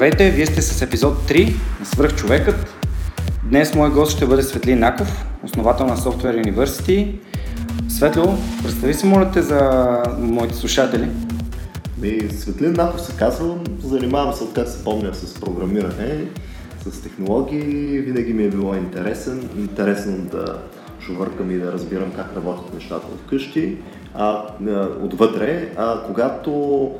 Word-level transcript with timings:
Здравейте, 0.00 0.30
вие 0.30 0.46
сте 0.46 0.62
с 0.62 0.82
епизод 0.82 1.14
3 1.28 1.54
на 1.80 1.86
Свръхчовекът. 1.86 2.84
Днес 3.44 3.74
мой 3.74 3.90
гост 3.90 4.16
ще 4.16 4.26
бъде 4.26 4.42
Светлин 4.42 4.78
Наков, 4.78 5.24
основател 5.44 5.86
на 5.86 5.96
Software 5.96 6.44
University. 6.44 7.18
Светло, 7.88 8.38
представи 8.62 8.94
се 8.94 9.06
моля 9.06 9.30
те 9.30 9.42
за 9.42 9.60
моите 10.18 10.54
слушатели. 10.54 11.08
Ми, 11.98 12.20
Светлин 12.30 12.72
Наков 12.72 13.00
се 13.00 13.16
казва, 13.16 13.58
занимавам 13.82 14.34
се 14.34 14.44
откак 14.44 14.68
се 14.68 14.84
помня 14.84 15.14
с 15.14 15.40
програмиране, 15.40 16.24
с 16.86 17.02
технологии, 17.02 17.98
винаги 17.98 18.32
ми 18.32 18.44
е 18.44 18.50
било 18.50 18.74
интересен, 18.74 19.48
интересно 19.56 20.16
да 20.16 20.58
шувъркам 21.00 21.50
и 21.50 21.58
да 21.58 21.72
разбирам 21.72 22.12
как 22.16 22.36
работят 22.36 22.74
нещата 22.74 23.06
от 23.06 23.30
къщи, 23.30 23.76
а, 24.14 24.44
отвътре, 25.02 25.72
а 25.76 26.02
когато 26.06 26.90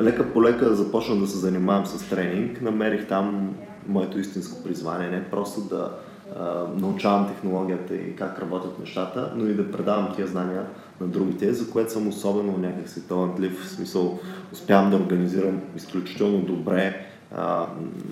лека 0.00 0.32
по 0.32 0.42
лека 0.42 0.74
започна 0.74 1.16
да 1.16 1.26
се 1.26 1.38
занимавам 1.38 1.86
с 1.86 2.08
тренинг, 2.08 2.62
намерих 2.62 3.08
там 3.08 3.54
моето 3.88 4.18
истинско 4.18 4.62
призвание, 4.62 5.10
не 5.10 5.24
просто 5.24 5.60
да 5.60 5.90
а, 6.36 6.64
научавам 6.80 7.28
технологията 7.28 7.94
и 7.96 8.16
как 8.16 8.40
работят 8.40 8.78
нещата, 8.78 9.32
но 9.36 9.46
и 9.46 9.54
да 9.54 9.72
предавам 9.72 10.14
тия 10.16 10.26
знания 10.26 10.66
на 11.00 11.06
другите, 11.06 11.52
за 11.52 11.70
което 11.70 11.92
съм 11.92 12.08
особено 12.08 12.58
някакси 12.58 13.08
талантлив, 13.08 13.64
в 13.64 13.68
смисъл 13.68 14.18
успявам 14.52 14.90
да 14.90 14.96
организирам 14.96 15.60
изключително 15.76 16.38
добре 16.38 17.06
а, 17.34 17.66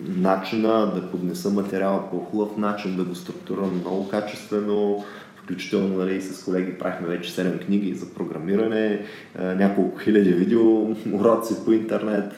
начина 0.06 0.92
да 0.94 1.10
поднеса 1.10 1.50
материала 1.50 2.10
по 2.10 2.18
хубав 2.18 2.56
начин, 2.56 2.96
да 2.96 3.04
го 3.04 3.14
структурирам 3.14 3.80
много 3.80 4.08
качествено, 4.08 5.04
включително 5.44 5.96
нали, 5.96 6.22
с 6.22 6.44
колеги 6.44 6.78
правихме 6.78 7.08
вече 7.08 7.30
7 7.30 7.64
книги 7.64 7.94
за 7.94 8.14
програмиране, 8.14 9.04
няколко 9.38 9.98
хиляди 9.98 10.32
видео, 10.32 10.82
уроци 11.12 11.54
по 11.64 11.72
интернет, 11.72 12.32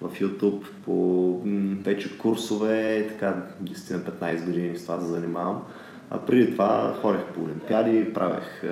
в 0.00 0.10
YouTube, 0.20 0.64
по 0.84 1.40
вече 1.84 2.18
курсове, 2.18 3.06
така 3.08 3.34
10-15 3.64 4.44
години 4.44 4.78
с 4.78 4.82
това 4.82 4.96
да 4.96 5.06
занимавам. 5.06 5.62
А 6.10 6.18
преди 6.18 6.52
това 6.52 6.96
ходех 7.02 7.24
по 7.34 7.42
олимпиади, 7.42 8.12
правех 8.14 8.62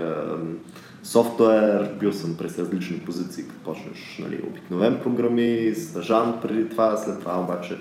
софтуер, 1.02 1.91
бил 2.00 2.12
съм 2.12 2.36
през 2.36 2.58
различни 2.58 2.98
позиции, 2.98 3.44
като 3.44 3.61
почнеш 3.61 4.18
нали, 4.22 4.42
обикновен 4.48 5.00
програмист, 5.02 5.91
стажан 5.91 6.39
преди 6.42 6.68
това, 6.68 6.96
след 6.96 7.20
това 7.20 7.41
обаче 7.41 7.77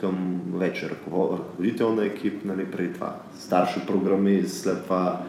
към 0.00 0.40
вече 0.54 0.90
ръководител 0.90 1.94
на 1.94 2.04
екип, 2.04 2.44
нали, 2.44 2.70
преди 2.70 2.92
това 2.92 3.14
старши 3.38 3.86
програмист, 3.86 4.62
след 4.62 4.84
това 4.84 5.20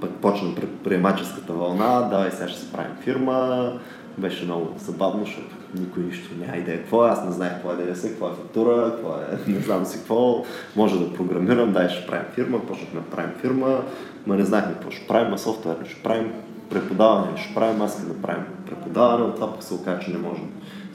пък 0.00 0.10
почна 0.10 0.54
предприемаческата 0.54 1.52
вълна, 1.52 2.02
давай 2.02 2.30
сега 2.30 2.48
ще 2.48 2.60
се 2.60 2.72
правим 2.72 2.96
фирма, 3.00 3.72
беше 4.18 4.44
много 4.44 4.68
забавно, 4.78 5.24
защото 5.24 5.56
никой 5.74 6.02
нищо 6.02 6.34
няма 6.38 6.56
идея 6.56 6.78
какво 6.78 7.06
е, 7.06 7.10
аз 7.10 7.24
не 7.24 7.32
знаех 7.32 7.52
какво 7.52 7.72
е 7.72 7.76
ДДС, 7.76 8.08
какво 8.08 8.28
е 8.28 8.32
фактура, 8.32 8.92
какво 8.94 9.10
е, 9.10 9.50
не 9.50 9.60
знам 9.60 9.84
си 9.84 9.98
какво, 9.98 10.44
може 10.76 10.98
да 10.98 11.14
програмирам, 11.14 11.72
дай 11.72 11.88
ще 11.88 12.06
правим 12.06 12.26
фирма, 12.34 12.66
почнахме 12.66 13.00
да 13.00 13.06
правим 13.06 13.32
фирма, 13.40 13.80
но 14.26 14.34
не 14.34 14.44
знаехме 14.44 14.72
какво 14.72 14.90
ще 14.90 15.06
правим, 15.06 15.34
а 15.34 15.38
софтуер 15.38 15.76
ще 15.86 16.02
правим, 16.02 16.32
преподаване 16.70 17.36
ще 17.36 17.54
правим, 17.54 17.82
аз 17.82 18.06
да 18.06 18.22
правим 18.22 18.44
преподаване, 18.66 19.24
от 19.24 19.34
това 19.34 19.52
пък 19.52 19.62
се 19.62 19.74
оказа, 19.74 20.00
че 20.00 20.10
не 20.10 20.18
можем 20.18 20.50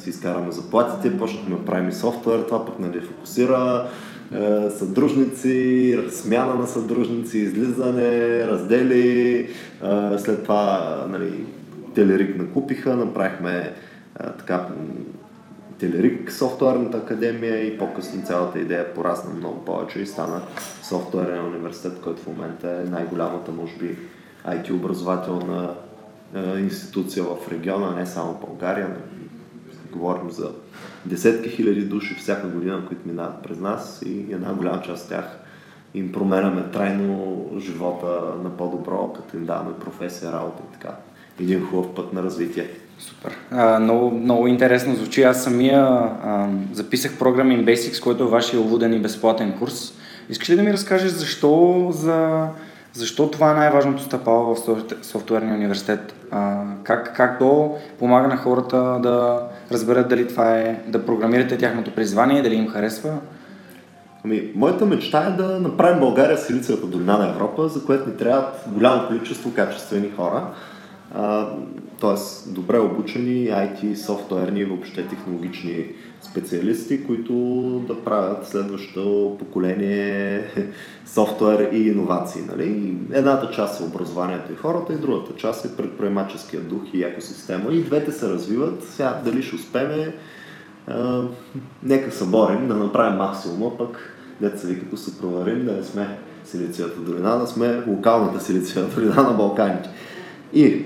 си 0.07 0.17
изкараме 0.17 0.51
заплатите, 0.51 1.17
почнахме 1.17 1.55
да 1.55 1.65
правим 1.65 1.91
софтуер, 1.91 2.39
това 2.39 2.65
пък 2.65 2.79
нали 2.79 3.01
фокусира, 3.01 3.89
е, 4.33 4.69
съдружници, 4.69 5.99
смяна 6.09 6.55
на 6.55 6.67
съдружници, 6.67 7.37
излизане, 7.37 8.47
раздели, 8.47 9.39
е, 9.39 10.17
след 10.17 10.43
това 10.43 11.05
нали, 11.09 11.45
Телерик 11.95 12.37
накупиха, 12.37 12.95
направихме 12.95 13.57
е, 13.59 13.73
така 14.37 14.67
Телерик 15.79 16.31
софтуерната 16.31 16.97
академия 16.97 17.67
и 17.67 17.77
по-късно 17.77 18.25
цялата 18.25 18.59
идея 18.59 18.93
порасна 18.93 19.33
много 19.33 19.65
повече 19.65 19.99
и 19.99 20.05
стана 20.05 20.41
софтуерен 20.83 21.45
университет, 21.45 21.99
който 22.03 22.21
в 22.21 22.27
момента 22.27 22.83
е 22.85 22.89
най-голямата, 22.89 23.51
може 23.51 23.77
би, 23.77 23.97
IT 24.47 24.71
образователна 24.71 25.73
институция 26.59 27.23
в 27.23 27.51
региона, 27.51 27.95
не 27.95 28.05
само 28.05 28.33
в 28.33 28.39
България. 28.39 28.87
Говорим 29.91 30.31
за 30.31 30.51
десетки 31.05 31.49
хиляди 31.49 31.81
души 31.81 32.15
всяка 32.15 32.47
година, 32.47 32.85
които 32.87 33.07
минават 33.07 33.43
през 33.43 33.59
нас 33.59 34.01
и 34.05 34.33
една 34.33 34.53
голяма 34.53 34.81
част 34.81 35.03
от 35.03 35.09
тях 35.09 35.39
им 35.93 36.11
променяме 36.11 36.63
трайно 36.73 37.45
живота 37.59 38.21
на 38.43 38.49
по-добро, 38.49 39.13
като 39.15 39.37
им 39.37 39.45
даваме 39.45 39.79
професия, 39.79 40.31
работа 40.31 40.63
и 40.69 40.73
така. 40.73 40.95
Един 41.39 41.65
хубав 41.65 41.95
път 41.95 42.13
на 42.13 42.23
развитие. 42.23 42.69
Супер. 42.99 43.37
А, 43.51 43.79
много, 43.79 44.11
много 44.11 44.47
интересно 44.47 44.95
звучи. 44.95 45.23
Аз 45.23 45.43
самия 45.43 45.81
а, 45.81 46.49
записах 46.73 47.11
Programming 47.19 47.65
Basics, 47.65 48.03
който 48.03 48.23
е 48.23 48.27
вашия 48.27 48.59
уводен 48.59 48.93
и 48.93 48.99
безплатен 48.99 49.57
курс. 49.59 49.93
Искаш 50.29 50.49
ли 50.49 50.55
да 50.55 50.63
ми 50.63 50.73
разкажеш 50.73 51.11
защо 51.11 51.87
за 51.91 52.47
защо 52.93 53.31
това 53.31 53.51
е 53.51 53.55
най-важното 53.55 54.03
стъпало 54.03 54.55
в 54.55 54.85
софтуерния 55.01 55.55
университет? 55.55 56.15
А, 56.31 56.63
как, 56.83 57.15
как 57.15 57.39
то 57.39 57.75
помага 57.99 58.27
на 58.27 58.37
хората 58.37 58.99
да 59.03 59.47
разберат 59.71 60.09
дали 60.09 60.27
това 60.27 60.57
е, 60.57 60.81
да 60.87 61.05
програмирате 61.05 61.57
тяхното 61.57 61.91
призвание, 61.91 62.41
дали 62.41 62.55
им 62.55 62.67
харесва? 62.67 63.17
Ами, 64.25 64.51
моята 64.55 64.85
мечта 64.85 65.27
е 65.27 65.41
да 65.41 65.59
направим 65.59 65.99
България 65.99 66.37
силицията 66.37 66.87
долина 66.87 67.17
на 67.17 67.29
Европа, 67.29 67.67
за 67.67 67.85
което 67.85 68.09
ни 68.09 68.17
трябват 68.17 68.63
голямо 68.67 69.07
количество 69.07 69.53
качествени 69.53 70.11
хора 70.15 70.43
т.е. 72.01 72.49
добре 72.51 72.79
обучени 72.79 73.47
IT, 73.47 73.95
софтуерни 73.95 74.59
и 74.59 74.65
въобще 74.65 75.07
технологични 75.07 75.85
специалисти, 76.21 77.05
които 77.05 77.33
да 77.87 78.03
правят 78.03 78.47
следващото 78.47 79.35
поколение 79.39 80.26
софтуер 81.17 81.69
и 81.71 81.87
иновации. 81.87 82.41
Нали? 82.47 82.97
Едната 83.11 83.51
част 83.51 83.79
е 83.79 83.83
образованието 83.83 84.51
и 84.53 84.55
хората, 84.55 84.93
и 84.93 84.97
другата 84.97 85.35
част 85.35 85.65
е 85.65 85.75
предприемаческия 85.77 86.61
дух 86.61 86.81
и 86.93 87.03
екосистема. 87.03 87.71
И 87.71 87.83
двете 87.83 88.11
се 88.11 88.29
развиват. 88.29 88.83
Сега 88.83 89.21
дали 89.25 89.43
ще 89.43 89.55
успеме, 89.55 90.15
а, 90.87 91.23
нека 91.83 92.11
се 92.11 92.25
борим 92.25 92.67
да 92.67 92.75
направим 92.75 93.17
максимума, 93.17 93.77
пък 93.77 94.13
деца 94.41 94.67
ви 94.67 94.79
като 94.79 94.97
се 94.97 95.17
проварим, 95.17 95.65
да 95.65 95.71
не 95.71 95.83
сме 95.83 96.17
Силицията 96.45 96.99
долина, 96.99 97.37
да 97.37 97.47
сме 97.47 97.83
локалната 97.87 98.39
Силицията 98.39 98.95
долина 98.95 99.23
на 99.23 99.33
Балканите. 99.33 99.89
И 100.53 100.85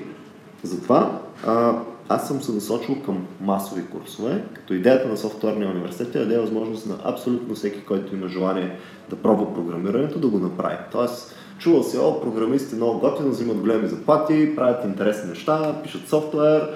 затова 0.64 1.20
а, 1.48 1.74
аз 2.16 2.28
съм 2.28 2.42
се 2.42 2.52
насочил 2.52 3.02
към 3.02 3.28
масови 3.42 3.86
курсове, 3.86 4.44
като 4.54 4.74
идеята 4.74 5.08
на 5.08 5.18
софтуерния 5.18 5.70
университет 5.70 6.16
е 6.16 6.20
да 6.20 6.26
даде 6.26 6.40
възможност 6.40 6.88
на 6.88 6.96
абсолютно 7.04 7.56
всеки, 7.56 7.86
който 7.86 8.16
има 8.16 8.28
желание 8.28 8.78
да 9.10 9.16
пробва 9.16 9.54
програмирането, 9.54 10.20
да 10.20 10.28
го 10.28 10.40
направи. 10.40 10.76
Тоест, 10.92 11.36
чувал 11.60 11.84
си, 11.84 11.98
о, 11.98 12.22
програмисти 12.22 12.76
много 12.76 13.00
готини, 13.00 13.30
взимат 13.30 13.58
големи 13.58 13.88
заплати, 13.88 14.56
правят 14.56 14.86
интересни 14.86 15.30
неща, 15.30 15.76
пишат 15.84 16.08
софтуер, 16.08 16.70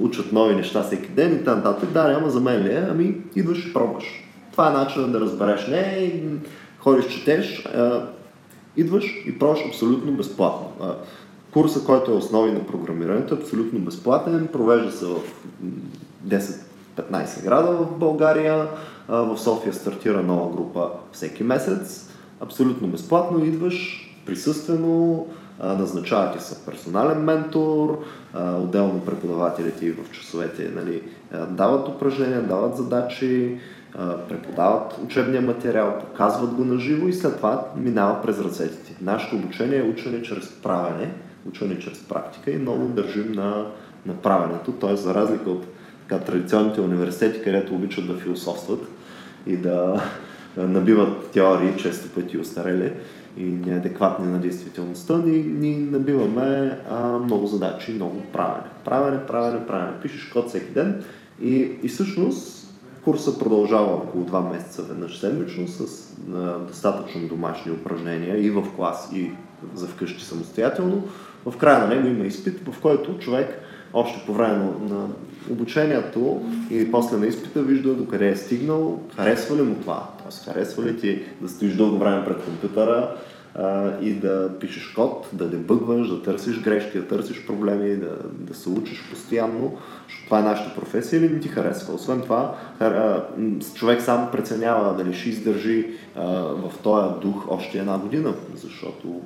учат 0.00 0.32
нови 0.32 0.54
неща 0.54 0.82
всеки 0.82 1.08
ден 1.08 1.36
и 1.36 1.44
т.н. 1.44 1.76
Да, 1.92 2.08
няма 2.08 2.30
за 2.30 2.40
мен 2.40 2.62
ли 2.62 2.72
е? 2.72 2.86
Ами, 2.90 3.16
идваш 3.36 3.66
и 3.66 3.72
пробваш. 3.72 4.04
Това 4.52 4.68
е 4.68 4.72
начинът 4.72 5.12
да 5.12 5.20
разбереш. 5.20 5.66
Не, 5.66 6.12
ходиш, 6.78 7.06
четеш, 7.06 7.68
идваш 8.76 9.22
и 9.26 9.38
пробваш 9.38 9.60
абсолютно 9.68 10.12
безплатно. 10.12 10.94
Курса, 11.54 11.84
който 11.84 12.10
е 12.10 12.14
основи 12.14 12.52
на 12.52 12.66
програмирането, 12.66 13.34
е 13.34 13.38
абсолютно 13.38 13.78
безплатен, 13.78 14.48
провежда 14.52 14.92
се 14.92 15.06
в 15.06 15.20
10-15 16.26 17.44
града 17.44 17.72
в 17.72 17.98
България. 17.98 18.68
В 19.08 19.38
София 19.38 19.74
стартира 19.74 20.22
нова 20.22 20.56
група 20.56 20.90
всеки 21.12 21.44
месец. 21.44 22.10
Абсолютно 22.40 22.88
безплатно 22.88 23.44
идваш, 23.44 24.08
присъствено, 24.26 25.26
назначавате 25.62 26.44
се 26.44 26.64
персонален 26.66 27.18
ментор, 27.18 27.98
отделно 28.34 29.00
преподавателите 29.00 29.86
и 29.86 29.92
в 29.92 30.10
часовете 30.12 30.70
нали, 30.74 31.02
дават 31.48 31.88
упражнения, 31.88 32.42
дават 32.42 32.76
задачи, 32.76 33.58
преподават 34.28 34.98
учебния 35.04 35.42
материал, 35.42 35.98
показват 35.98 36.54
го 36.54 36.64
на 36.64 36.78
живо 36.78 37.08
и 37.08 37.12
след 37.12 37.36
това 37.36 37.64
минава 37.76 38.22
през 38.22 38.40
ръцете 38.40 38.96
Нашето 39.02 39.36
обучение 39.36 39.78
е 39.78 39.90
учене 39.90 40.22
чрез 40.22 40.48
правене 40.62 41.14
учене 41.48 41.78
чрез 41.78 41.98
практика 41.98 42.50
и 42.50 42.58
много 42.58 42.86
държим 42.86 43.32
на, 43.32 43.66
на 44.06 44.14
правенето, 44.14 44.72
т.е. 44.72 44.96
за 44.96 45.14
разлика 45.14 45.50
от 45.50 45.64
така, 46.08 46.24
традиционните 46.24 46.80
университети, 46.80 47.42
където 47.42 47.74
обичат 47.74 48.06
да 48.06 48.14
философстват 48.14 48.88
и 49.46 49.56
да 49.56 50.02
набиват 50.56 51.30
теории, 51.30 51.76
често 51.76 52.08
пъти 52.08 52.38
устарели 52.38 52.92
и 53.36 53.44
неадекватни 53.44 54.32
на 54.32 54.38
действителността, 54.38 55.18
ние, 55.18 55.42
ние 55.42 55.78
набиваме 55.78 56.78
а, 56.90 57.18
много 57.18 57.46
задачи, 57.46 57.92
много 57.92 58.22
правене. 58.32 58.66
Правене, 58.84 59.26
правене, 59.26 59.66
правене. 59.66 60.00
Пишеш 60.02 60.24
код 60.24 60.48
всеки 60.48 60.72
ден 60.72 61.04
и, 61.42 61.72
и 61.82 61.88
всъщност 61.88 62.68
курса 63.04 63.38
продължава 63.38 63.94
около 63.94 64.24
2 64.24 64.52
месеца 64.52 64.82
веднъж 64.82 65.20
седмично 65.20 65.68
с 65.68 66.08
а, 66.34 66.58
достатъчно 66.58 67.28
домашни 67.28 67.72
упражнения 67.72 68.46
и 68.46 68.50
в 68.50 68.64
клас, 68.76 69.10
и 69.14 69.30
за 69.74 69.86
вкъщи 69.86 70.24
самостоятелно, 70.24 71.02
в 71.46 71.56
края 71.56 71.78
на 71.78 71.94
него 71.94 72.08
има 72.08 72.24
изпит, 72.24 72.60
в 72.68 72.80
който 72.80 73.18
човек 73.18 73.60
още 73.92 74.26
по 74.26 74.32
време 74.32 74.64
на, 74.88 75.06
обучението 75.50 76.42
и 76.70 76.90
после 76.90 77.16
на 77.16 77.26
изпита 77.26 77.62
вижда 77.62 77.94
докъде 77.94 78.28
е 78.28 78.36
стигнал, 78.36 79.00
харесва 79.16 79.56
ли 79.56 79.62
му 79.62 79.74
това, 79.74 80.08
т.е. 80.18 80.52
харесва 80.52 80.82
ли 80.84 81.00
ти 81.00 81.22
да 81.40 81.48
стоиш 81.48 81.74
дълго 81.74 81.98
време 81.98 82.24
пред 82.24 82.44
компютъра, 82.44 83.16
а, 83.54 83.92
и 84.00 84.12
да 84.14 84.50
пишеш 84.60 84.86
код, 84.86 85.28
да 85.32 85.48
дебъгваш, 85.48 86.08
да 86.08 86.22
търсиш 86.22 86.60
грешки, 86.60 86.98
да 86.98 87.06
търсиш 87.06 87.46
проблеми, 87.46 87.96
да, 87.96 88.16
да 88.32 88.54
се 88.54 88.68
учиш 88.68 89.04
постоянно, 89.10 89.76
защото 90.08 90.24
това 90.24 90.38
е 90.38 90.42
нашата 90.42 90.74
професия 90.80 91.18
или 91.18 91.32
не 91.32 91.40
ти 91.40 91.48
харесва. 91.48 91.94
Освен 91.94 92.20
това, 92.20 92.54
човек 93.74 94.02
сам 94.02 94.28
преценява 94.32 94.96
дали 94.96 95.14
ще 95.14 95.28
издържи 95.28 95.86
а, 96.16 96.24
в 96.40 96.72
този 96.82 97.20
дух 97.20 97.44
още 97.48 97.78
една 97.78 97.98
година, 97.98 98.34
защото 98.54 99.20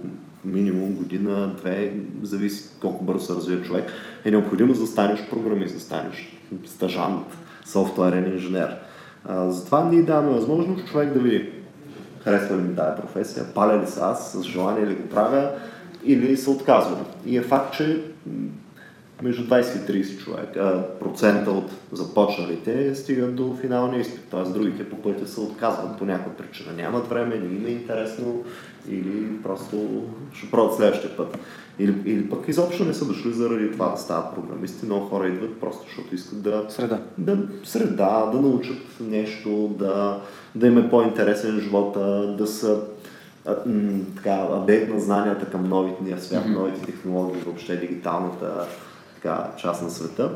минимум 0.52 0.92
година, 0.92 1.54
две, 1.56 1.92
зависи 2.22 2.70
колко 2.80 3.04
бързо 3.04 3.26
се 3.26 3.34
развие 3.34 3.62
човек, 3.62 3.92
е 4.24 4.30
необходимо 4.30 4.74
да 4.74 4.86
станеш 4.86 5.20
програмист, 5.30 5.74
да 5.74 5.80
станеш 5.80 6.38
стажант, 6.66 7.26
софтуерен 7.66 8.32
инженер. 8.32 8.76
А, 9.24 9.50
затова 9.50 9.84
ние 9.84 10.02
даваме 10.02 10.32
възможност 10.32 10.86
човек 10.86 11.12
да 11.12 11.18
види 11.18 11.50
харесва 12.24 12.56
ли 12.56 12.60
ми 12.60 12.76
тази 12.76 13.00
професия, 13.00 13.44
паля 13.54 13.82
ли 13.82 13.86
се 13.86 14.00
аз, 14.00 14.32
с 14.32 14.42
желание 14.42 14.86
ли 14.86 14.94
го 14.94 15.08
правя 15.08 15.50
или 16.04 16.36
се 16.36 16.50
отказвам. 16.50 17.04
И 17.26 17.36
е 17.36 17.42
факт, 17.42 17.74
че 17.74 18.04
между 19.22 19.42
20 19.42 19.90
и 19.90 20.04
30 20.04 20.18
човека, 20.18 20.84
процента 21.00 21.50
от 21.50 21.70
започналите 21.92 22.94
стигат 22.94 23.34
до 23.34 23.56
финалния 23.60 24.00
изпит, 24.00 24.24
т.е. 24.30 24.42
другите 24.50 24.90
по 24.90 24.96
пътя 24.96 25.26
се 25.26 25.40
отказват 25.40 25.98
по 25.98 26.04
някаква 26.04 26.32
причина. 26.32 26.72
Нямат 26.76 27.08
време, 27.08 27.36
не 27.36 27.56
им 27.56 27.66
е 27.66 27.70
интересно 27.70 28.42
или 28.90 29.42
просто 29.42 30.04
ще 30.32 30.50
пробват 30.50 30.76
следващия 30.76 31.16
път. 31.16 31.38
Или, 31.78 31.94
или 32.04 32.30
пък 32.30 32.48
изобщо 32.48 32.84
не 32.84 32.94
са 32.94 33.04
дошли 33.04 33.32
заради 33.32 33.72
това 33.72 33.88
да 33.88 33.96
стават 33.96 34.34
програмисти. 34.34 34.86
Много 34.86 35.06
хора 35.06 35.28
идват 35.28 35.60
просто 35.60 35.82
защото 35.86 36.14
искат 36.14 36.42
да... 36.42 36.64
Среда. 36.68 37.00
Да, 37.18 37.38
среда, 37.64 38.30
да 38.32 38.40
научат 38.40 38.82
нещо, 39.00 39.76
да, 39.78 40.20
да 40.54 40.66
им 40.66 40.78
е 40.78 40.90
по-интересен 40.90 41.60
живота, 41.60 42.34
да 42.38 42.46
са 42.46 42.80
а, 43.46 43.56
м, 43.66 44.00
така, 44.16 44.46
апдейт 44.52 44.94
на 44.94 45.00
знанията 45.00 45.46
към 45.46 45.68
новите 45.68 46.20
свят, 46.20 46.44
mm-hmm. 46.44 46.54
новите 46.54 46.86
технологии, 46.86 47.42
въобще 47.42 47.76
дигиталната 47.76 48.66
така, 49.14 49.50
част 49.56 49.82
на 49.82 49.90
света. 49.90 50.30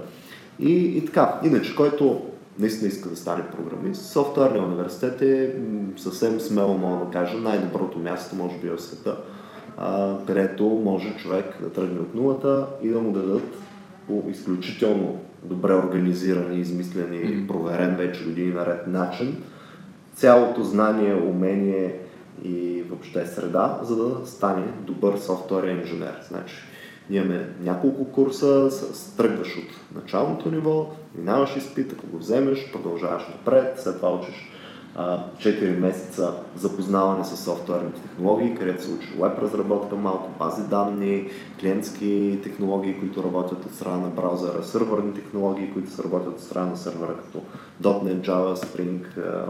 И, 0.59 0.73
и 0.73 1.05
така, 1.05 1.41
иначе, 1.45 1.77
който 1.77 2.23
наистина 2.59 2.89
иска 2.89 3.09
да 3.09 3.17
стане 3.17 3.43
програмист, 3.57 4.13
софтуерния 4.13 4.63
университет 4.63 5.23
е 5.23 5.57
съвсем 5.97 6.41
смело, 6.41 6.79
мога 6.79 7.05
да 7.05 7.11
кажа, 7.11 7.39
най-доброто 7.39 7.99
място, 7.99 8.37
може 8.37 8.59
би, 8.59 8.69
в 8.69 8.79
света 8.79 9.17
а, 9.79 10.17
където 10.27 10.65
може 10.65 11.17
човек 11.17 11.59
да 11.61 11.71
тръгне 11.71 12.01
от 12.01 12.15
нулата 12.15 12.67
и 12.83 12.89
да 12.89 13.01
му 13.01 13.13
дадат 13.13 13.55
по 14.07 14.25
изключително 14.31 15.21
добре 15.43 15.75
организиран 15.75 16.53
и 16.53 16.61
измислен 16.61 17.15
и 17.15 17.47
проверен 17.47 17.97
вече 17.97 18.25
години 18.25 18.53
наред 18.53 18.87
начин 18.87 19.43
цялото 20.15 20.63
знание, 20.63 21.15
умение 21.15 21.99
и 22.45 22.83
въобще 22.89 23.27
среда, 23.27 23.81
за 23.83 23.97
да 23.97 24.27
стане 24.27 24.65
добър 24.81 25.19
софтуерен 25.19 25.81
инженер. 25.81 26.15
Значи, 26.29 26.55
имаме 27.11 27.49
няколко 27.61 28.05
курса, 28.05 28.71
тръгваш 29.17 29.57
от 29.57 29.97
началното 30.03 30.51
ниво, 30.51 30.87
минаваш 31.15 31.57
изпит, 31.57 31.93
ако 31.93 32.07
го 32.07 32.19
вземеш, 32.19 32.73
продължаваш 32.73 33.23
напред, 33.29 33.81
след 33.81 33.97
това 33.97 34.15
учиш 34.15 34.53
4 34.97 35.79
месеца 35.79 36.33
запознаване 36.57 37.25
с 37.25 37.37
софтуерните 37.37 38.01
технологии, 38.01 38.55
където 38.55 38.83
се 38.83 38.91
учи 38.91 39.09
веб 39.21 39.39
разработка, 39.39 39.97
малко 39.97 40.31
бази 40.39 40.63
данни, 40.63 41.29
клиентски 41.61 42.41
технологии, 42.43 42.99
които 42.99 43.23
работят 43.23 43.65
от 43.67 43.75
страна 43.75 43.97
на 43.97 44.09
браузъра, 44.09 44.63
сървърни 44.63 45.15
технологии, 45.15 45.73
които 45.73 45.91
се 45.91 46.03
работят 46.03 46.35
от 46.35 46.41
страна 46.41 46.67
на 46.67 46.77
сървъра, 46.77 47.17
като 47.17 47.43
.NET, 47.83 48.27
Java, 48.27 48.55
Spring, 48.55 49.01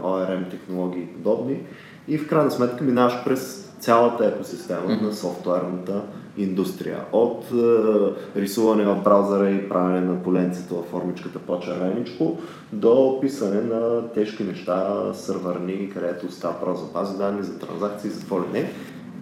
ORM 0.01 0.51
технологии 0.51 1.01
и 1.01 1.13
подобни. 1.13 1.61
И 2.07 2.17
в 2.17 2.27
крайна 2.27 2.51
сметка 2.51 2.83
минаваш 2.83 3.23
през 3.23 3.71
цялата 3.79 4.25
екосистема 4.25 4.87
mm-hmm. 4.87 5.01
на 5.01 5.13
софтуерната 5.13 6.03
индустрия. 6.37 6.99
От 7.11 7.43
е, 7.51 8.39
рисуване 8.39 8.83
в 8.83 9.03
браузъра 9.03 9.49
и 9.49 9.69
правене 9.69 10.01
на 10.01 10.23
поленцето 10.23 10.75
в 10.75 10.91
формичката 10.91 11.39
по-червеничко, 11.39 12.37
до 12.73 13.19
писане 13.21 13.61
на 13.61 14.09
тежки 14.13 14.43
неща, 14.43 15.03
сървърни, 15.13 15.89
където 15.93 16.31
става 16.31 16.59
право 16.59 16.77
за 16.77 16.85
бази 16.85 17.17
данни, 17.17 17.43
за 17.43 17.59
транзакции, 17.59 18.09
за 18.09 18.19
какво 18.19 18.39
ли 18.39 18.45
не. 18.53 18.71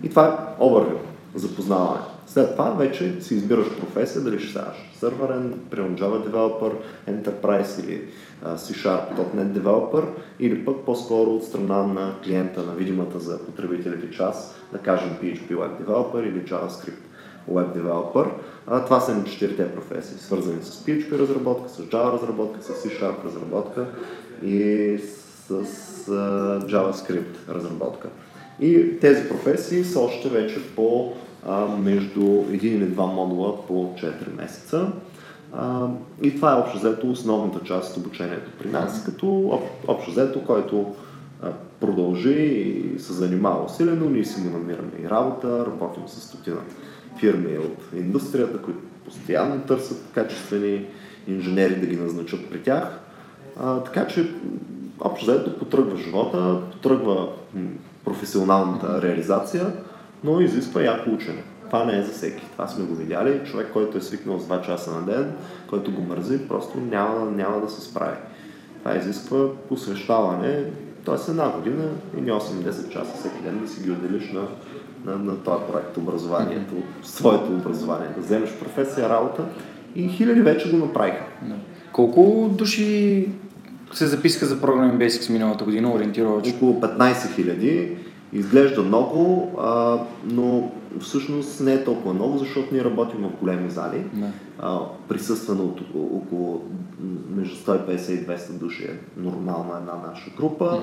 И 0.04 0.10
това 0.10 0.28
е 0.28 0.63
overview, 0.63 0.98
запознаване. 1.36 2.02
След 2.33 2.51
това 2.51 2.69
вече 2.69 3.22
си 3.22 3.36
избираш 3.36 3.68
професия, 3.80 4.22
дали 4.22 4.39
ще 4.39 4.50
ставаш 4.50 4.75
сървърен, 5.00 5.54
примерно 5.69 5.98
Java 5.98 6.30
Developer, 6.30 6.74
Enterprise 7.10 7.83
или 7.83 8.01
C-Sharp, 8.45 9.16
.NET 9.36 9.60
Developer, 9.60 10.04
или 10.39 10.66
пък 10.66 10.86
по-скоро 10.86 11.30
от 11.30 11.44
страна 11.44 11.83
на 11.83 12.16
клиента, 12.24 12.63
на 12.63 12.74
видимата 12.74 13.19
за 13.19 13.39
потребителите 13.45 14.12
част, 14.12 14.56
да 14.72 14.78
кажем 14.78 15.10
PHP 15.22 15.50
Web 15.50 15.81
Developer 15.81 16.30
или 16.30 16.45
JavaScript 16.45 17.01
Web 17.51 17.78
Developer. 17.78 18.28
А, 18.68 18.86
това 18.86 19.00
са 19.00 19.24
четирите 19.24 19.72
професии, 19.72 20.18
свързани 20.18 20.63
с 20.63 20.86
PHP 20.86 21.19
разработка, 21.19 21.69
с 21.69 21.77
Java 21.77 22.13
разработка, 22.13 22.62
с 22.62 22.68
C-Sharp 22.68 23.25
разработка 23.25 23.86
и 24.44 24.98
с, 25.48 25.63
uh, 26.10 26.66
JavaScript 26.66 27.50
разработка. 27.50 28.07
И 28.60 29.00
тези 29.00 29.30
професии 29.30 29.84
са 29.84 30.00
още 30.00 30.30
вече 30.30 30.75
по 30.75 31.13
между 31.79 32.43
един 32.51 32.77
или 32.77 32.85
два 32.85 33.05
модула 33.05 33.67
по 33.67 33.73
4 33.73 34.38
месеца. 34.38 34.88
И 36.21 36.35
това 36.35 36.51
е 36.51 36.55
общо 36.55 36.77
взето 36.77 37.11
основната 37.11 37.59
част 37.63 37.97
от 37.97 38.05
обучението 38.05 38.51
при 38.59 38.69
нас, 38.69 39.03
като 39.05 39.59
общо 39.88 40.11
взето, 40.11 40.45
който 40.45 40.95
продължи 41.79 42.33
и 42.33 42.99
се 42.99 43.13
занимава 43.13 43.65
усилено, 43.65 44.09
ние 44.09 44.25
си 44.25 44.41
му 44.41 44.49
намираме 44.49 44.91
и 45.03 45.10
работа, 45.10 45.65
работим 45.65 46.03
с 46.07 46.21
стотина 46.21 46.57
фирми 47.19 47.57
от 47.57 47.77
индустрията, 47.95 48.62
които 48.62 48.79
постоянно 49.05 49.62
търсят 49.62 50.05
качествени 50.13 50.86
инженери 51.27 51.75
да 51.75 51.86
ги 51.86 51.95
назначат 51.95 52.50
при 52.50 52.62
тях. 52.62 53.00
Така 53.86 54.07
че 54.07 54.31
общо 55.00 55.31
взето 55.31 55.60
потръгва 55.60 55.98
живота, 55.98 56.62
потръгва 56.71 57.27
професионалната 58.05 59.01
реализация, 59.01 59.74
но 60.24 60.42
изисква 60.42 60.82
яко 60.82 61.10
учене. 61.10 61.44
Това 61.66 61.86
не 61.86 61.98
е 61.98 62.04
за 62.04 62.12
всеки. 62.12 62.44
Това 62.51 62.68
сме 62.68 62.86
го 62.86 62.96
видяли. 62.96 63.42
Човек, 63.46 63.68
който 63.74 63.98
е 63.98 64.01
свикнал 64.01 64.40
с 64.40 64.48
2 64.48 64.66
часа 64.66 64.92
на 64.92 65.01
ден, 65.01 65.32
който 65.70 65.92
го 65.92 66.01
мързи, 66.01 66.48
просто 66.48 66.78
няма, 66.80 67.32
няма 67.32 67.62
да 67.62 67.70
се 67.70 67.82
справи. 67.82 68.18
Това 68.80 68.98
изисква 68.98 69.38
посвещаване, 69.70 70.63
т.е. 71.06 71.32
една 71.32 71.50
година 71.50 71.84
и 72.18 72.22
не 72.22 72.32
8-10 72.32 72.90
часа 72.90 73.18
всеки 73.20 73.44
ден 73.44 73.60
да 73.63 73.68
си 73.70 73.84
ги 73.84 73.92
отделиш 73.92 74.32
на, 74.32 74.42
на, 75.06 75.18
на 75.18 75.38
този 75.38 75.63
проект, 75.72 75.98
образованието, 75.98 76.74
своето 77.04 77.54
образование, 77.54 78.08
да 78.16 78.22
вземеш 78.22 78.50
професия, 78.60 79.10
работа 79.10 79.46
и 79.96 80.08
хиляди 80.08 80.42
вече 80.42 80.72
го 80.72 80.78
направиха. 80.78 81.24
Колко 81.92 82.50
души 82.58 83.28
се 83.94 84.08
записка 84.08 84.46
за 84.46 84.58
Programming 84.58 85.08
Basics 85.08 85.30
миналата 85.30 85.63
година, 85.63 85.94
ориентировачи? 85.94 86.54
Около 86.56 86.82
15 86.82 87.36
хиляди. 87.36 87.98
Изглежда 88.33 88.83
много, 88.83 89.51
а, 89.59 90.00
но 90.25 90.71
всъщност 91.00 91.61
не 91.61 91.73
е 91.73 91.83
толкова 91.83 92.13
много, 92.13 92.38
защото 92.38 92.73
ние 92.73 92.83
работим 92.83 93.19
в 93.19 93.39
големи 93.39 93.69
зали. 93.69 94.05
Не. 94.13 94.31
А, 94.59 94.79
от 95.63 95.81
около 95.95 96.61
между 97.29 97.55
150 97.55 98.11
и 98.11 98.27
200 98.27 98.51
души 98.51 98.83
е 98.83 99.00
нормална 99.17 99.77
една 99.77 99.93
наша 100.09 100.31
група. 100.38 100.79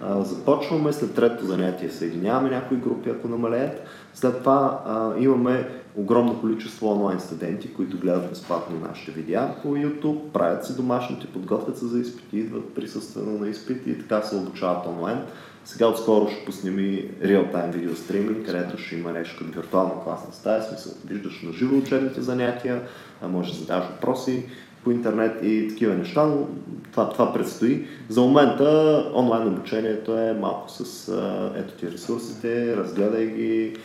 А, 0.00 0.22
започваме, 0.22 0.92
след 0.92 1.14
трето 1.14 1.46
занятие 1.46 1.90
съединяваме 1.90 2.50
някои 2.50 2.76
групи, 2.76 3.10
ако 3.10 3.28
намалеят. 3.28 3.82
След 4.14 4.38
това 4.38 4.82
а, 4.86 5.22
имаме 5.22 5.68
огромно 5.96 6.40
количество 6.40 6.92
онлайн 6.92 7.20
студенти, 7.20 7.74
които 7.74 7.98
гледат 7.98 8.28
безплатно 8.28 8.76
нашите 8.88 9.10
видеа 9.10 9.54
по 9.62 9.68
YouTube, 9.68 10.30
правят 10.32 10.66
си 10.66 10.76
домашните, 10.76 11.26
подготвят 11.26 11.78
се 11.78 11.86
за 11.86 12.00
изпити, 12.00 12.38
идват 12.38 12.74
присъствено 12.74 13.38
на 13.38 13.48
изпити 13.48 13.90
и 13.90 13.98
така 13.98 14.22
се 14.22 14.36
обучават 14.36 14.86
онлайн. 14.86 15.18
Сега 15.64 15.86
отскоро 15.86 16.28
ще 16.28 16.44
пуснем 16.44 16.78
и 16.78 17.10
реал-тайм 17.24 17.70
видео 17.70 17.96
стриминг, 17.96 18.46
където 18.46 18.78
ще 18.78 18.96
има 18.96 19.12
нещо 19.12 19.38
като 19.38 19.60
виртуална 19.60 20.02
класна 20.04 20.32
стая, 20.32 20.62
смисъл, 20.62 20.92
виждаш 21.06 21.42
на 21.42 21.52
живо 21.52 21.76
учебните 21.76 22.20
занятия, 22.20 22.82
може 23.28 23.52
да 23.52 23.58
задаваш 23.58 23.86
въпроси 23.86 24.44
по 24.84 24.90
интернет 24.90 25.38
и 25.42 25.68
такива 25.68 25.94
неща, 25.94 26.26
но 26.26 26.48
това, 26.90 27.08
това 27.10 27.32
предстои. 27.32 27.86
За 28.08 28.20
момента 28.20 29.10
онлайн 29.14 29.48
обучението 29.48 30.18
е 30.18 30.32
малко 30.32 30.70
с 30.70 31.12
ето 31.56 31.74
ти 31.74 31.90
ресурсите, 31.90 32.76
разгледай 32.76 33.26
ги, 33.26 33.76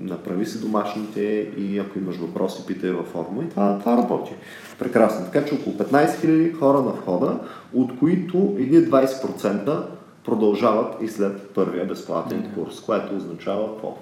направи 0.00 0.46
си 0.46 0.60
домашните 0.60 1.22
и 1.58 1.78
ако 1.78 1.98
имаш 1.98 2.16
въпроси, 2.16 2.66
питай 2.66 2.90
във 2.90 3.06
форма 3.06 3.44
и 3.44 3.48
това, 3.48 3.78
това 3.78 3.96
работи. 3.96 4.32
Прекрасно. 4.78 5.26
Така 5.26 5.44
че 5.44 5.54
около 5.54 5.76
15 5.76 6.06
000 6.06 6.58
хора 6.58 6.78
на 6.82 6.90
входа, 6.90 7.38
от 7.74 7.98
които 7.98 8.56
едни 8.58 8.78
20% 8.78 9.82
продължават 10.24 11.02
и 11.02 11.08
след 11.08 11.50
първия 11.50 11.84
безплатен 11.84 12.42
да. 12.42 12.48
курс, 12.48 12.80
което 12.80 13.16
означава 13.16 13.72
какво? 13.72 13.96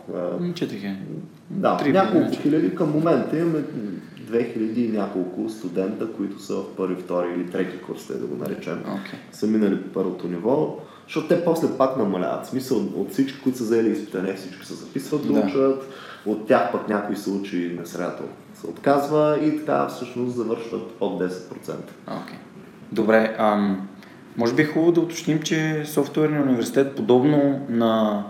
Четири 0.55 0.97
Да, 1.51 1.77
Три 1.77 1.93
няколко 1.93 2.37
хиляди 2.43 2.75
към 2.75 2.91
момента 2.91 3.39
имаме 3.39 3.65
2000 4.31 4.77
и 4.77 4.89
няколко 4.89 5.49
студента, 5.49 6.13
които 6.13 6.43
са 6.43 6.55
в 6.55 6.77
първи, 6.77 7.03
втори 7.03 7.29
или 7.35 7.51
трети 7.51 7.79
курс, 7.79 8.07
да 8.07 8.27
го 8.27 8.37
наречем. 8.37 8.85
Okay. 8.85 9.33
Са 9.33 9.47
минали 9.47 9.83
първото 9.83 10.29
ниво, 10.29 10.79
защото 11.05 11.29
те 11.29 11.45
после 11.45 11.69
пак 11.79 11.97
намаляват. 11.97 12.45
В 12.45 12.49
смисъл 12.49 12.79
от 12.79 13.13
всички, 13.13 13.41
които 13.41 13.59
са 13.59 13.65
взели 13.65 13.91
изпита, 13.91 14.23
не 14.23 14.35
всички 14.35 14.67
се 14.67 14.75
записват 14.75 15.27
да, 15.27 15.33
да 15.33 15.41
учат, 15.41 15.89
от 16.27 16.47
тях 16.47 16.73
пък 16.73 16.89
някой 16.89 17.17
се 17.17 17.31
учи 17.31 17.77
на 17.81 17.87
средата 17.87 18.23
се 18.61 18.67
отказва 18.67 19.39
и 19.43 19.59
така 19.59 19.87
всъщност 19.87 20.37
завършват 20.37 20.93
под 20.93 21.23
10%. 21.23 21.31
Okay. 22.09 22.37
Добре, 22.93 23.37
ам, 23.39 23.89
може 24.37 24.55
би 24.55 24.62
е 24.62 24.66
хубаво 24.66 24.93
да 24.93 25.00
уточним, 25.00 25.43
че 25.43 25.83
софтуерният 25.85 26.47
университет, 26.47 26.97
подобно 26.97 27.61
на 27.69 28.25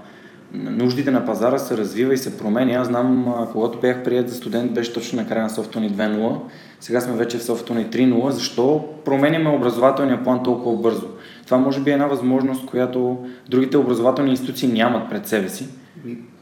нуждите 0.52 1.10
на 1.10 1.24
пазара, 1.24 1.58
се 1.58 1.76
развива 1.76 2.14
и 2.14 2.18
се 2.18 2.38
променя. 2.38 2.80
Аз 2.80 2.86
знам, 2.86 3.34
когато 3.52 3.78
бях 3.78 4.04
прият 4.04 4.28
за 4.28 4.34
студент, 4.34 4.74
беше 4.74 4.92
точно 4.92 5.20
на 5.20 5.28
края 5.28 5.42
на 5.42 5.50
Software 5.50 5.90
2.0. 5.90 6.38
Сега 6.80 7.00
сме 7.00 7.16
вече 7.16 7.38
в 7.38 7.42
Software 7.42 7.96
3.0. 7.96 8.28
Защо 8.28 8.84
променяме 9.04 9.50
образователния 9.50 10.24
план 10.24 10.42
толкова 10.42 10.76
бързо? 10.76 11.06
Това 11.44 11.58
може 11.58 11.80
би 11.80 11.90
е 11.90 11.92
една 11.92 12.06
възможност, 12.06 12.66
която 12.66 13.18
другите 13.48 13.76
образователни 13.76 14.30
институции 14.30 14.68
нямат 14.68 15.10
пред 15.10 15.26
себе 15.26 15.48
си. 15.48 15.68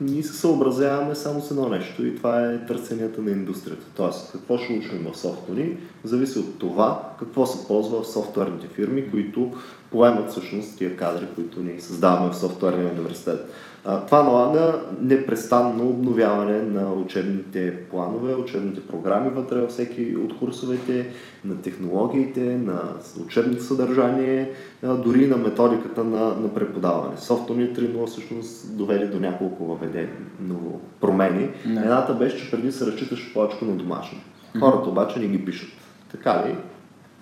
Ние 0.00 0.22
се 0.22 0.32
съобразяваме 0.32 1.14
само 1.14 1.40
с 1.40 1.50
едно 1.50 1.68
нещо 1.68 2.06
и 2.06 2.16
това 2.16 2.50
е 2.50 2.66
търсенията 2.66 3.22
на 3.22 3.30
индустрията. 3.30 3.86
Тоест, 3.96 4.32
какво 4.32 4.58
ще 4.58 4.72
учим 4.72 5.06
в 5.12 5.18
софтуери, 5.18 5.78
зависи 6.04 6.38
от 6.38 6.58
това 6.58 7.12
какво 7.18 7.46
се 7.46 7.66
ползва 7.66 8.02
в 8.02 8.08
софтуерните 8.08 8.66
фирми, 8.68 9.10
които 9.10 9.52
поемат 9.90 10.30
всъщност 10.30 10.78
тия 10.78 10.96
кадри, 10.96 11.26
които 11.34 11.60
ние 11.60 11.80
създаваме 11.80 12.32
в 12.32 12.38
софтуерния 12.38 12.92
университет. 12.92 13.50
Това 13.84 14.22
налага 14.22 14.80
непрестанно 15.00 15.88
обновяване 15.88 16.62
на 16.62 16.92
учебните 16.92 17.78
планове, 17.90 18.34
учебните 18.34 18.86
програми 18.86 19.30
вътре 19.30 19.60
във 19.60 19.70
всеки 19.70 20.16
от 20.16 20.38
курсовете, 20.38 21.10
на 21.44 21.62
технологиите, 21.62 22.40
на 22.40 22.82
учебното 23.26 23.62
съдържание, 23.62 24.50
дори 24.82 25.26
на 25.26 25.36
методиката 25.36 26.04
на, 26.04 26.24
на 26.24 26.54
преподаване. 26.54 27.16
Софтуерният 27.16 27.78
3.0 27.78 28.06
всъщност 28.06 28.76
доведе 28.76 29.06
до 29.06 29.20
няколко 29.20 29.64
въведения, 29.64 30.16
много 30.40 30.80
промени. 31.00 31.48
Не. 31.66 31.80
Едната 31.80 32.14
беше, 32.14 32.36
че 32.38 32.50
преди 32.50 32.72
се 32.72 32.86
разчиташ 32.86 33.32
повече 33.34 33.64
на 33.64 33.72
домашни. 33.72 34.24
Хората 34.60 34.88
обаче 34.88 35.20
не 35.20 35.26
ги 35.26 35.44
пишат. 35.44 35.72
Така 36.10 36.44
ли? 36.46 36.56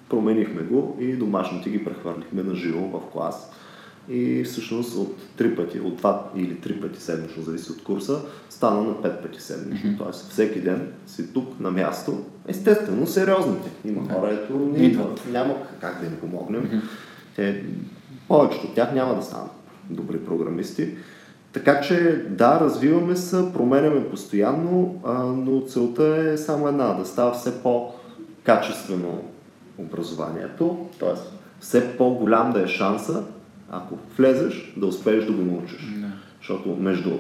Променихме 0.09 0.62
го 0.62 0.97
и 1.00 1.12
домашните 1.12 1.71
ги 1.71 1.85
прехвърлихме 1.85 2.42
на 2.42 2.54
живо 2.54 2.81
в 2.81 3.00
клас 3.12 3.52
и 4.09 4.44
всъщност 4.44 4.97
от 4.97 5.16
три 5.37 5.56
пъти, 5.56 5.80
от 5.80 5.97
два 5.97 6.30
или 6.37 6.61
три 6.61 6.80
пъти 6.80 7.02
седмично, 7.02 7.42
зависи 7.42 7.73
от 7.73 7.82
курса, 7.82 8.21
стана 8.50 8.82
на 8.82 9.02
пет 9.02 9.23
пъти 9.23 9.40
седмично. 9.40 9.90
Mm-hmm. 9.90 9.99
Тоест 9.99 10.30
всеки 10.30 10.61
ден 10.61 10.92
си 11.06 11.32
тук 11.32 11.61
на 11.61 11.71
място. 11.71 12.25
Естествено, 12.49 13.06
сериозните. 13.06 13.71
Има 13.85 14.14
хора, 14.14 14.30
ето 14.32 14.56
не 14.56 14.85
идват. 14.85 15.23
Няма 15.32 15.54
как 15.80 16.00
да 16.00 16.06
им 16.06 16.16
помогнем. 16.21 16.62
Mm-hmm. 16.62 16.82
Те, 17.37 17.64
повечето 18.28 18.66
от 18.66 18.75
тях 18.75 18.94
няма 18.94 19.14
да 19.14 19.23
станат 19.23 19.50
добри 19.90 20.18
програмисти. 20.18 20.88
Така 21.52 21.80
че 21.80 22.26
да, 22.30 22.61
развиваме 22.61 23.16
се, 23.16 23.52
променяме 23.52 24.11
постоянно, 24.11 25.00
а, 25.04 25.12
но 25.23 25.61
целта 25.61 26.30
е 26.32 26.37
само 26.37 26.68
една, 26.68 26.94
да 26.94 27.04
става 27.04 27.32
все 27.32 27.62
по-качествено 27.62 29.23
образованието, 29.78 30.87
т.е. 31.00 31.21
все 31.61 31.97
по-голям 31.97 32.52
да 32.52 32.62
е 32.62 32.66
шанса 32.66 33.25
ако 33.73 33.99
влезеш, 34.19 34.75
да 34.76 34.87
успееш 34.87 35.25
да 35.25 35.33
го 35.33 35.43
научиш. 35.43 35.95
Не. 36.00 36.09
Защото 36.41 36.76
между 36.81 37.11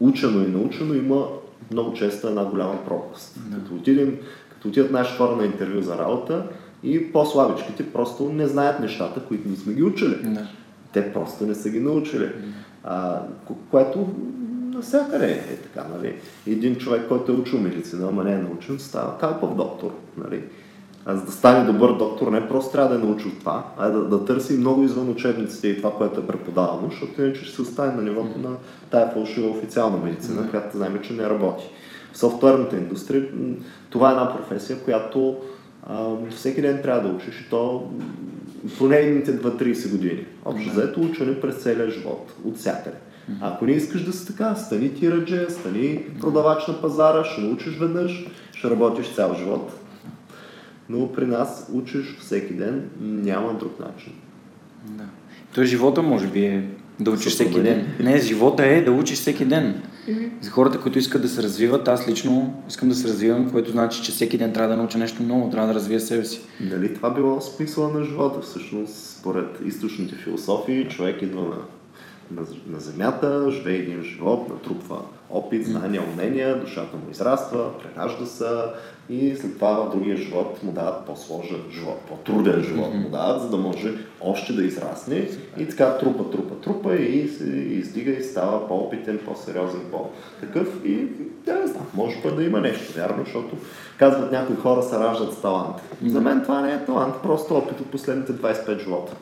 учено 0.00 0.44
и 0.44 0.48
научено 0.48 0.94
има 0.94 1.26
много 1.72 1.94
често 1.94 2.28
една 2.28 2.44
голяма 2.44 2.84
пропаст. 2.84 3.40
Не. 3.50 3.56
Като, 3.56 3.74
отидем, 3.74 4.18
като 4.50 4.68
отидат 4.68 4.90
наши 4.90 5.16
хора 5.16 5.36
на 5.36 5.44
интервю 5.44 5.80
за 5.80 5.98
работа 5.98 6.46
и 6.82 7.12
по-слабичките 7.12 7.92
просто 7.92 8.32
не 8.32 8.46
знаят 8.46 8.80
нещата, 8.80 9.20
които 9.20 9.48
ние 9.48 9.56
сме 9.56 9.74
ги 9.74 9.82
учили. 9.82 10.16
Не. 10.24 10.46
Те 10.92 11.12
просто 11.12 11.46
не 11.46 11.54
са 11.54 11.70
ги 11.70 11.80
научили. 11.80 12.28
А, 12.84 13.22
което 13.70 14.08
навсякъде 14.74 15.32
е 15.32 15.56
така, 15.56 15.86
нали? 15.96 16.14
Един 16.46 16.76
човек, 16.76 17.08
който 17.08 17.32
е 17.32 17.34
учил 17.34 17.60
медицина, 17.60 18.08
ама 18.08 18.24
не 18.24 18.32
е 18.32 18.38
научен, 18.38 18.78
става 18.78 19.18
калпав 19.18 19.56
доктор, 19.56 19.94
нали? 20.16 20.42
А 21.06 21.16
за 21.16 21.24
да 21.24 21.32
стане 21.32 21.72
добър 21.72 21.92
доктор, 21.92 22.32
не 22.32 22.48
просто 22.48 22.72
трябва 22.72 22.88
да 22.88 23.02
е 23.02 23.06
научил 23.06 23.30
това, 23.38 23.64
а 23.78 23.90
да, 23.90 24.04
да 24.04 24.24
търси 24.24 24.52
много 24.52 24.82
извън 24.82 25.10
учебниците 25.10 25.68
и 25.68 25.76
това, 25.76 25.92
което 25.92 26.20
е 26.20 26.26
преподавано, 26.26 26.88
защото 26.90 27.22
иначе 27.22 27.44
ще 27.44 27.54
се 27.54 27.62
остане 27.62 27.92
на 27.92 28.02
нивото 28.02 28.38
на 28.38 28.56
тая 28.90 29.10
фалшива 29.12 29.50
официална 29.50 29.98
медицина, 29.98 30.50
която 30.50 30.76
знаем, 30.76 31.00
че 31.02 31.12
не 31.12 31.30
работи. 31.30 31.64
В 32.12 32.18
софтуерната 32.18 32.76
индустрия 32.76 33.28
това 33.90 34.08
е 34.08 34.12
една 34.12 34.36
професия, 34.36 34.78
която 34.78 35.36
а, 35.86 36.08
всеки 36.30 36.62
ден 36.62 36.82
трябва 36.82 37.08
да 37.08 37.14
учиш 37.14 37.40
и 37.40 37.50
то 37.50 37.90
поне 38.78 38.96
едните 38.96 39.38
2-30 39.38 39.90
години. 39.90 40.26
Общо 40.44 40.70
взето 40.70 41.00
учене 41.00 41.40
през 41.40 41.54
целия 41.54 41.90
живот, 41.90 42.32
от 42.44 42.56
всякъде. 42.56 42.96
Ако 43.40 43.66
не 43.66 43.72
искаш 43.72 44.04
да 44.04 44.12
си 44.12 44.26
така, 44.26 44.54
стани 44.54 44.94
ти 44.94 45.10
раджа, 45.10 45.46
стани 45.50 46.04
продавач 46.20 46.66
на 46.66 46.80
пазара, 46.80 47.24
ще 47.24 47.40
научиш 47.40 47.78
веднъж, 47.78 48.26
ще 48.52 48.70
работиш 48.70 49.14
цял 49.14 49.34
живот 49.34 49.72
но 50.92 51.12
при 51.12 51.26
нас 51.26 51.70
учиш 51.72 52.16
всеки 52.20 52.54
ден, 52.54 52.90
няма 53.00 53.54
друг 53.54 53.80
начин. 53.80 54.12
Да. 54.88 55.04
То 55.54 55.60
е 55.60 55.64
живота, 55.64 56.02
може 56.02 56.26
би, 56.26 56.44
е 56.44 56.68
да 57.00 57.10
учиш 57.10 57.32
всеки 57.32 57.60
ден. 57.60 57.86
Не, 58.00 58.18
живота 58.18 58.66
е 58.66 58.82
да 58.82 58.92
учиш 58.92 59.18
всеки 59.18 59.44
ден. 59.44 59.82
За 60.40 60.50
хората, 60.50 60.80
които 60.80 60.98
искат 60.98 61.22
да 61.22 61.28
се 61.28 61.42
развиват, 61.42 61.88
аз 61.88 62.08
лично 62.08 62.62
искам 62.68 62.88
да 62.88 62.94
се 62.94 63.08
развивам, 63.08 63.50
което 63.50 63.70
значи, 63.70 64.02
че 64.02 64.12
всеки 64.12 64.38
ден 64.38 64.52
трябва 64.52 64.68
да 64.68 64.76
науча 64.76 64.98
нещо 64.98 65.22
ново, 65.22 65.50
трябва 65.50 65.68
да 65.68 65.74
развия 65.74 66.00
себе 66.00 66.24
си. 66.24 66.40
Нали 66.60 66.94
това 66.94 67.10
било 67.10 67.40
смисъла 67.40 67.88
на 67.88 68.04
живота? 68.04 68.40
Всъщност, 68.40 68.94
според 68.94 69.46
източните 69.64 70.14
философии, 70.14 70.88
човек 70.88 71.22
идва 71.22 71.42
на 71.42 71.56
на, 72.30 72.42
на 72.66 72.80
земята, 72.80 73.50
живее 73.50 73.76
един 73.76 74.02
живот, 74.02 74.48
натрупва 74.48 74.98
опит, 75.30 75.66
знания, 75.66 76.02
умения, 76.12 76.60
душата 76.60 76.96
му 76.96 77.10
израства, 77.10 77.70
преражда 77.78 78.26
се 78.26 78.44
и 79.10 79.36
след 79.36 79.54
това 79.54 79.74
в 79.74 79.90
другия 79.90 80.16
живот 80.16 80.62
му 80.62 80.72
дават 80.72 81.06
по-сложен 81.06 81.60
живот, 81.72 82.00
по-труден 82.08 82.62
живот 82.62 82.94
му 82.94 83.08
дават, 83.08 83.42
за 83.42 83.48
да 83.48 83.56
може 83.56 83.94
още 84.20 84.52
да 84.52 84.64
израсне. 84.64 85.28
И 85.58 85.68
така 85.68 85.98
трупа, 85.98 86.30
трупа, 86.30 86.54
трупа 86.54 86.94
и 86.94 87.28
се 87.28 87.44
издига 87.50 88.12
и 88.12 88.22
става 88.22 88.68
по-опитен, 88.68 89.18
по-сериозен, 89.24 89.80
по-такъв. 89.90 90.84
И 90.84 91.06
да 91.46 91.54
не 91.54 91.66
знам, 91.66 91.86
може 91.94 92.22
пък 92.22 92.34
да 92.34 92.44
има 92.44 92.60
нещо, 92.60 92.92
вярно, 92.92 93.24
защото 93.24 93.56
казват 93.98 94.32
някои 94.32 94.56
хора 94.56 94.82
се 94.82 94.98
раждат 94.98 95.32
с 95.32 95.42
талант. 95.42 95.76
За 96.06 96.20
мен 96.20 96.42
това 96.42 96.60
не 96.60 96.72
е 96.72 96.84
талант, 96.84 97.14
просто 97.22 97.54
опит 97.54 97.80
от 97.80 97.90
последните 97.90 98.32
25 98.32 98.84
живота. 98.84 99.16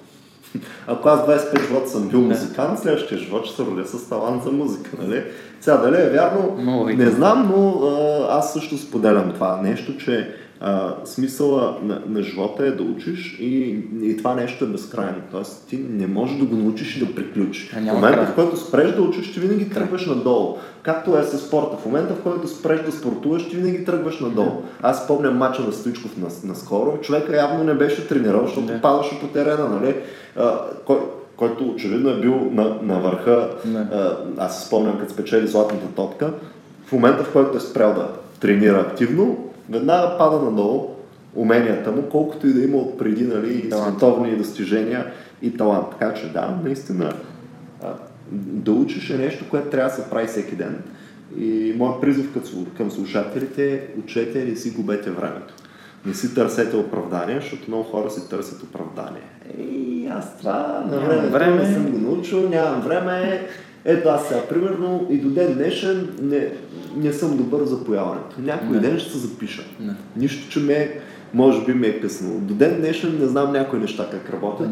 Ако 0.87 1.09
аз 1.09 1.21
25 1.21 1.67
живота 1.67 1.91
съм 1.91 2.09
бил 2.09 2.21
музикант, 2.21 2.79
следващия 2.79 3.19
живот 3.19 3.47
ще 3.47 3.57
се 3.57 3.63
родя 3.63 3.87
с 3.87 4.09
талант 4.09 4.43
за 4.43 4.53
музика, 4.53 4.91
нали? 5.03 5.25
Сега 5.61 5.77
дали 5.77 5.97
е 5.97 6.11
вярно, 6.11 6.57
не 6.87 7.11
знам, 7.11 7.53
но 7.55 7.87
а, 7.87 8.39
аз 8.39 8.53
също 8.53 8.79
споделям 8.79 9.33
това 9.33 9.61
нещо, 9.63 9.97
че 9.97 10.35
а, 10.61 10.95
смисъла 11.05 11.77
на, 11.83 12.03
на 12.09 12.23
живота 12.23 12.67
е 12.67 12.71
да 12.71 12.83
учиш 12.83 13.37
и, 13.41 13.85
и 14.03 14.17
това 14.17 14.35
нещо 14.35 14.65
е 14.65 14.69
безкрайно. 14.69 15.17
Тоест 15.31 15.67
ти 15.69 15.77
не 15.91 16.07
можеш 16.07 16.37
да 16.37 16.45
го 16.45 16.57
научиш 16.57 16.97
и 16.97 17.07
да 17.07 17.15
приключиш. 17.15 17.71
В 17.71 17.81
момента, 17.95 18.27
в 18.27 18.35
който 18.35 18.57
спреш 18.57 18.93
да 18.93 19.03
учиш, 19.03 19.33
ти 19.33 19.41
винаги 19.41 19.71
тръгваш 19.71 20.07
надолу. 20.07 20.57
Както 20.83 21.19
е 21.19 21.23
с 21.23 21.39
спорта. 21.39 21.77
В 21.77 21.87
момента, 21.87 22.15
в 22.15 22.23
който 22.23 22.49
спреш 22.49 22.81
да 22.81 22.93
спортуваш, 22.93 23.49
ти 23.49 23.57
винаги 23.57 23.85
тръгваш 23.85 24.21
надолу. 24.21 24.63
Аз 24.83 25.05
спомням 25.05 25.37
мача 25.37 25.63
на 25.63 25.73
Стоичков 25.73 26.17
наскоро. 26.45 26.99
Човека 27.01 27.37
явно 27.37 27.65
не 27.65 27.75
беше 27.75 28.09
тренирал, 28.09 28.47
защото 28.47 28.73
не. 28.73 28.81
падаше 28.81 29.21
по 29.21 29.27
терена, 29.27 29.69
нали? 29.69 29.95
А, 30.37 30.61
кой, 30.85 30.99
който 31.37 31.69
очевидно 31.69 32.11
е 32.11 32.21
бил 32.21 32.51
на, 32.51 32.77
на 32.83 33.01
върха. 33.01 33.51
А, 33.93 34.17
аз 34.39 34.67
спомням, 34.67 34.99
като 34.99 35.13
спечели 35.13 35.47
златната 35.47 35.87
топка. 35.97 36.33
В 36.87 36.93
момента, 36.93 37.25
в 37.25 37.33
който 37.33 37.57
е 37.57 37.61
спрял 37.61 37.95
да 37.95 38.09
тренира 38.41 38.81
активно, 38.81 39.50
веднага 39.71 40.19
пада 40.19 40.43
надолу 40.43 40.89
уменията 41.35 41.93
му, 41.93 42.03
колкото 42.03 42.47
и 42.47 42.53
да 42.53 42.65
има 42.65 42.77
от 42.77 42.99
преди 42.99 43.27
нали, 43.27 43.55
и 43.55 43.71
световни 43.71 44.37
достижения 44.37 45.07
и 45.43 45.57
талант. 45.57 45.87
Така 45.91 46.15
че 46.15 46.33
да, 46.33 46.59
наистина 46.65 47.13
да 48.33 48.73
учиш 48.73 49.11
е 49.11 49.19
нещо, 49.19 49.45
което 49.51 49.71
трябва 49.71 49.91
да 49.91 49.97
се 49.97 50.11
прави 50.11 50.27
всеки 50.27 50.57
ден. 50.57 50.83
И 51.39 51.75
моят 51.79 52.01
призив 52.01 52.39
към 52.77 52.91
слушателите 52.91 53.75
е 53.75 53.81
учете 53.99 54.39
или 54.39 54.57
си 54.57 54.71
губете 54.71 55.11
времето. 55.11 55.55
Не 56.07 56.15
си 56.15 56.35
търсете 56.35 56.77
оправдания, 56.77 57.41
защото 57.41 57.65
много 57.69 57.85
хора 57.85 58.11
си 58.11 58.29
търсят 58.29 58.63
оправдание. 58.63 59.23
Ей, 59.59 60.09
аз 60.11 60.39
това 60.39 60.85
на 60.91 60.99
време, 61.01 61.29
време. 61.29 61.57
не 61.57 61.73
съм 61.75 61.91
го 61.91 61.99
научил, 61.99 62.49
нямам 62.49 62.81
време, 62.81 63.47
ето 63.85 64.09
аз 64.09 64.29
сега, 64.29 64.47
примерно, 64.49 65.07
и 65.11 65.19
до 65.19 65.29
ден 65.29 65.55
днешен 65.55 66.09
не, 66.23 66.53
не 66.97 67.13
съм 67.13 67.37
добър 67.37 67.65
за 67.65 67.85
появането. 67.85 68.37
Някой 68.39 68.77
не. 68.77 68.81
ден 68.83 68.99
ще 68.99 69.13
се 69.13 69.19
запиша. 69.19 69.63
Не. 69.81 69.95
Нищо, 70.17 70.51
че 70.51 70.61
ме, 70.61 71.01
може 71.35 71.65
би 71.65 71.75
ме 71.75 71.87
е 71.87 72.01
късно. 72.01 72.41
До 72.41 72.55
ден 72.55 72.81
днешен 72.81 73.19
не 73.21 73.27
знам 73.27 73.53
някои 73.53 73.79
неща 73.79 74.09
как 74.11 74.31
работят. 74.31 74.69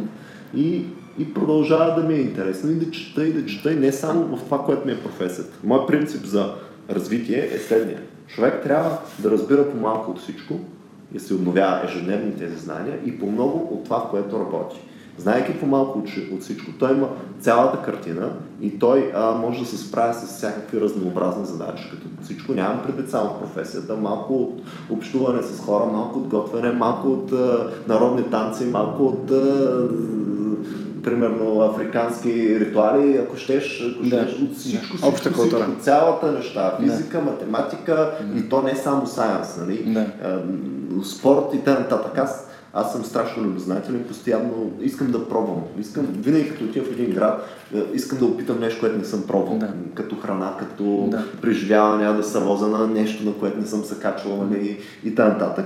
И, 0.57 0.85
и 1.19 1.35
продължава 1.35 2.01
да 2.03 2.09
ми 2.09 2.15
е 2.15 2.21
интересно 2.21 2.71
и 2.71 2.75
да 2.75 2.91
чета, 2.91 3.27
и 3.27 3.33
да 3.33 3.47
чета, 3.47 3.73
и 3.73 3.77
не 3.77 3.93
само 3.93 4.37
в 4.37 4.45
това, 4.45 4.65
което 4.65 4.87
ми 4.87 4.93
е 4.93 5.03
професията. 5.03 5.59
Моят 5.65 5.87
принцип 5.87 6.25
за 6.25 6.55
развитие 6.91 7.51
е 7.55 7.59
следния. 7.59 8.01
Човек 8.27 8.63
трябва 8.63 8.99
да 9.19 9.31
разбира 9.31 9.71
по-малко 9.71 10.11
от 10.11 10.21
всичко, 10.21 10.61
и 11.15 11.19
се 11.19 11.35
обновява 11.35 11.85
ежедневно 11.85 12.33
тези 12.33 12.57
знания 12.57 12.99
и 13.07 13.19
по 13.19 13.31
много 13.31 13.75
от 13.75 13.85
това, 13.85 13.99
в 13.99 14.11
което 14.11 14.41
работи. 14.41 14.81
Знайки 15.19 15.61
по-малко 15.61 16.03
от 16.33 16.43
всичко, 16.43 16.71
той 16.79 16.93
има 16.93 17.09
цялата 17.41 17.83
картина 17.83 18.31
и 18.61 18.79
той 18.79 19.13
а, 19.15 19.31
може 19.31 19.61
да 19.61 19.67
се 19.67 19.79
справя 19.79 20.15
с 20.15 20.37
всякакви 20.37 20.81
разнообразни 20.81 21.47
задачи. 21.47 21.91
Като 21.91 22.07
всичко 22.23 22.53
нямам 22.53 22.83
предвид 22.87 23.11
само 23.11 23.39
професията, 23.39 23.97
малко 23.97 24.35
от 24.35 24.61
общуване 24.91 25.43
с 25.43 25.61
хора, 25.61 25.85
малко 25.93 26.19
от 26.19 26.29
готвене, 26.29 26.73
малко 26.73 27.09
от 27.09 27.33
а, 27.33 27.71
народни 27.89 28.23
танци, 28.23 28.65
малко 28.65 29.07
от 29.07 29.31
а, 29.31 29.89
примерно 31.03 31.61
африкански 31.61 32.61
ритуали, 32.61 33.17
ако 33.17 33.37
щеш, 33.37 33.83
ако 33.97 34.05
щеш 34.05 34.43
от 34.43 34.57
всичко, 34.57 34.97
да. 34.97 34.97
всичко, 34.97 34.97
всичко, 34.97 35.41
всичко, 35.41 35.81
цялата 35.81 36.33
неща, 36.33 36.77
физика, 36.81 37.19
да. 37.19 37.25
математика 37.25 38.11
да. 38.23 38.39
и 38.39 38.49
то 38.49 38.63
не 38.63 38.71
е 38.71 38.77
само 38.77 39.07
сайенс, 39.07 39.57
нали? 39.61 39.93
Да. 39.93 40.07
спорт 41.05 41.55
и 41.55 41.59
т.н. 41.59 42.01
Аз, 42.17 42.48
аз 42.73 42.93
съм 42.93 43.05
страшно 43.05 43.43
любознателен, 43.43 44.05
постоянно 44.09 44.73
искам 44.81 45.11
да 45.11 45.29
пробвам. 45.29 45.63
Искам, 45.81 46.07
винаги 46.07 46.51
като 46.51 46.65
отида 46.65 46.85
в 46.85 46.93
един 46.93 47.11
град, 47.11 47.47
искам 47.95 48.19
да 48.19 48.25
опитам 48.25 48.61
нещо, 48.61 48.81
което 48.81 48.99
не 48.99 49.05
съм 49.05 49.27
пробвал. 49.27 49.59
Да. 49.59 49.73
Като 49.95 50.17
храна, 50.17 50.57
като 50.59 51.09
да. 51.11 51.25
преживяване, 51.43 52.13
да 52.13 52.25
се 52.25 52.39
воза 52.39 52.69
на 52.69 52.87
нещо, 52.87 53.25
на 53.25 53.33
което 53.33 53.59
не 53.59 53.67
съм 53.67 53.85
се 53.85 53.95
качвал 53.95 54.47
нали, 54.51 54.79
и 55.05 55.15
т.н. 55.15 55.65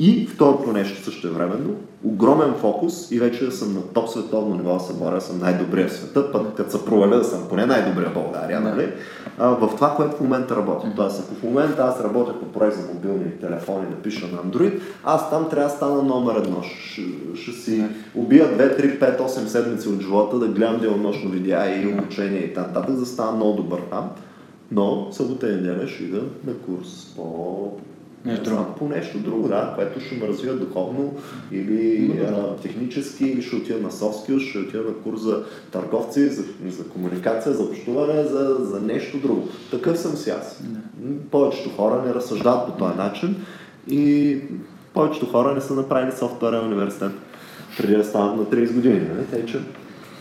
И 0.00 0.26
второто 0.26 0.72
нещо 0.72 1.04
също 1.04 1.34
временно, 1.34 1.74
огромен 2.04 2.54
фокус 2.54 3.10
и 3.10 3.18
вече 3.18 3.50
съм 3.50 3.74
на 3.74 3.82
топ 3.82 4.08
световно 4.08 4.56
ниво, 4.56 4.74
да 4.74 4.80
се 4.80 4.92
боря, 4.92 5.20
съм 5.20 5.38
най-добрия 5.38 5.88
в 5.88 5.92
света, 5.92 6.32
пък 6.32 6.54
като 6.56 6.70
се 6.70 6.84
проваля 6.84 7.16
да 7.16 7.24
съм 7.24 7.48
поне 7.48 7.66
най-добрия 7.66 8.10
в 8.10 8.14
България, 8.14 8.60
нали? 8.60 8.92
А, 9.38 9.48
в 9.48 9.70
това, 9.74 9.94
което 9.96 10.16
в 10.16 10.20
момента 10.20 10.56
работя. 10.56 10.92
Тоест, 10.96 11.22
ако 11.24 11.34
в 11.34 11.42
момента 11.42 11.82
аз 11.82 12.04
работя 12.04 12.40
по 12.40 12.46
проект 12.46 12.76
за 12.76 12.92
мобилни 12.94 13.30
телефони, 13.40 13.86
да 13.90 13.96
пиша 13.96 14.26
на 14.26 14.38
Android, 14.38 14.80
аз 15.04 15.30
там 15.30 15.48
трябва 15.50 15.70
да 15.70 15.76
стана 15.76 16.02
номер 16.02 16.36
едно. 16.36 16.62
Ще, 16.62 17.02
ще 17.34 17.52
си 17.52 17.84
убия 18.14 18.58
2, 18.58 18.80
3, 18.80 19.18
5, 19.18 19.20
8 19.20 19.46
седмици 19.46 19.88
от 19.88 20.00
живота, 20.00 20.38
да 20.38 20.48
гледам 20.48 20.80
денонощно 20.80 21.30
видеа 21.30 21.82
и 21.82 21.86
обучение 21.86 22.40
и 22.40 22.54
т.н. 22.54 22.92
да 22.92 23.06
стана 23.06 23.32
много 23.32 23.56
добър 23.56 23.80
там. 23.90 24.10
Но 24.72 25.08
събота 25.12 25.48
и 25.48 25.54
неделя 25.54 25.88
ще 25.88 26.04
ида 26.04 26.22
на 26.46 26.54
курс 26.54 27.12
по 27.16 27.72
Нещо 28.24 28.44
друго. 28.44 28.64
По 28.78 28.88
нещо 28.88 29.18
друго, 29.18 29.48
да, 29.48 29.72
което 29.76 30.00
ще 30.00 30.14
ме 30.14 30.28
развива 30.28 30.56
духовно 30.56 31.14
или 31.52 32.12
а, 32.28 32.56
технически, 32.56 33.24
или 33.24 33.42
ще 33.42 33.56
отида 33.56 33.78
на 33.78 33.90
soft 33.90 34.40
ще 34.40 34.58
отида 34.58 34.82
на 34.82 34.94
курс 34.94 35.20
за 35.20 35.44
търговци, 35.72 36.28
за, 36.28 36.42
за 36.68 36.84
комуникация, 36.84 37.52
за 37.52 37.62
общуване, 37.62 38.22
за, 38.22 38.56
за 38.60 38.80
нещо 38.80 39.18
друго. 39.18 39.48
Такъв 39.70 39.98
съм 39.98 40.16
си 40.16 40.30
аз. 40.30 40.62
Да. 40.62 40.80
Повечето 41.30 41.70
хора 41.70 42.02
не 42.06 42.14
разсъждават 42.14 42.66
по 42.66 42.72
този 42.72 42.96
начин 42.96 43.36
и 43.90 44.38
повечето 44.94 45.26
хора 45.26 45.54
не 45.54 45.60
са 45.60 45.74
направили 45.74 46.12
софтуерен 46.12 46.66
университет 46.66 47.12
преди 47.78 47.96
да 47.96 48.04
станат 48.04 48.36
на 48.36 48.44
30 48.44 48.72
години. 48.72 49.00
Не? 49.00 49.24
Тъй, 49.24 49.46
че... 49.46 49.60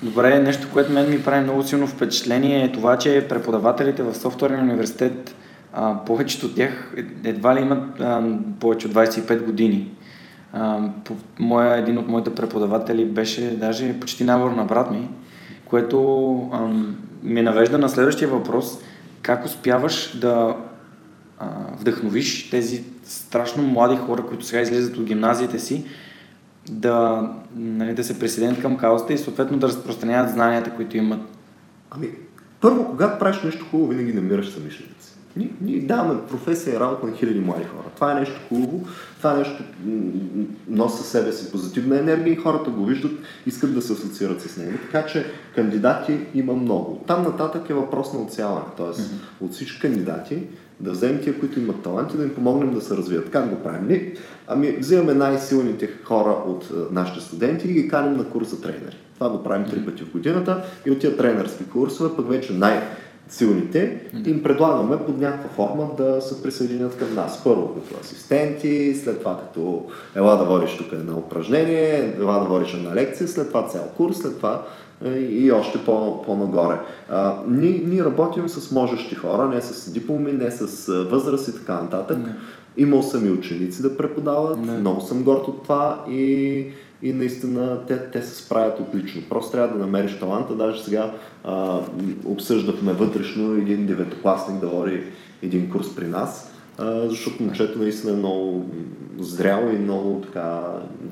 Добре, 0.04 0.40
нещо, 0.40 0.68
което 0.74 0.92
мен 0.92 1.10
ми 1.10 1.24
прави 1.24 1.44
много 1.44 1.64
силно 1.64 1.88
впечатление 1.88 2.64
е 2.64 2.72
това, 2.72 2.98
че 2.98 3.26
преподавателите 3.30 4.04
в 4.04 4.16
софтуерния 4.16 4.64
университет 4.64 5.36
а, 5.80 6.06
повечето 6.06 6.46
от 6.46 6.56
тях 6.56 6.94
едва 7.24 7.56
ли 7.56 7.62
имат 7.62 8.02
а, 8.02 8.38
повече 8.60 8.88
от 8.88 8.94
25 8.94 9.46
години. 9.46 9.92
А, 10.54 10.90
по, 11.04 11.16
моя, 11.40 11.78
един 11.78 11.98
от 11.98 12.08
моите 12.08 12.36
преподаватели 12.36 13.06
беше 13.06 13.58
даже 13.58 14.00
почти 14.00 14.24
набор 14.24 14.52
на 14.52 14.66
брат 14.66 14.92
ми, 14.92 15.10
което 15.66 16.38
а, 16.54 16.68
ме 17.24 17.42
навежда 17.42 17.78
на 17.78 17.90
следващия 17.90 18.28
въпрос. 18.28 18.80
Как 19.22 19.46
успяваш 19.46 20.18
да 20.18 20.56
а, 21.40 21.48
вдъхновиш 21.80 22.50
тези 22.50 22.84
страшно 23.04 23.64
млади 23.64 23.96
хора, 23.96 24.26
които 24.26 24.46
сега 24.46 24.62
излизат 24.62 24.98
от 24.98 25.04
гимназиите 25.04 25.60
си, 25.60 25.86
да, 26.70 27.30
нали, 27.56 27.94
да 27.94 28.04
се 28.04 28.20
присъединят 28.20 28.62
към 28.62 28.78
каузата 28.78 29.14
и 29.14 29.18
съответно 29.18 29.58
да 29.58 29.68
разпространяват 29.68 30.32
знанията, 30.32 30.70
които 30.70 30.98
имат? 30.98 31.22
Ами, 31.92 32.08
първо, 32.62 32.86
когато 32.90 33.20
правиш 33.20 33.42
нещо 33.44 33.66
хубаво, 33.72 33.90
винаги 33.90 34.14
намираш 34.14 34.50
съмишленици. 34.50 35.18
Ние, 35.38 35.50
ние 35.62 35.80
даваме 35.80 36.20
професия 36.30 36.76
и 36.76 36.80
работа 36.80 37.08
на 37.08 37.16
хиляди 37.16 37.40
млади 37.40 37.64
хора. 37.64 37.92
Това 37.96 38.12
е 38.12 38.20
нещо 38.20 38.40
хубаво, 38.50 38.88
това 39.18 39.34
е 39.34 39.38
нещо 39.38 39.64
носи 40.68 40.98
със 40.98 41.08
себе 41.08 41.32
си 41.32 41.52
позитивна 41.52 42.00
енергия 42.00 42.34
и 42.34 42.36
хората 42.36 42.70
го 42.70 42.86
виждат, 42.86 43.12
искат 43.46 43.74
да 43.74 43.82
се 43.82 43.94
асоциират 43.94 44.42
с 44.42 44.58
него. 44.58 44.78
Така 44.92 45.08
че 45.08 45.26
кандидати 45.56 46.20
има 46.34 46.54
много. 46.54 47.04
Там 47.08 47.24
нататък 47.24 47.70
е 47.70 47.74
въпрос 47.74 48.14
на 48.14 48.22
оцеляване. 48.22 48.66
Тоест, 48.78 49.00
mm-hmm. 49.00 49.46
от 49.46 49.54
всички 49.54 49.80
кандидати 49.80 50.44
да 50.80 50.92
вземем 50.92 51.22
тия, 51.24 51.40
които 51.40 51.60
имат 51.60 51.82
таланти, 51.82 52.18
да 52.18 52.24
им 52.24 52.36
помогнем 52.36 52.74
да 52.74 52.82
се 52.82 52.98
развият. 52.98 53.30
Как 53.30 53.50
го 53.50 53.64
правим? 53.64 53.88
Ние, 53.88 54.16
ами, 54.48 54.72
взимаме 54.72 55.14
най-силните 55.14 55.90
хора 56.04 56.36
от 56.48 56.72
нашите 56.92 57.22
студенти 57.22 57.68
и 57.68 57.74
ги 57.74 57.88
каним 57.88 58.18
на 58.18 58.30
курс 58.30 58.50
за 58.50 58.62
тренери. 58.62 58.98
Това 59.14 59.30
го 59.30 59.44
правим 59.44 59.70
три 59.70 59.86
пъти 59.86 60.04
в 60.04 60.12
годината 60.12 60.64
и 60.86 60.92
от 60.92 61.00
тия 61.00 61.18
тренерски 61.18 61.64
курсове, 61.64 62.16
пък 62.16 62.30
вече 62.30 62.54
най- 62.54 62.82
силните, 63.30 64.02
им 64.26 64.44
предлагаме 64.44 64.98
под 65.06 65.18
някаква 65.18 65.50
форма 65.50 65.90
да 65.98 66.22
се 66.22 66.44
присъединят 66.44 66.98
към 66.98 67.16
нас. 67.16 67.44
Първо 67.44 67.74
като 67.74 68.00
асистенти, 68.02 68.96
след 69.04 69.20
това 69.20 69.38
като 69.40 69.86
ела 70.16 70.38
да 70.38 70.44
водиш 70.44 70.78
тук 70.78 70.92
едно 70.92 71.18
упражнение, 71.18 72.16
ела 72.20 72.40
да 72.40 72.46
водиш 72.46 72.74
една 72.74 72.96
лекция, 72.96 73.28
след 73.28 73.48
това 73.48 73.68
цял 73.68 73.84
курс, 73.98 74.18
след 74.18 74.38
това 74.38 74.66
е, 75.06 75.10
и 75.20 75.52
още 75.52 75.78
по, 75.86 76.22
по-нагоре. 76.22 76.80
А, 77.10 77.36
ние, 77.48 77.84
ние 77.86 78.06
работим 78.06 78.50
с 78.50 78.72
можещи 78.72 79.16
хора, 79.16 79.48
не 79.48 79.62
с 79.62 79.92
дипломи, 79.92 80.32
не 80.32 80.52
с 80.52 80.94
възраст 81.04 81.48
и 81.48 81.54
така 81.54 81.74
нататък. 81.74 82.18
Не. 82.18 82.36
Имал 82.78 83.04
съм 83.04 83.28
и 83.28 83.32
ученици 83.32 83.82
да 83.82 83.98
преподават, 83.98 84.66
не. 84.66 84.78
много 84.78 85.02
съм 85.02 85.24
горд 85.24 85.48
от 85.48 85.64
това 85.64 86.06
и 86.10 86.66
и 87.02 87.14
наистина 87.14 87.80
те, 87.88 87.98
те 87.98 88.22
се 88.22 88.44
справят 88.44 88.80
отлично. 88.80 89.22
Просто 89.30 89.52
трябва 89.52 89.78
да 89.78 89.80
намериш 89.80 90.20
таланта. 90.20 90.56
Даже 90.56 90.84
сега 90.84 91.12
а, 91.44 91.80
обсъждахме 92.26 92.94
вътрешно 92.94 93.54
един 93.54 93.86
деветокласник 93.86 94.60
да 94.60 94.68
води 94.68 95.04
един 95.42 95.70
курс 95.70 95.96
при 95.96 96.08
нас, 96.08 96.52
а, 96.78 97.10
защото 97.10 97.44
момчето 97.44 97.80
наистина 97.80 98.14
е 98.14 98.16
много 98.16 98.70
зряло 99.20 99.70
и 99.70 99.80
много 99.80 100.22
така 100.22 100.62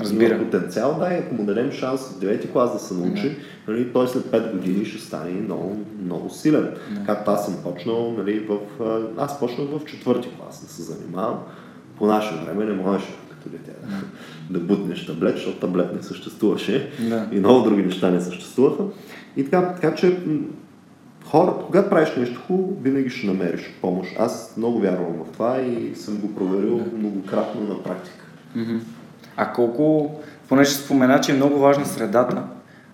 Разбира. 0.02 0.40
потенциал. 0.40 0.96
Да, 1.00 1.14
и 1.14 1.18
ако 1.18 1.36
му 1.36 1.46
дадем 1.46 1.72
шанс 1.72 2.02
в 2.02 2.20
девети 2.20 2.52
клас 2.52 2.74
да 2.74 2.80
се 2.80 2.94
научи, 2.94 3.22
yeah. 3.22 3.38
нали, 3.68 3.94
той 3.94 4.08
след 4.08 4.24
5 4.24 4.52
години 4.52 4.86
ще 4.86 5.02
стане 5.02 5.32
много, 5.32 5.78
много 6.04 6.30
силен. 6.30 6.64
Yeah. 6.64 7.06
Както 7.06 7.32
аз 7.32 7.46
съм 7.46 7.56
почнал, 7.64 8.12
нали, 8.18 8.40
в, 8.40 8.58
аз 9.18 9.40
почнах 9.40 9.68
в 9.68 9.86
четвърти 9.86 10.30
клас 10.30 10.62
да 10.62 10.74
се 10.74 10.82
занимавам. 10.82 11.40
По 11.98 12.06
наше 12.06 12.36
време 12.46 12.66
не 12.66 12.74
можеше 12.74 13.14
като 13.46 13.58
дете 13.58 13.72
да, 14.50 14.60
да 14.60 14.66
бутнеш 14.66 15.06
таблет, 15.06 15.36
защото 15.36 15.60
таблет 15.60 15.96
не 15.96 16.04
съществуваше 16.04 16.92
да. 17.00 17.28
и 17.32 17.40
много 17.40 17.70
други 17.70 17.84
неща 17.84 18.12
не 18.12 18.22
съществуваха. 18.22 18.84
И 19.38 19.44
така, 19.44 19.74
така 19.74 19.96
че 19.96 20.20
хора, 21.26 21.54
когато 21.66 21.90
правиш 21.90 22.10
нещо 22.18 22.42
хубаво, 22.48 22.78
винаги 22.82 23.10
ще 23.10 23.28
намериш 23.28 23.74
помощ. 23.82 24.12
Аз 24.20 24.54
много 24.58 24.80
вярвам 24.80 25.14
в 25.14 25.32
това 25.32 25.62
и 25.62 25.96
съм 25.96 26.18
го 26.18 26.36
проверил 26.36 26.78
да. 26.78 26.98
многократно 26.98 27.62
на 27.62 27.84
практика. 27.84 28.26
А 29.38 29.54
колко, 29.54 30.16
понеже 30.50 30.72
спомена, 30.72 31.22
че 31.22 31.32
е 31.32 31.36
много 31.36 31.60
важна 31.60 31.86
средата, 31.86 32.44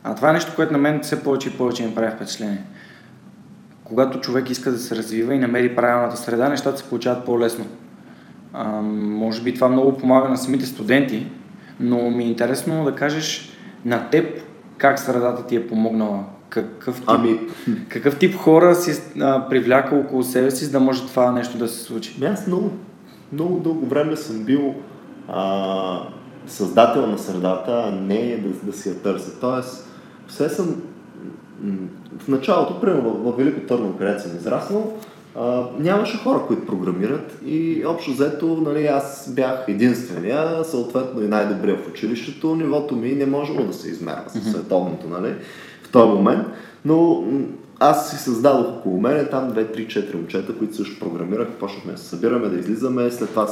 а 0.03 0.15
това 0.15 0.29
е 0.29 0.33
нещо, 0.33 0.51
което 0.55 0.73
на 0.73 0.77
мен 0.77 0.99
все 1.01 1.23
повече 1.23 1.49
и 1.49 1.57
повече 1.57 1.85
ми 1.85 1.95
прави 1.95 2.15
впечатление. 2.15 2.63
Когато 3.83 4.19
човек 4.19 4.49
иска 4.49 4.71
да 4.71 4.77
се 4.77 4.95
развива 4.95 5.35
и 5.35 5.39
намери 5.39 5.75
правилната 5.75 6.17
среда, 6.17 6.49
нещата 6.49 6.77
се 6.77 6.89
получават 6.89 7.25
по-лесно. 7.25 7.65
А, 8.53 8.81
може 8.81 9.41
би 9.41 9.53
това 9.53 9.69
много 9.69 9.97
помага 9.97 10.29
на 10.29 10.37
самите 10.37 10.65
студенти, 10.65 11.27
но 11.79 12.09
ми 12.09 12.23
е 12.23 12.27
интересно 12.27 12.85
да 12.85 12.95
кажеш 12.95 13.49
на 13.85 14.09
теб 14.09 14.41
как 14.77 14.99
средата 14.99 15.45
ти 15.47 15.55
е 15.55 15.67
помогнала. 15.67 16.23
Какъв 16.49 16.95
тип, 16.95 17.03
ами... 17.07 17.39
какъв 17.89 18.19
тип 18.19 18.35
хора 18.35 18.75
си 18.75 19.01
а, 19.21 19.49
привляка 19.49 19.95
около 19.95 20.23
себе 20.23 20.51
си, 20.51 20.65
за 20.65 20.71
да 20.71 20.79
може 20.79 21.07
това 21.07 21.31
нещо 21.31 21.57
да 21.57 21.67
се 21.67 21.83
случи? 21.83 22.15
Ами 22.17 22.27
аз 22.33 22.47
много, 22.47 22.71
много 23.33 23.59
дълго 23.59 23.85
време 23.85 24.15
съм 24.15 24.43
бил 24.43 24.73
а, 25.27 25.99
създател 26.47 27.07
на 27.07 27.17
средата, 27.17 27.83
а 27.87 27.91
не 27.91 28.37
да, 28.37 28.71
да 28.71 28.77
си 28.77 28.89
я 28.89 28.95
търся. 28.95 29.39
Тоест, 29.39 29.89
все 30.27 30.49
съм 30.49 30.81
в 32.19 32.27
началото, 32.27 32.81
примерно 32.81 33.13
в, 33.13 33.31
в 33.31 33.37
Велико 33.37 33.67
Търно, 33.67 33.97
където 33.97 34.23
съм 34.23 34.35
израснал, 34.35 34.93
а, 35.35 35.63
нямаше 35.79 36.17
хора, 36.17 36.43
които 36.47 36.65
програмират 36.65 37.37
и 37.45 37.83
общо 37.85 38.11
взето 38.11 38.45
нали, 38.47 38.87
аз 38.87 39.33
бях 39.35 39.65
единствения, 39.67 40.63
съответно 40.63 41.23
и 41.23 41.27
най-добрия 41.27 41.77
в 41.77 41.87
училището. 41.87 42.55
Нивото 42.55 42.95
ми 42.95 43.11
не 43.11 43.25
можело 43.25 43.63
да 43.63 43.73
се 43.73 43.89
измерва 43.89 44.23
с 44.27 44.51
световното 44.51 45.07
нали, 45.07 45.35
в 45.83 45.91
този 45.91 46.11
момент, 46.11 46.47
но 46.85 47.23
аз 47.79 48.09
си 48.09 48.17
създадох 48.17 48.67
около 48.67 49.01
мене 49.01 49.25
там 49.25 49.51
2-3-4 49.51 50.15
момчета, 50.15 50.57
които 50.57 50.75
също 50.75 50.99
програмираха, 50.99 51.51
почнахме 51.51 51.91
да 51.91 51.97
се 51.97 52.05
събираме, 52.05 52.49
да 52.49 52.59
излизаме, 52.59 53.11
след 53.11 53.29
това 53.29 53.47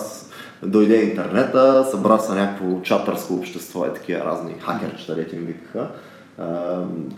дойде 0.63 1.01
интернета, 1.01 1.85
събра 1.91 2.19
се 2.19 2.33
някакво 2.33 2.81
чатърско 2.81 3.33
общество, 3.33 3.85
е 3.85 3.93
такива 3.93 4.19
разни 4.19 4.55
хакерчета, 4.59 5.15
дете 5.15 5.35
им 5.35 5.45
викаха 5.45 5.87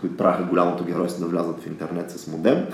които 0.00 0.16
правяха 0.16 0.42
голямото 0.42 0.84
геройство 0.84 1.20
да 1.24 1.30
влязат 1.30 1.60
в 1.60 1.66
интернет 1.66 2.10
с 2.10 2.26
модем. 2.26 2.66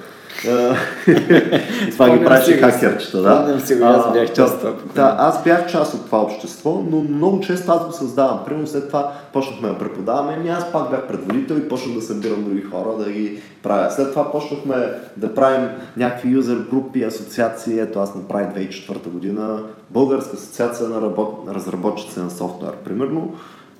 и 1.88 1.90
това 1.90 2.10
ги 2.10 2.24
правеше 2.24 2.56
хакерчета, 2.56 3.22
да. 3.22 3.40
Помням 3.40 3.60
си 3.60 3.78
аз 3.82 4.12
бях 4.12 4.32
част 4.32 4.64
от. 4.64 4.94
Да, 4.94 5.16
аз 5.18 5.44
бях 5.44 5.70
част 5.70 5.94
от 5.94 6.06
това 6.06 6.18
общество, 6.18 6.84
но 6.90 7.00
много 7.00 7.40
често 7.40 7.72
аз 7.72 7.86
го 7.86 7.92
създавам. 7.92 8.40
Примерно 8.44 8.66
след 8.66 8.86
това 8.86 9.12
почнахме 9.32 9.68
да 9.68 9.78
преподаваме, 9.78 10.36
ами 10.36 10.48
аз 10.48 10.72
пак 10.72 10.90
бях 10.90 11.08
предводител 11.08 11.54
и 11.54 11.68
почнах 11.68 11.94
да 11.94 12.02
събирам 12.02 12.44
други 12.44 12.62
хора, 12.62 13.04
да 13.04 13.12
ги 13.12 13.42
правя. 13.62 13.90
След 13.90 14.10
това 14.10 14.32
почнахме 14.32 14.74
да 15.16 15.34
правим 15.34 15.68
някакви 15.96 16.30
юзер 16.30 16.56
групи, 16.70 17.04
асоциации. 17.04 17.80
Ето 17.80 18.00
аз 18.00 18.14
направих 18.14 18.68
2004 18.68 19.08
година 19.08 19.62
Българска 19.90 20.36
асоциация 20.36 20.88
на 20.88 21.00
работ... 21.00 21.48
разработчици 21.48 22.20
на 22.20 22.30
софтуер, 22.30 22.72
примерно. 22.72 23.34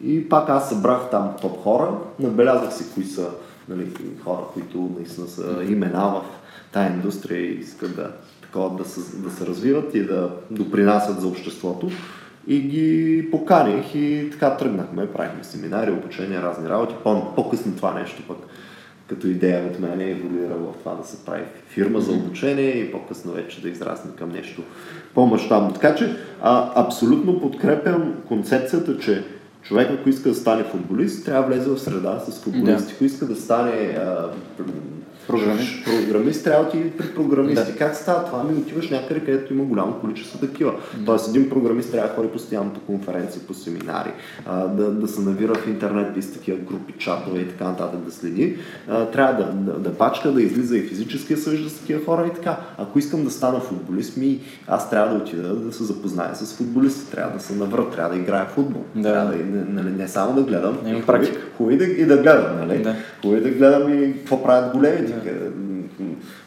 И 0.05 0.29
пак 0.29 0.49
аз 0.49 0.69
събрах 0.69 1.11
там 1.11 1.31
топ 1.43 1.63
хора, 1.63 1.91
набелязах 2.21 2.75
си 2.75 2.85
кои 2.95 3.05
са 3.05 3.31
нали, 3.69 3.93
хора, 4.25 4.41
които 4.55 4.91
наистина 4.97 5.27
са 5.27 5.65
имена 5.69 6.09
в 6.09 6.23
тая 6.73 6.93
индустрия 6.93 7.41
и 7.41 7.61
искат 7.61 7.97
да, 7.97 8.11
такова, 8.43 8.77
да, 8.77 8.85
се, 8.85 9.17
да 9.17 9.31
се 9.31 9.47
развиват 9.47 9.95
и 9.95 10.07
да 10.07 10.31
допринасят 10.51 11.21
за 11.21 11.29
обществото. 11.29 11.91
И 12.47 12.61
ги 12.61 13.29
поканих 13.31 13.95
и 13.95 14.29
така 14.33 14.57
тръгнахме, 14.57 15.13
правихме 15.13 15.45
семинари, 15.45 15.91
обучения, 15.91 16.43
разни 16.43 16.69
работи. 16.69 16.95
По- 17.05 17.35
по-късно 17.35 17.77
това 17.77 17.95
нещо 17.95 18.23
пък 18.29 18.39
като 19.09 19.27
идея 19.27 19.67
от 19.67 19.81
мен 19.81 20.01
е 20.01 20.11
еволюирала 20.11 20.73
в 20.73 20.79
това 20.79 20.95
да 20.95 21.05
се 21.05 21.25
прави 21.25 21.43
фирма 21.69 22.01
за 22.01 22.13
обучение 22.13 22.71
и 22.71 22.93
по-късно 22.93 23.33
вече 23.33 23.63
да 23.63 23.69
израсне 23.69 24.11
към 24.19 24.31
нещо 24.31 24.63
по-мащабно. 25.15 25.73
Така 25.73 25.95
че 25.95 26.17
а, 26.43 26.85
абсолютно 26.87 27.41
подкрепям 27.41 28.15
концепцията, 28.29 28.99
че 28.99 29.25
човек, 29.69 29.89
ако 29.91 30.09
иска 30.09 30.29
да 30.29 30.35
стане 30.35 30.65
футболист, 30.65 31.25
трябва 31.25 31.43
да 31.43 31.55
влезе 31.55 31.71
в 31.71 31.79
среда 31.79 32.21
с 32.29 32.41
футболисти. 32.41 32.87
Да. 32.89 32.95
Ако 32.95 33.05
иска 33.05 33.27
да 33.27 33.37
стане 33.37 33.71
а, 33.71 34.31
Програмист. 35.29 35.85
Програмист 35.85 36.45
трябва 36.45 36.65
да 36.65 36.69
отиде 36.69 36.91
при 36.91 37.15
програмисти. 37.15 37.73
Да. 37.73 37.79
Как 37.79 37.97
става 37.97 38.25
това? 38.25 38.45
Ми 38.45 38.59
отиваш 38.59 38.91
някъде, 38.91 39.21
където 39.21 39.53
има 39.55 39.65
голямо 39.65 39.93
количество 40.01 40.39
такива. 40.39 40.73
Да. 40.97 41.05
Тоест 41.05 41.29
един 41.29 41.51
програмист 41.51 41.91
трябва 41.91 42.09
да 42.09 42.15
ходи 42.15 42.29
постоянно 42.29 42.71
по 42.71 42.81
конференции, 42.81 43.41
по 43.47 43.55
семинари, 43.55 44.11
а, 44.47 44.67
да, 44.67 44.91
да 44.91 45.09
се 45.09 45.21
навира 45.21 45.55
в 45.55 45.67
интернет 45.67 46.17
и 46.17 46.23
с 46.23 46.33
такива 46.33 46.59
групи, 46.59 46.95
чатове 46.99 47.41
и 47.41 47.49
така 47.49 47.65
нататък 47.65 48.01
да 48.01 48.13
следи. 48.13 48.57
А, 48.89 49.07
трябва 49.07 49.45
да, 49.45 49.53
да, 49.53 49.79
да 49.79 49.95
пачка, 49.95 50.33
да 50.33 50.43
излиза 50.43 50.79
и 50.79 50.83
физически 50.83 51.35
да 51.35 51.41
съжда 51.41 51.69
с 51.69 51.79
такива 51.79 52.05
хора 52.05 52.27
и 52.27 52.35
така. 52.35 52.57
Ако 52.79 52.99
искам 52.99 53.25
да 53.25 53.31
стана 53.31 53.61
футболист, 53.61 54.17
ми 54.17 54.41
аз 54.67 54.91
трябва 54.91 55.15
да 55.15 55.23
отида 55.23 55.55
да 55.55 55.73
се 55.73 55.85
запозная 55.85 56.35
с 56.35 56.57
футболисти, 56.57 57.11
трябва 57.11 57.37
да 57.37 57.45
се 57.45 57.55
навра, 57.55 57.91
трябва 57.91 58.15
да 58.15 58.21
играя 58.21 58.47
футбол. 58.47 58.83
Да. 58.95 59.13
Трябва 59.13 59.33
да, 59.33 59.37
не, 59.83 59.91
не, 59.91 60.09
само 60.09 60.35
да 60.35 60.43
гледам, 60.43 60.79
Не 60.85 60.91
има 60.91 61.03
практика. 61.07 61.41
хубаво 61.57 61.75
и 61.75 61.79
да, 61.79 61.85
и 61.85 62.07
да 62.07 62.17
гледам, 62.17 62.59
нали? 62.59 62.83
Да. 62.83 62.95
Хубаво 63.23 63.41
и 63.41 63.41
да 63.41 63.51
гледам 63.51 64.03
и 64.03 64.13
какво 64.13 64.43
правят 64.43 64.73
големите, 64.73 65.18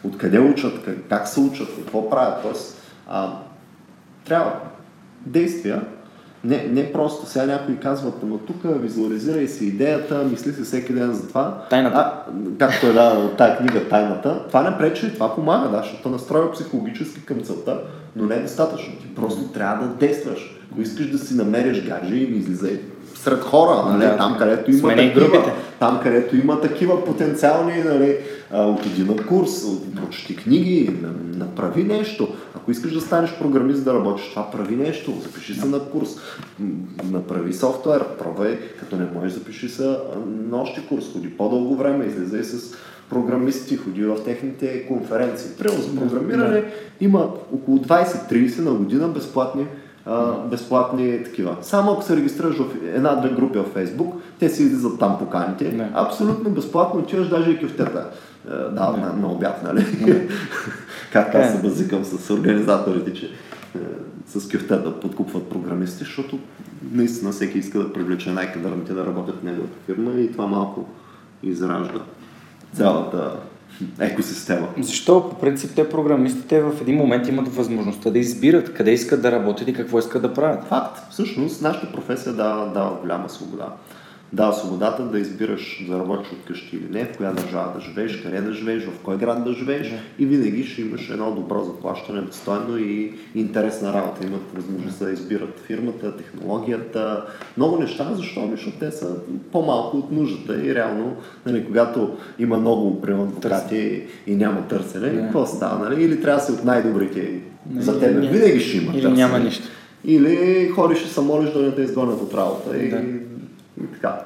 откъде 0.04 0.40
учат, 0.40 0.86
как, 0.86 0.98
как 1.10 1.28
се 1.28 1.40
учат, 1.40 1.68
какво 1.76 2.10
правят. 2.10 2.42
Тоест, 2.44 2.82
а, 3.08 3.34
трябва 4.26 4.54
действия, 5.26 5.82
не, 6.44 6.68
не 6.72 6.94
просто 6.94 7.26
сега 7.26 7.46
някой 7.46 7.76
казва, 7.76 8.12
ама 8.24 8.38
тук 8.48 8.62
визуализирай 8.64 9.48
си 9.48 9.66
идеята, 9.66 10.24
мисли 10.24 10.54
си 10.54 10.62
всеки 10.62 10.94
ден 10.94 11.14
за 11.14 11.28
това. 11.28 11.66
Тайната. 11.70 11.98
А, 11.98 12.24
както 12.60 12.88
е 12.88 12.94
да, 12.94 13.10
от 13.10 13.38
тази 13.38 13.58
книга 13.58 13.90
Тайната. 13.90 14.48
Това 14.48 14.70
не 14.70 14.78
пречи, 14.78 15.14
това 15.14 15.36
помага, 15.36 15.70
да, 15.70 15.78
защото 15.78 16.10
настроя 16.10 16.52
психологически 16.52 17.26
към 17.26 17.42
целта, 17.42 17.80
но 18.16 18.26
не 18.26 18.36
е 18.36 18.42
достатъчно. 18.42 18.94
Ти 18.94 19.16
просто 19.16 19.44
трябва 19.44 19.88
да 19.88 19.94
действаш. 19.94 20.58
Ако 20.72 20.82
искаш 20.82 21.12
да 21.12 21.18
си 21.18 21.36
намериш 21.36 21.88
гадже 21.88 22.16
и 22.16 22.38
излизай 22.38 22.82
сред 23.22 23.42
хора, 23.42 23.84
нали, 23.90 24.00
Да. 24.02 24.18
там 24.18 24.36
където 24.38 24.72
има 24.72 24.90
такива, 24.90 25.14
групите. 25.22 25.52
там 25.80 26.00
където 26.04 26.36
има 26.36 26.62
такива 26.62 27.06
потенциални, 27.06 27.84
нали, 27.86 28.18
отиди 28.54 29.04
на 29.04 29.16
курс, 29.18 29.52
прочети 29.96 30.36
книги, 30.36 30.94
на- 31.02 31.46
направи 31.46 31.84
нещо. 31.84 32.28
Ако 32.56 32.72
искаш 32.72 32.94
да 32.94 33.02
станеш 33.02 33.34
програмист 33.40 33.84
да 33.84 33.94
работиш, 33.94 34.30
това 34.30 34.52
прави 34.52 34.76
нещо, 34.76 35.14
запиши 35.24 35.54
се 35.54 35.66
на 35.66 35.80
курс, 35.80 36.10
направи 37.12 37.54
софтуер, 37.54 38.04
пробвай, 38.20 38.60
като 38.80 38.96
не 38.96 39.06
можеш, 39.14 39.34
запиши 39.34 39.70
се 39.70 39.98
на 40.50 40.62
още 40.62 40.82
курс, 40.82 41.06
ходи 41.14 41.30
по-дълго 41.30 41.76
време, 41.76 42.06
излизай 42.06 42.44
с 42.44 42.74
програмисти, 43.10 43.78
ходи 43.78 44.04
в 44.04 44.24
техните 44.26 44.86
конференции. 44.88 45.50
Примерно 45.60 45.82
за 45.84 46.00
програмиране 46.00 46.64
има 47.02 47.20
около 47.54 47.78
20-30 47.78 48.60
на 48.60 48.72
година 48.72 49.08
безплатни 49.08 49.66
а, 50.06 50.32
безплатни 50.32 51.24
такива. 51.24 51.58
Само 51.62 51.92
ако 51.92 52.04
се 52.04 52.16
регистрираш 52.16 52.58
в 52.58 52.66
една-две 52.94 53.30
групи 53.30 53.60
в 53.60 53.76
Facebook, 53.76 54.12
те 54.40 54.50
си 54.50 54.64
излизат 54.64 55.00
там 55.00 55.20
поканите. 55.20 55.72
Да. 55.72 55.90
Абсолютно 55.94 56.50
безплатно 56.50 57.00
отиваш 57.00 57.28
даже 57.28 57.52
и 57.52 57.60
кюфтета. 57.60 58.10
Да, 58.46 58.92
на, 58.98 59.14
на 59.14 59.32
обяд, 59.32 59.64
нали? 59.64 59.86
как 61.14 61.36
аз 61.36 61.50
Е. 61.50 61.56
се 61.56 61.62
базикам 61.62 62.04
с 62.06 62.30
организаторите, 62.30 63.14
че 63.14 63.26
е, 63.26 63.80
с 64.28 64.50
кюфтета 64.50 65.00
подкупват 65.00 65.50
програмисти, 65.50 65.98
защото 66.00 66.40
наистина 66.92 67.32
всеки 67.32 67.58
иска 67.60 67.80
да 67.80 67.94
привлече 67.94 68.32
най-кадърните 68.32 68.94
да 68.94 69.06
работят 69.06 69.40
в 69.40 69.44
неговата 69.44 69.78
фирма 69.86 70.12
и 70.12 70.32
това 70.32 70.48
малко 70.48 70.90
изражда 71.44 72.00
цялата 72.74 73.36
екосистема. 74.00 74.68
Защо 74.82 75.30
по 75.30 75.40
принцип 75.40 75.72
те 75.76 75.90
програмистите 75.90 76.62
в 76.62 76.82
един 76.82 76.96
момент 76.96 77.28
имат 77.28 77.56
възможността 77.56 78.10
да 78.10 78.20
избират 78.20 78.74
къде 78.74 78.92
искат 78.92 79.22
да 79.22 79.32
работят 79.32 79.68
и 79.68 79.74
какво 79.74 80.00
искат 80.00 80.22
да 80.22 80.34
правят? 80.34 80.68
Факт. 80.68 81.00
Всъщност, 81.12 81.62
нашата 81.62 81.92
професия 81.92 82.34
дава, 82.34 82.74
дава 82.74 82.96
голяма 83.02 83.30
свобода. 83.30 83.68
Дава 84.34 84.54
свободата 84.54 85.04
да 85.04 85.20
избираш 85.20 85.86
да 85.90 86.00
работиш 86.00 86.32
от 86.32 86.46
къщи 86.48 86.76
или 86.76 86.88
не, 86.92 87.06
в 87.06 87.18
коя 87.18 87.32
държава 87.32 87.72
да 87.76 87.82
живееш, 87.82 88.22
къде 88.22 88.42
да 88.42 88.54
живееш, 88.54 88.84
в 88.86 89.00
кой 89.04 89.18
град 89.18 89.44
да 89.44 89.54
живееш 89.54 89.94
и 90.20 90.26
винаги 90.26 90.64
ще 90.64 90.82
имаш 90.82 91.10
едно 91.10 91.32
добро 91.32 91.64
заплащане, 91.64 92.22
достойно 92.22 92.78
и 92.78 93.14
интересна 93.36 93.94
работа. 93.94 94.28
Имат 94.28 94.42
възможността 94.56 95.06
да 95.06 95.12
избират 95.12 95.60
фирмата, 95.60 96.18
технологията, 96.18 97.26
много 97.58 97.78
неща, 97.78 98.10
защо? 98.14 98.40
Ами, 98.40 98.52
Защото 98.52 98.78
те 98.80 98.92
са 98.92 99.16
по-малко 99.52 99.98
от 99.98 100.12
нуждата 100.12 100.66
и 100.66 100.76
реално, 100.76 101.16
нали, 101.46 101.66
когато 101.66 102.10
има 102.40 102.58
много 102.58 103.02
примерно, 103.02 103.24
адвокати 103.24 104.04
и 104.28 104.36
няма 104.36 104.62
търсене, 104.68 105.10
Да. 105.10 105.22
какво 105.22 105.46
става? 105.46 105.90
Нали? 105.90 106.04
Или 106.04 106.22
трябва 106.22 106.40
да 106.40 106.46
си 106.46 106.52
от 106.52 106.64
най-добрите 106.64 107.40
Не, 107.74 107.82
за 107.82 108.00
теб. 108.00 108.14
Винаги 108.32 108.60
ще 108.60 108.78
има 108.78 108.92
Или 108.94 109.02
търсене. 109.02 109.16
няма 109.24 109.40
нищо. 109.40 109.64
Или 110.06 110.68
ходиш 110.70 111.02
и 111.02 111.08
се 111.08 111.22
молиш 111.22 111.50
да 111.52 111.62
не 111.62 111.72
те 111.72 111.82
изгонят 111.82 112.22
от 112.22 112.34
работа 112.34 112.70
Да. 112.70 112.78
и 112.78 112.90
така. 113.94 114.20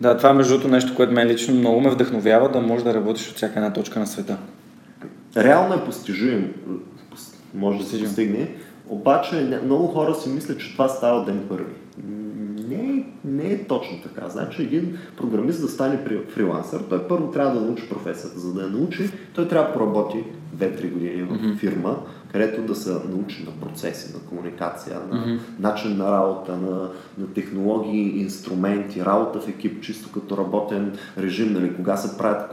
Да, 0.00 0.16
това 0.16 0.30
е 0.30 0.32
между 0.32 0.52
другото 0.52 0.70
нещо, 0.70 0.94
което 0.94 1.12
мен 1.12 1.28
лично 1.28 1.54
много 1.54 1.80
ме 1.80 1.90
вдъхновява 1.90 2.48
да 2.48 2.60
можеш 2.60 2.84
да 2.84 2.94
работиш 2.94 3.30
от 3.30 3.36
всяка 3.36 3.58
една 3.58 3.72
точка 3.72 3.98
на 3.98 4.06
света. 4.06 4.38
Реално 5.36 5.74
е 5.74 5.84
постижим, 5.84 6.52
пос- 7.14 7.34
може 7.54 7.78
да 7.78 7.84
се 7.84 8.04
постигне, 8.04 8.54
обаче 8.88 9.60
много 9.64 9.86
хора 9.86 10.14
си 10.14 10.28
мислят, 10.28 10.60
че 10.60 10.72
това 10.72 10.88
става 10.88 11.24
ден 11.24 11.44
първи. 11.48 11.72
Не, 12.68 13.04
не 13.24 13.52
е 13.52 13.64
точно 13.64 13.98
така. 14.02 14.28
Значи 14.28 14.62
един 14.62 14.98
програмист 15.16 15.60
да 15.60 15.68
стане 15.68 15.98
фрилансър, 16.34 16.80
той 16.88 17.08
първо 17.08 17.30
трябва 17.30 17.54
да 17.54 17.66
научи 17.66 17.88
професията. 17.88 18.40
За 18.40 18.54
да 18.54 18.62
я 18.62 18.68
научи, 18.68 19.10
той 19.34 19.48
трябва 19.48 19.66
да 19.66 19.72
поработи 19.72 20.24
2-3 20.56 20.92
години 20.92 21.22
в 21.22 21.56
фирма, 21.56 21.96
където 22.32 22.62
да 22.62 22.74
се 22.74 22.90
научи 22.90 23.44
на 23.44 23.66
процеси, 23.66 24.12
на 24.14 24.20
комуникация, 24.20 25.00
на 25.10 25.38
начин 25.58 25.96
на 25.96 26.12
работа, 26.12 26.56
на, 26.56 26.90
на 27.18 27.26
технологии, 27.34 28.20
инструменти, 28.20 29.04
работа 29.04 29.40
в 29.40 29.48
екип, 29.48 29.82
чисто 29.82 30.08
като 30.12 30.36
работен 30.36 30.92
режим, 31.18 31.52
нали, 31.52 31.74
кога 31.76 31.96
се 31.96 32.18
правят, 32.18 32.52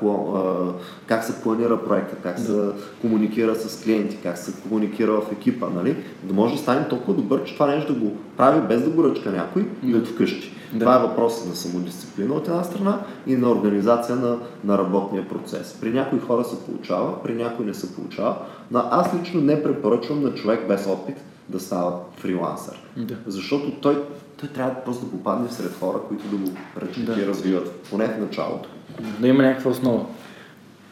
как 1.07 1.23
се 1.23 1.41
планира 1.41 1.83
проекта, 1.83 2.15
как 2.15 2.39
се 2.39 2.69
комуникира 3.01 3.55
с 3.55 3.83
клиенти, 3.83 4.17
как 4.23 4.37
се 4.37 4.53
комуникира 4.61 5.11
в 5.11 5.31
екипа, 5.31 5.67
нали, 5.75 5.95
да 6.23 6.33
може 6.33 6.53
да 6.53 6.61
стане 6.61 6.87
толкова 6.87 7.13
добър, 7.13 7.43
че 7.43 7.53
това 7.53 7.67
нещо 7.67 7.93
да 7.93 7.99
го 7.99 8.17
прави 8.37 8.67
без 8.67 8.83
да 8.83 8.89
го 8.89 9.03
ръчка 9.03 9.31
някой 9.31 9.67
и 9.83 9.95
от 9.95 10.07
вкъщи. 10.07 10.56
Да. 10.73 10.79
Това 10.79 10.95
е 10.95 10.99
въпрос 10.99 11.45
на 11.45 11.55
самодисциплина 11.55 12.33
от 12.33 12.47
една 12.47 12.63
страна 12.63 12.99
и 13.27 13.35
на 13.35 13.51
организация 13.51 14.15
на, 14.15 14.37
на 14.63 14.77
работния 14.77 15.29
процес. 15.29 15.77
При 15.81 15.89
някои 15.91 16.19
хора 16.19 16.43
се 16.43 16.65
получава, 16.65 17.23
при 17.23 17.33
някои 17.33 17.65
не 17.65 17.73
се 17.73 17.95
получава, 17.95 18.35
но 18.71 18.83
аз 18.91 19.13
лично 19.21 19.41
не 19.41 19.63
препоръчвам 19.63 20.23
на 20.23 20.33
човек 20.33 20.67
без 20.67 20.87
опит 20.87 21.15
да 21.49 21.59
става 21.59 21.99
фрилансър. 22.17 22.83
Да. 22.97 23.15
Защото 23.27 23.71
той, 23.71 24.03
той 24.39 24.49
трябва 24.49 24.75
просто 24.85 25.05
да 25.05 25.11
попадне 25.11 25.49
сред 25.49 25.79
хора, 25.79 25.97
които 26.07 26.27
да 26.27 26.37
го 26.37 26.57
ръчат 26.81 27.05
Да. 27.05 27.21
и 27.21 27.27
развиват, 27.27 27.71
поне 27.71 28.07
в 28.07 28.19
началото. 28.19 28.69
Да 29.19 29.27
има 29.27 29.43
някаква 29.43 29.71
основа. 29.71 30.05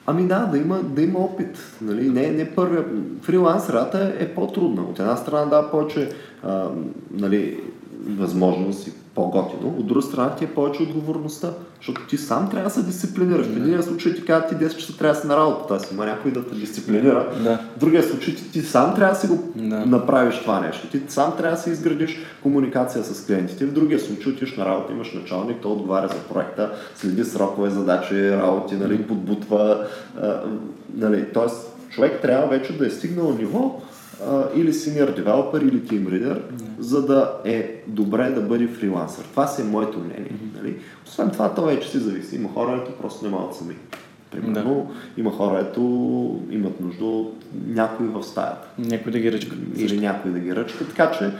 Ами 0.07 0.27
да, 0.27 0.39
да 0.45 0.57
има, 0.57 0.79
да 0.83 1.01
има 1.01 1.19
опит. 1.19 1.77
Нали? 1.81 2.09
Не, 2.09 2.27
не 2.27 2.55
първия. 2.55 2.85
Фрилансерата 3.21 4.13
е, 4.19 4.23
е 4.23 4.33
по-трудна. 4.35 4.81
От 4.81 4.99
една 4.99 5.15
страна 5.15 5.45
дава 5.45 5.71
повече 5.71 6.11
а, 6.43 6.69
нали, 7.11 7.59
възможност 8.10 8.88
и 8.88 8.91
по-готино, 9.15 9.76
от 9.80 9.88
друга 9.88 10.02
страна 10.02 10.36
ти 10.36 10.44
е 10.44 10.54
повече 10.54 10.84
отговорността, 10.84 11.54
защото 11.78 12.08
ти 12.08 12.18
сам 12.18 12.50
трябва 12.50 12.70
да 12.70 12.76
се 12.76 12.84
дисциплинираш. 12.84 13.46
В 13.48 13.58
един 13.58 13.84
случай 13.84 14.13
ти 14.13 14.26
казват 14.26 14.50
ти 14.50 14.65
10 14.65 14.76
часа 14.78 14.98
трябва 14.98 15.15
да 15.15 15.22
си 15.22 15.28
на 15.28 15.38
работа, 15.38 15.68
т.е. 15.68 15.94
има 15.94 16.06
някой 16.06 16.32
да 16.32 16.48
те 16.48 16.56
дисциплинира. 16.56 17.30
Да. 17.44 17.60
В 17.76 17.80
другия 17.80 18.04
случай 18.04 18.36
ти, 18.36 18.52
ти 18.52 18.62
сам 18.62 18.96
трябва 18.96 19.13
да 19.13 19.20
си 19.20 19.28
го 19.28 19.44
Да. 19.56 19.86
направиш 19.86 20.39
това 20.39 20.60
нещо. 20.60 20.88
Ти 20.88 21.02
сам 21.08 21.34
трябва 21.38 21.56
да 21.56 21.62
си 21.62 21.70
изградиш 21.70 22.18
комуникация 22.44 23.04
с 23.04 23.26
клиентите. 23.26 23.65
В 23.65 23.74
другия 23.74 24.00
случай 24.00 24.34
отиваш 24.34 24.58
на 24.58 24.65
работа, 24.65 24.94
имаш 24.94 25.13
началник, 25.13 25.58
той 25.62 25.72
отговаря 25.72 26.08
за 26.08 26.34
проекта, 26.34 26.72
следи 26.96 27.24
срокове, 27.24 27.70
задачи, 27.70 28.32
работи, 28.32 28.76
нали, 28.76 29.04
подбутва. 29.04 29.88
А, 30.22 30.41
нали, 30.96 31.26
тоест, 31.34 31.72
човек 31.89 32.22
трябва 32.22 32.48
вече 32.48 32.78
да 32.78 32.88
е 32.88 32.89
стигнал 32.89 33.34
ниво 33.39 33.82
а, 34.23 34.43
или 34.56 34.73
senior 34.73 35.23
developer, 35.23 35.62
или 35.62 35.82
team 35.82 36.08
leader, 36.08 36.41
за 36.80 37.06
да 37.06 37.34
е 37.45 37.84
добре 37.88 38.30
да 38.30 38.41
бъде 38.41 38.67
фрилансър. 38.67 39.25
Това 39.25 39.47
си 39.47 39.62
е 39.62 39.65
моето 39.65 39.99
мнение. 39.99 40.32
Нали? 40.58 40.75
Освен 41.06 41.30
това, 41.30 41.54
то 41.54 41.65
вече 41.65 41.89
си 41.89 41.97
зависи. 41.97 42.36
Има 42.36 42.49
хора, 42.54 42.84
които 42.84 43.01
просто 43.01 43.25
не 43.25 43.32
могат 43.32 43.56
сами. 43.56 43.75
Примерно, 44.32 44.91
има 45.17 45.32
хора, 45.32 45.65
ето 45.69 45.82
имат 46.51 46.80
нужда 46.82 47.06
от 47.06 47.43
някой 47.67 48.08
в 48.08 48.23
стаята. 48.23 48.67
Някой 48.78 49.12
да 49.12 49.19
ги 49.19 49.32
ръчка. 49.32 49.56
Или 49.78 49.99
някой 49.99 50.32
да 50.32 50.39
ги 50.39 50.56
ръчка, 50.56 50.88
така 50.88 51.12
че 51.12 51.32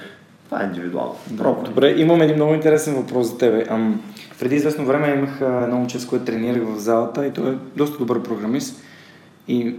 това 0.46 0.64
е 0.64 0.66
индивидуално. 0.66 1.16
Пробвай. 1.38 1.66
Добре, 1.66 1.96
имам 1.98 2.22
един 2.22 2.36
много 2.36 2.54
интересен 2.54 2.96
въпрос 2.96 3.28
за 3.28 3.38
тебе. 3.38 3.66
Ам, 3.70 4.02
преди 4.40 4.56
известно 4.56 4.86
време 4.86 5.14
имах 5.14 5.64
едно 5.64 5.78
момче, 5.78 6.00
с 6.00 6.08
което 6.08 6.26
тренирах 6.26 6.64
в 6.64 6.80
залата 6.80 7.26
и 7.28 7.32
той 7.32 7.54
е 7.54 7.58
доста 7.76 7.98
добър 7.98 8.24
програмист. 8.24 8.82
И 9.48 9.76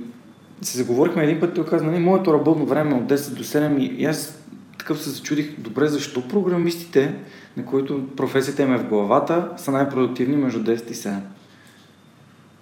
се 0.63 0.79
заговорихме 0.79 1.25
един 1.25 1.41
път, 1.41 1.55
той 1.55 1.67
каза, 1.67 1.85
нали, 1.85 1.99
моето 1.99 2.35
работно 2.35 2.67
време 2.67 2.91
е 2.91 2.99
от 2.99 3.05
10 3.05 3.35
до 3.35 3.45
7 3.45 3.79
и, 3.79 3.85
и 3.85 4.05
аз 4.05 4.39
такъв 4.79 5.03
се 5.03 5.11
зачудих, 5.11 5.55
добре, 5.59 5.89
защо 5.89 6.29
програмистите, 6.29 7.15
на 7.57 7.65
които 7.65 8.07
професията 8.17 8.63
им 8.63 8.75
е 8.75 8.79
в 8.79 8.89
главата, 8.89 9.49
са 9.57 9.71
най-продуктивни 9.73 10.37
между 10.37 10.61
10 10.61 10.91
и 10.91 10.95
7? 10.95 11.15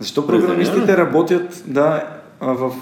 Защо 0.00 0.26
програмистите 0.26 0.96
работят, 0.96 1.64
да, 1.66 2.18
а, 2.40 2.52
в... 2.52 2.74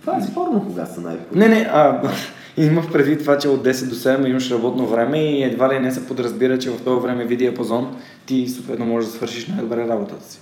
Това 0.00 0.16
е 0.16 0.22
спорно, 0.22 0.64
кога 0.66 0.86
са 0.86 1.00
най 1.00 1.16
Не, 1.34 1.48
не, 1.48 1.68
а, 1.72 2.10
имах 2.56 2.92
предвид 2.92 3.20
това, 3.20 3.38
че 3.38 3.48
от 3.48 3.64
10 3.64 3.88
до 3.88 3.94
7 3.94 4.28
имаш 4.28 4.50
работно 4.50 4.86
време 4.86 5.18
и 5.18 5.42
едва 5.42 5.74
ли 5.74 5.78
не 5.78 5.92
се 5.92 6.06
подразбира, 6.06 6.58
че 6.58 6.70
в 6.70 6.78
това 6.78 6.96
време 6.96 7.24
ви 7.24 7.36
диапазон 7.36 7.96
ти 8.26 8.48
съответно 8.48 8.86
можеш 8.86 9.10
да 9.10 9.16
свършиш 9.16 9.46
най-добре 9.46 9.88
работата 9.88 10.32
си. 10.32 10.38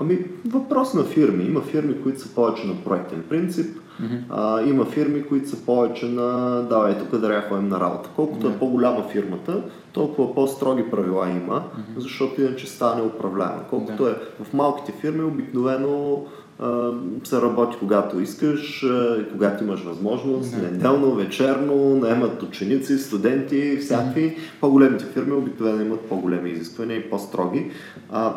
Ами, 0.00 0.18
въпрос 0.46 0.94
на 0.94 1.04
фирми. 1.04 1.44
Има 1.44 1.60
фирми, 1.60 2.02
които 2.02 2.20
са 2.20 2.34
повече 2.34 2.66
на 2.66 2.74
проектен 2.84 3.24
принцип. 3.28 3.76
А, 4.30 4.62
има 4.62 4.84
фирми, 4.84 5.26
които 5.26 5.48
са 5.48 5.64
повече 5.66 6.06
на 6.06 6.60
давай 6.62 6.98
тук 6.98 7.20
да 7.20 7.44
ходим 7.48 7.68
на 7.68 7.80
работа. 7.80 8.10
Колкото 8.16 8.46
е 8.46 8.58
по-голяма 8.58 9.08
фирмата, 9.08 9.62
толкова 9.92 10.34
по-строги 10.34 10.90
правила 10.90 11.28
има, 11.30 11.62
защото 11.96 12.42
иначе 12.42 12.66
стане 12.66 13.02
управляемо. 13.02 13.60
Колкото 13.70 14.08
е 14.08 14.14
в 14.44 14.52
малките 14.52 14.92
фирми, 14.92 15.22
обикновено 15.22 16.24
се 17.24 17.42
работи 17.42 17.76
когато 17.78 18.20
искаш, 18.20 18.86
когато 19.32 19.64
имаш 19.64 19.80
възможност, 19.80 20.56
неделно, 20.62 21.14
вечерно, 21.14 21.96
наемат 21.96 22.42
ученици, 22.42 22.98
студенти, 22.98 23.76
всякакви. 23.76 24.36
По-големите 24.60 25.04
фирми 25.04 25.32
обикновено 25.32 25.82
имат 25.82 26.00
по-големи 26.00 26.50
изисквания 26.50 26.98
и 26.98 27.10
по-строги. 27.10 27.70
А, 28.10 28.34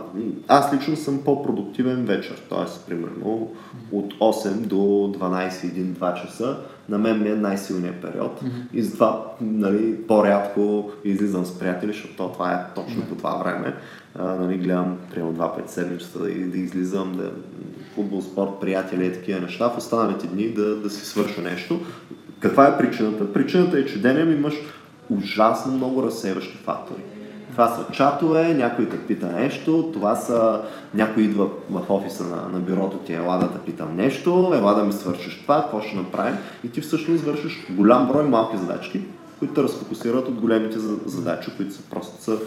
аз 0.48 0.74
лично 0.74 0.96
съм 0.96 1.22
по-продуктивен 1.26 2.06
вечер, 2.06 2.42
т.е. 2.50 2.90
примерно 2.90 3.52
от 3.92 4.14
8 4.14 4.52
до 4.54 4.76
12, 4.76 5.50
1, 5.50 5.84
2 5.84 6.22
часа. 6.22 6.58
На 6.90 6.98
мен 6.98 7.22
ми 7.22 7.30
е 7.30 7.36
най-силният 7.36 8.02
период. 8.02 8.42
И 8.74 8.82
затова 8.82 9.26
нали, 9.42 10.08
по-рядко 10.08 10.92
излизам 11.04 11.46
с 11.46 11.60
приятели, 11.60 11.92
защото 11.92 12.30
това 12.34 12.54
е 12.54 12.74
точно 12.76 13.02
по 13.02 13.16
това 13.16 13.36
време. 13.36 13.76
А, 14.16 14.36
нали, 14.36 14.58
гледам 14.58 14.98
примерно 15.12 15.34
два 15.34 15.56
пъти 15.56 15.74
седмицата 15.74 16.20
да, 16.20 16.26
да 16.26 16.58
излизам, 16.58 17.16
да, 17.18 17.32
футбол, 17.96 18.22
спорт, 18.22 18.52
приятели 18.62 19.06
и 19.06 19.14
такива 19.14 19.40
неща. 19.40 19.70
В 19.70 19.78
останалите 19.78 20.28
дни 20.28 20.50
да, 20.50 20.76
да 20.76 20.90
си 20.90 21.06
свърша 21.06 21.42
нещо. 21.42 21.80
Каква 22.40 22.68
е 22.68 22.78
причината? 22.78 23.34
Причината 23.34 23.80
е, 23.80 23.86
че 23.86 24.02
денем 24.02 24.32
имаш 24.32 24.54
ужасно 25.10 25.74
много 25.74 26.04
разсейващи 26.04 26.58
фактори. 26.58 27.02
Това 27.54 27.68
са 27.68 27.86
чатове, 27.92 28.54
някой 28.54 28.90
те 28.90 29.00
пита 29.00 29.28
нещо, 29.28 29.90
това 29.94 30.16
са... 30.16 30.62
Някой 30.94 31.24
идва 31.24 31.48
в 31.70 31.82
офиса 31.90 32.24
на, 32.24 32.36
на 32.36 32.60
бюрото 32.60 32.98
ти, 32.98 33.14
ела 33.14 33.38
да 33.38 33.52
те 33.52 33.60
питам 33.60 33.96
нещо, 33.96 34.52
ела 34.56 34.76
да 34.76 34.84
ми 34.84 34.94
свършиш 34.94 35.42
това, 35.42 35.62
какво 35.62 35.82
ще 35.82 35.98
направим. 35.98 36.38
И 36.64 36.72
ти 36.72 36.82
всъщност 36.82 37.24
вършиш 37.24 37.66
голям 37.70 38.08
брой 38.08 38.24
малки 38.24 38.58
задачки, 38.58 39.02
които 39.40 39.54
те 39.54 39.64
разфокусират 39.64 40.28
от 40.28 40.40
големите 40.40 40.80
за- 40.80 40.98
задачи, 41.06 41.52
които 41.58 41.74
са 41.74 41.82
просто 41.90 42.24
са 42.24 42.38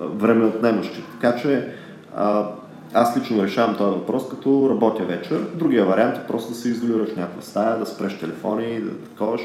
време 0.00 0.44
отнемащи. 0.44 1.02
Така 1.20 1.40
че 1.40 1.68
а, 2.16 2.46
аз 2.94 3.16
лично 3.16 3.42
решавам 3.42 3.76
този 3.76 3.90
въпрос, 3.90 4.28
като 4.28 4.68
работя 4.70 5.04
вечер. 5.04 5.40
Другия 5.54 5.86
вариант 5.86 6.16
е 6.16 6.26
просто 6.28 6.52
да 6.52 6.58
се 6.58 6.68
изолираш 6.68 7.08
някаква 7.16 7.42
стая, 7.42 7.78
да 7.78 7.86
спреш 7.86 8.18
телефони, 8.18 8.80
да 8.80 8.90
таковаш. 8.98 9.40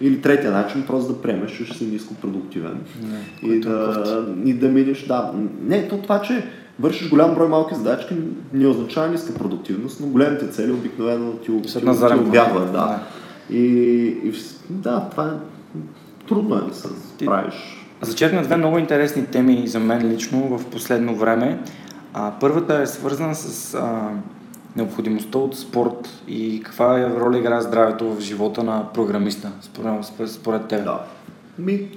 Или 0.00 0.20
третия 0.20 0.52
начин, 0.52 0.84
просто 0.86 1.12
да 1.12 1.22
приемеш, 1.22 1.56
че 1.56 1.64
ще 1.64 1.78
си 1.78 1.86
ниско 1.86 2.14
продуктивен. 2.14 2.80
и, 3.42 3.60
да, 3.60 4.26
и 4.44 4.54
да 4.54 4.68
минеш, 4.68 5.06
да. 5.06 5.32
Не, 5.62 5.88
то 5.88 5.98
това, 5.98 6.22
че 6.22 6.46
вършиш 6.80 7.10
голям 7.10 7.34
брой 7.34 7.48
малки 7.48 7.74
задачки, 7.74 8.14
не 8.52 8.66
означава 8.66 9.08
ниска 9.08 9.34
продуктивност, 9.34 10.00
но 10.00 10.06
големите 10.06 10.48
цели 10.48 10.72
обикновено 10.72 11.32
ти, 11.32 11.62
ти, 11.62 11.72
ти 11.72 11.88
обягват. 12.28 12.72
Да. 12.72 13.02
И, 13.50 13.58
и, 14.24 14.32
да, 14.70 15.08
това 15.10 15.26
е 15.26 15.30
трудно 16.28 16.56
е 16.56 16.60
да 16.68 16.74
се 16.74 16.88
Ти- 17.18 17.24
справиш. 17.24 17.54
Зачерпна 18.02 18.42
две 18.42 18.56
много 18.56 18.78
интересни 18.78 19.26
теми 19.26 19.68
за 19.68 19.80
мен 19.80 20.08
лично 20.08 20.58
в 20.58 20.66
последно 20.66 21.14
време. 21.14 21.58
А, 22.14 22.32
първата 22.40 22.74
е 22.74 22.86
свързана 22.86 23.34
с 23.34 23.74
а, 23.74 24.08
необходимостта 24.78 25.38
от 25.38 25.56
спорт 25.56 26.22
и 26.28 26.62
каква 26.64 27.00
е 27.00 27.10
роля 27.20 27.38
играе 27.38 27.60
здравето 27.60 28.14
в 28.14 28.20
живота 28.20 28.62
на 28.62 28.92
програмиста, 28.94 29.52
според, 29.60 30.30
според, 30.30 30.66
теб. 30.66 30.84
Да. 30.84 31.00
Ми, 31.58 31.88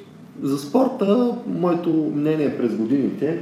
за 0.41 0.57
спорта, 0.57 1.33
моето 1.47 2.11
мнение 2.15 2.57
през 2.57 2.75
годините 2.75 3.39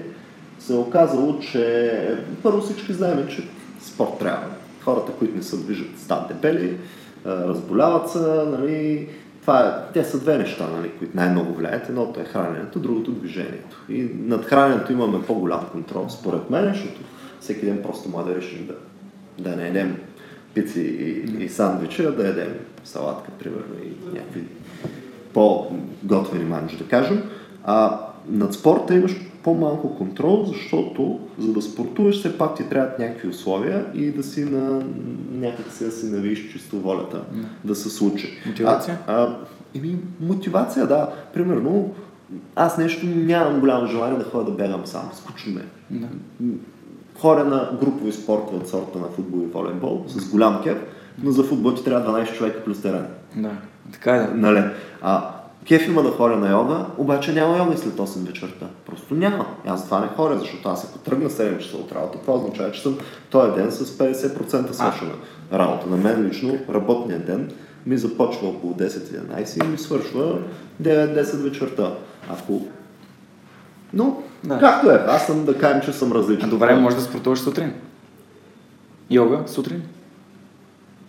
се 0.59 0.73
е 0.73 0.77
оказало, 0.77 1.39
че 1.39 2.17
първо 2.43 2.61
всички 2.61 2.93
знаем, 2.93 3.27
че 3.27 3.47
спорт 3.81 4.19
трябва. 4.19 4.47
Хората, 4.81 5.11
които 5.11 5.35
не 5.35 5.43
се 5.43 5.57
движат, 5.57 5.99
стават 5.99 6.27
дебели, 6.27 6.77
а, 7.25 7.47
разболяват 7.47 8.09
се, 8.09 8.19
нали, 8.45 9.07
това 9.41 9.59
е, 9.59 9.93
те 9.93 10.03
са 10.03 10.19
две 10.19 10.37
неща, 10.37 10.67
нали, 10.77 10.91
които 10.99 11.17
най-много 11.17 11.53
влияят. 11.53 11.89
Едното 11.89 12.19
е 12.19 12.23
храненето, 12.23 12.79
другото 12.79 13.11
движението. 13.11 13.85
И 13.89 14.09
над 14.19 14.45
храненето 14.45 14.91
имаме 14.91 15.25
по-голям 15.25 15.65
контрол, 15.71 16.05
според 16.09 16.49
мен, 16.49 16.73
защото 16.73 17.01
всеки 17.39 17.65
ден 17.65 17.79
просто 17.83 18.09
може 18.09 18.27
да 18.27 18.35
решим 18.35 18.67
да, 18.67 18.73
да 19.39 19.55
не 19.55 19.67
едем 19.67 19.97
пици 20.53 20.81
и, 20.81 21.43
и 21.43 21.49
сандвичи, 21.49 22.05
а 22.05 22.11
да 22.11 22.27
ядем 22.27 22.53
салатка, 22.83 23.31
примерно, 23.39 23.75
и 23.83 24.13
някакви 24.13 24.43
по-готвени 25.33 26.45
манджи, 26.45 26.77
да 26.77 26.83
кажем. 26.83 27.23
А 27.63 27.99
над 28.29 28.53
спорта 28.53 28.95
имаш 28.95 29.15
по-малко 29.43 29.97
контрол, 29.97 30.43
защото 30.45 31.19
за 31.39 31.53
да 31.53 31.61
спортуваш, 31.61 32.19
все 32.19 32.37
пак 32.37 32.55
ти 32.55 32.69
трябват 32.69 32.99
някакви 32.99 33.27
условия 33.27 33.85
и 33.93 34.11
да 34.11 34.23
си 34.23 34.45
на 34.45 34.83
някак 35.31 35.71
си 35.71 35.85
да 35.85 35.91
си 35.91 36.05
навиш 36.05 36.51
чисто 36.51 36.79
волята 36.79 37.21
да 37.63 37.75
се 37.75 37.89
случи. 37.89 38.37
Мотивация? 38.45 38.99
А, 39.07 39.23
а, 39.23 39.37
еми, 39.75 39.97
мотивация, 40.19 40.87
да. 40.87 41.13
Примерно, 41.33 41.93
аз 42.55 42.77
нещо 42.77 43.05
нямам 43.05 43.59
голямо 43.59 43.87
желание 43.87 44.17
да 44.17 44.23
ходя 44.23 44.51
да 44.51 44.57
бягам 44.57 44.81
сам. 44.85 45.09
Скучно 45.13 45.53
ме. 45.53 45.65
Да. 45.89 46.07
Хора 47.21 47.43
на 47.43 47.69
групови 47.79 48.11
спортове 48.11 48.57
от 48.57 48.69
сорта 48.69 48.99
на 48.99 49.07
футбол 49.07 49.39
и 49.43 49.45
волейбол 49.45 50.03
с 50.07 50.29
голям 50.29 50.61
кеп, 50.63 50.77
но 51.23 51.31
за 51.31 51.43
футбол 51.43 51.73
ти 51.73 51.83
трябва 51.83 52.11
12 52.23 52.33
човека 52.33 52.63
плюс 52.63 52.81
терен. 52.81 53.07
да. 53.35 53.51
Така 53.91 54.15
е, 54.15 54.19
да. 54.19 54.33
Нали? 54.33 54.63
А, 55.01 55.31
кеф 55.67 55.87
има 55.87 56.03
да 56.03 56.11
ходя 56.11 56.35
на 56.35 56.49
йога, 56.51 56.85
обаче 56.97 57.33
няма 57.33 57.57
йога 57.57 57.77
след 57.77 57.93
8 57.93 58.27
вечерта. 58.27 58.65
Просто 58.85 59.13
няма. 59.13 59.45
Аз 59.65 59.85
това 59.85 59.99
не 59.99 60.07
ходя, 60.07 60.39
защото 60.39 60.69
аз 60.69 60.85
ако 60.85 60.97
тръгна 60.97 61.29
7 61.29 61.57
часа 61.57 61.77
от 61.77 61.91
работа, 61.91 62.17
това 62.17 62.33
означава, 62.33 62.71
че 62.71 62.81
съм 62.81 62.97
този 63.29 63.51
ден 63.51 63.71
с 63.71 63.97
50% 63.97 64.71
свършена 64.71 65.11
работа. 65.53 65.89
На 65.89 65.97
мен 65.97 66.27
лично 66.27 66.57
работният 66.69 67.25
ден 67.25 67.51
ми 67.85 67.97
започва 67.97 68.47
около 68.47 68.73
10-11 68.73 69.65
и 69.65 69.67
ми 69.67 69.77
свършва 69.77 70.37
9-10 70.83 71.43
вечерта. 71.43 71.93
Ако... 72.29 72.61
Но, 73.93 74.23
Да. 74.43 74.59
както 74.59 74.91
е, 74.91 75.03
аз 75.07 75.25
съм 75.27 75.45
да 75.45 75.57
кажем, 75.57 75.81
че 75.81 75.93
съм 75.93 76.11
А 76.11 76.15
различен. 76.15 76.49
добре, 76.49 76.75
може 76.75 76.95
да 76.95 77.01
спортуваш 77.01 77.39
сутрин. 77.39 77.73
Йога 79.09 79.43
сутрин? 79.47 79.81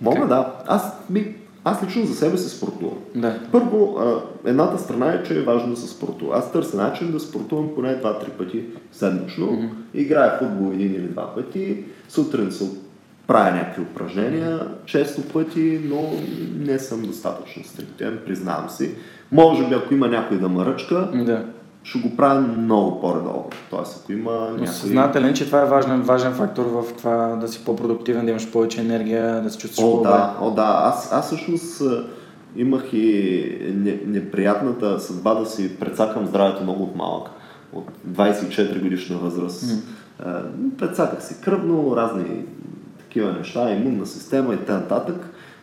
Мога, 0.01 0.27
да. 0.27 0.53
Аз, 0.67 0.93
ми, 1.11 1.35
аз 1.65 1.83
лично 1.85 2.07
за 2.07 2.15
себе 2.15 2.39
се 2.39 2.49
спортувам. 2.49 2.99
Да. 3.15 3.39
Първо, 3.53 3.97
а, 4.01 4.21
едната 4.51 4.79
страна 4.79 5.13
е, 5.13 5.23
че 5.23 5.39
е 5.39 5.43
важно 5.43 5.71
да 5.71 5.77
се 5.81 5.89
спортува. 5.89 6.39
Аз 6.39 6.53
търся 6.53 6.77
начин 6.77 7.13
да 7.13 7.21
спортувам 7.21 7.69
поне 7.75 7.97
2-3 8.03 8.31
пъти 8.31 8.65
седмично. 8.93 9.47
Mm-hmm. 9.47 9.69
Играя 9.95 10.39
футбол 10.39 10.73
един 10.75 10.95
или 10.95 11.09
два 11.09 11.35
пъти. 11.35 11.85
Сутрин 12.09 12.53
се 12.53 12.71
правя 13.27 13.51
някакви 13.51 13.83
упражнения, 13.83 14.61
често 14.87 15.23
пъти, 15.23 15.81
но 15.85 16.13
не 16.59 16.79
съм 16.79 17.03
достатъчно 17.03 17.65
стриктен, 17.65 18.19
признавам 18.27 18.71
си. 18.71 18.95
Може 19.33 19.69
би, 19.69 19.75
ако 19.75 19.95
има 19.95 20.09
някой 20.09 20.39
да 20.39 20.49
ме 20.49 20.65
ръчка, 20.65 21.09
Да. 21.15 21.45
Ще 21.83 21.99
го 21.99 22.17
правя 22.17 22.41
много 22.41 23.01
по-редовно. 23.01 23.49
Тоест, 23.71 24.01
ако 24.03 24.13
има 24.13 24.33
някой... 24.51 24.67
Съзнателен, 24.67 25.35
че 25.35 25.47
това 25.47 25.63
е 25.63 25.67
важен, 25.67 26.03
важен 26.03 26.33
фактор 26.33 26.65
в 26.65 26.85
това 26.99 27.37
да 27.41 27.49
си 27.49 27.65
по-продуктивен, 27.65 28.25
да 28.25 28.31
имаш 28.31 28.51
повече 28.51 28.81
енергия, 28.81 29.43
да 29.43 29.51
се 29.51 29.59
чувстваш 29.59 29.87
О, 29.87 29.91
по-добре. 29.91 30.11
да, 30.11 30.37
о, 30.41 30.51
да. 30.51 30.81
Аз, 30.85 31.13
аз 31.13 31.27
всъщност 31.27 31.83
имах 32.57 32.93
и 32.93 33.73
не, 33.75 34.01
неприятната 34.07 35.01
съдба 35.01 35.35
да 35.35 35.47
си 35.47 35.79
прецакам 35.79 36.27
здравето 36.27 36.63
много 36.63 36.83
от 36.83 36.97
малък. 36.97 37.29
От 37.73 37.91
24 38.09 38.83
годишна 38.83 39.17
възраст. 39.17 39.65
А, 40.25 40.43
Прецаках 40.79 41.25
си 41.25 41.41
кръвно, 41.41 41.97
разни 41.97 42.45
такива 42.99 43.33
неща, 43.33 43.71
имунна 43.71 44.07
система 44.07 44.55
и 44.55 44.57
т.н. 44.57 45.15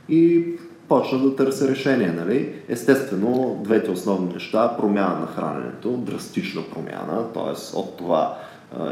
И 0.09 0.45
почна 0.87 1.19
да 1.19 1.35
търся 1.35 1.67
решение. 1.67 2.13
Нали? 2.17 2.53
Естествено, 2.69 3.61
двете 3.63 3.91
основни 3.91 4.33
неща, 4.33 4.75
промяна 4.79 5.19
на 5.19 5.27
храненето, 5.27 5.89
драстична 5.89 6.61
промяна, 6.73 7.33
т.е. 7.33 7.77
от 7.77 7.97
това 7.97 8.37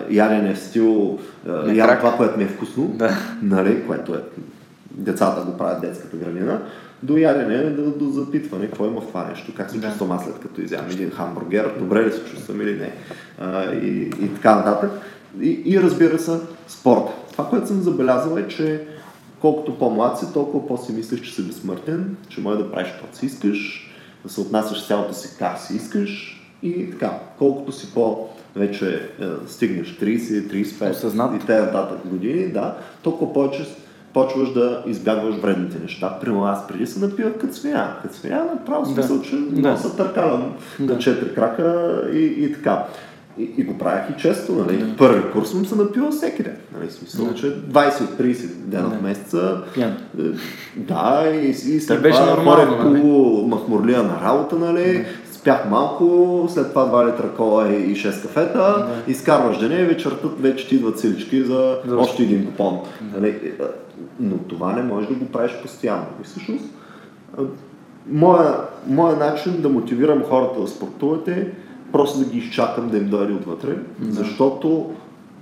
ядене 0.10 0.54
в 0.54 0.60
стил, 0.60 1.20
ям 1.74 1.98
това, 1.98 2.18
което 2.18 2.38
ми 2.38 2.44
е 2.44 2.48
вкусно, 2.48 2.88
Да. 2.88 3.18
нали, 3.42 3.88
което 3.88 4.14
е 4.14 4.20
децата 4.92 5.42
го 5.42 5.58
правят 5.58 5.82
детската 5.82 6.18
градина, 6.18 6.62
до 7.04 7.18
ядене, 7.18 7.70
до, 7.70 7.92
до 7.92 8.12
запитване, 8.12 8.66
какво 8.66 8.86
има 8.86 9.02
в 9.02 9.08
това 9.08 9.28
нещо, 9.30 9.52
как 9.58 9.72
се 9.72 9.82
чувствам 9.82 10.12
аз 10.12 10.24
след 10.24 10.40
като 10.40 10.62
изям 10.62 10.86
един 10.92 11.12
хамбургер, 11.12 11.74
добре 11.80 12.06
ли 12.06 12.12
се 12.12 12.24
чувствам 12.26 12.62
или 12.62 12.80
не, 12.80 12.92
а, 13.40 13.74
и, 13.74 14.12
и 14.22 14.34
така 14.36 14.56
нататък. 14.56 14.92
И, 15.42 15.62
и 15.66 15.82
разбира 15.82 16.20
се, 16.20 16.40
спорт. 16.68 17.10
Това, 17.32 17.50
което 17.50 17.68
съм 17.68 17.82
забелязал 17.82 18.38
е, 18.38 18.48
че 18.48 18.88
колкото 19.46 19.78
по-млад 19.78 20.20
си, 20.20 20.26
толкова 20.34 20.68
по-си 20.68 20.92
мислиш, 20.92 21.22
че 21.22 21.36
си 21.36 21.48
безсмъртен, 21.48 22.18
че 22.30 22.42
може 22.42 22.58
да 22.58 22.72
правиш 22.72 22.92
каквото 22.92 23.18
си 23.18 23.26
искаш, 23.26 23.90
да 24.24 24.30
се 24.30 24.42
отнасяш 24.42 24.82
с 24.82 24.88
цялото 24.88 25.14
си 25.14 25.36
как 25.40 25.60
си 25.60 25.76
искаш 25.76 26.42
и 26.64 26.92
така. 26.92 27.12
Колкото 27.38 27.72
си 27.72 27.94
по 27.94 28.28
вече 28.56 29.10
е, 29.22 29.26
стигнеш 29.48 29.88
30, 29.88 30.18
35 30.20 30.92
Осъзнат. 30.92 31.44
и 31.44 31.46
те 31.46 31.60
нататък 31.60 31.98
години, 32.06 32.48
да, 32.48 32.76
толкова 33.04 33.34
повече 33.34 33.66
почваш 34.14 34.54
да 34.54 34.84
избягваш 34.88 35.36
вредните 35.36 35.80
неща. 35.80 36.18
Примерно 36.22 36.46
аз 36.46 36.68
преди 36.68 36.88
се 36.88 37.00
напивах 37.00 37.34
като 37.38 37.54
свиня. 37.54 37.96
Като 38.02 38.16
свиня 38.16 38.46
направо 38.54 38.82
Да. 38.86 38.90
смисъл, 38.94 39.22
че 39.22 39.36
Да. 39.36 39.62
да. 39.72 39.78
се 39.78 39.96
търкалям 39.98 40.54
Да. 40.80 40.94
на 40.94 41.00
четири 41.00 41.34
крака 41.36 42.02
и, 42.14 42.20
и 42.20 42.54
така. 42.54 42.86
И, 43.38 43.50
и 43.58 43.64
го 43.64 43.78
правях 43.78 44.10
и 44.10 44.22
често, 44.22 44.52
нали? 44.56 44.94
Първи 44.98 45.32
курс 45.32 45.50
съм 45.52 45.66
се 45.66 45.76
напивал 45.76 46.12
всеки 46.12 46.44
ден. 46.44 46.58
Нали? 46.80 46.92
Смисъл, 46.92 47.34
че 47.34 47.46
20 47.46 48.02
от 48.02 48.10
30 48.20 48.48
дена 48.56 48.90
Да. 48.90 48.96
в 48.96 49.02
месеца. 49.02 49.62
Пиян. 49.74 49.98
е, 50.20 50.24
Да, 50.76 51.24
и, 51.34 51.50
и 51.50 51.80
след 51.80 52.02
беше 52.02 52.18
това 52.20 52.36
нормално, 52.36 52.92
нали? 52.92 53.48
махмурлия 53.48 54.04
на 54.04 54.22
работа, 54.22 54.56
нали? 54.56 55.06
Спях 55.32 55.70
малко, 55.70 56.48
след 56.50 56.70
това 56.70 56.86
2 56.86 57.14
литра 57.14 57.30
кола 57.30 57.70
и 57.70 57.76
и 57.92 57.96
6 57.96 58.22
кафета, 58.22 58.88
изкарваш 59.08 59.58
деня 59.60 59.80
и 59.80 59.86
вечерта 59.86 60.28
вече 60.40 60.68
ти 60.68 60.76
идват 60.76 61.00
силички 61.00 61.44
за 61.44 61.78
За 61.88 61.98
още 61.98 62.24
един 62.24 62.46
купон. 62.46 62.80
Нали? 63.14 63.30
Е, 63.30 63.52
Но 64.20 64.38
това 64.38 64.74
не 64.74 64.84
можеш 64.84 65.10
да 65.10 65.16
го 65.16 65.26
правиш 65.26 65.52
постоянно. 65.62 66.06
И 66.22 66.24
всъщност, 66.24 66.66
моя, 68.08 68.58
моя 68.88 69.16
начин 69.16 69.62
да 69.62 69.70
мотивирам 69.70 70.24
хората 70.24 70.62
да 70.62 70.68
спортуват 70.68 71.28
е 71.28 71.52
просто 71.96 72.20
да 72.20 72.26
ги 72.26 72.38
изчакам 72.38 72.90
да 72.90 72.98
им 72.98 73.10
дойде 73.10 73.34
отвътре, 73.34 73.78
защото 74.02 74.94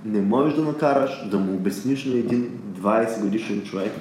не 0.04 0.20
можеш 0.20 0.54
да 0.54 0.62
накараш 0.62 1.28
да 1.30 1.38
му 1.38 1.54
обясниш 1.54 2.04
на 2.04 2.18
един 2.18 2.50
20 2.80 3.20
годишен 3.20 3.62
човек, 3.62 3.92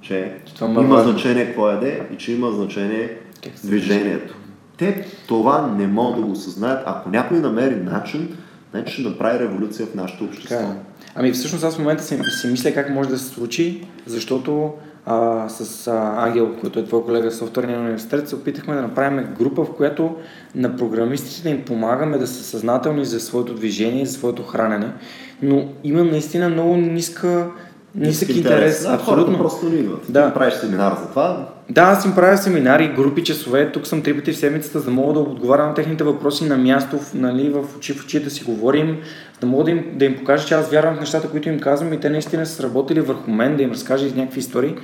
че 0.00 0.36
това 0.54 0.68
е 0.68 0.70
има 0.70 0.82
важно. 0.82 1.12
значение 1.12 1.46
какво 1.46 1.68
яде 1.68 2.02
и 2.14 2.16
че 2.16 2.32
има 2.32 2.52
значение 2.52 3.18
движението. 3.64 4.34
Те 4.76 5.06
това 5.28 5.74
не 5.78 5.86
могат 5.86 6.16
да 6.16 6.22
го 6.22 6.32
осъзнаят. 6.32 6.82
Ако 6.86 7.08
някой 7.08 7.38
намери 7.38 7.76
начин, 7.76 8.36
значи 8.70 8.92
ще 8.92 9.02
направи 9.02 9.38
революция 9.38 9.86
в 9.86 9.94
нашето 9.94 10.24
общество. 10.24 10.54
Така 10.54 10.70
е. 10.70 10.76
Ами 11.14 11.32
всъщност 11.32 11.64
аз 11.64 11.76
в 11.76 11.78
момента 11.78 12.02
си, 12.02 12.18
си 12.40 12.46
мисля 12.46 12.74
как 12.74 12.90
може 12.90 13.08
да 13.08 13.18
се 13.18 13.28
случи, 13.28 13.86
защото 14.06 14.72
а, 15.06 15.48
с 15.48 15.86
а, 15.86 16.54
който 16.60 16.78
е 16.78 16.84
твой 16.84 17.04
колега 17.04 17.30
в 17.30 17.36
софтуерния 17.36 17.80
университет, 17.80 18.28
се 18.28 18.34
опитахме 18.34 18.74
да 18.74 18.82
направим 18.82 19.26
група, 19.38 19.64
в 19.64 19.76
която 19.76 20.16
на 20.54 20.76
програмистите 20.76 21.42
да 21.42 21.48
им 21.48 21.64
помагаме 21.64 22.18
да 22.18 22.26
са 22.26 22.44
съзнателни 22.44 23.04
за 23.04 23.20
своето 23.20 23.54
движение, 23.54 24.06
за 24.06 24.12
своето 24.12 24.42
хранене, 24.42 24.92
но 25.42 25.68
има 25.84 26.04
наистина 26.04 26.48
много 26.48 26.76
ниска, 26.76 27.50
нисък 27.94 28.36
интерес. 28.36 28.82
Да, 28.82 28.88
хората 28.88 29.02
абсолютно. 29.02 29.38
просто 29.38 29.66
не 29.66 29.76
идват. 29.76 30.02
Да. 30.08 30.28
Ти 30.28 30.34
правиш 30.34 30.54
семинар 30.54 30.96
за 31.02 31.08
това, 31.08 31.48
Да, 31.70 31.82
аз 31.82 32.04
им 32.04 32.14
правя 32.14 32.36
семинари, 32.36 32.92
групи, 32.96 33.24
часове. 33.24 33.72
Тук 33.72 33.86
съм 33.86 34.02
три 34.02 34.16
пъти 34.16 34.32
в 34.32 34.36
седмицата, 34.36 34.78
за 34.78 34.84
да 34.84 34.90
мога 34.90 35.12
да 35.12 35.20
отговарям 35.20 35.68
на 35.68 35.74
техните 35.74 36.04
въпроси 36.04 36.44
на 36.44 36.56
място, 36.56 36.98
нали, 37.14 37.50
в 37.50 37.76
очи 37.76 37.92
в 37.92 38.04
очи 38.04 38.24
да 38.24 38.30
си 38.30 38.44
говорим, 38.44 38.98
да 39.40 39.46
мога 39.46 39.64
да 39.64 39.70
им, 39.70 39.84
да 39.94 40.04
им 40.04 40.16
покажа, 40.16 40.46
че 40.46 40.54
аз 40.54 40.70
вярвам 40.70 40.96
в 40.96 41.00
нещата, 41.00 41.28
които 41.28 41.48
им 41.48 41.60
казвам 41.60 41.92
и 41.92 42.00
те 42.00 42.10
наистина 42.10 42.46
са 42.46 42.54
сработили 42.54 43.00
върху 43.00 43.30
мен, 43.30 43.56
да 43.56 43.62
им 43.62 43.70
разкажа 43.70 44.06
някакви 44.16 44.40
истории. 44.40 44.74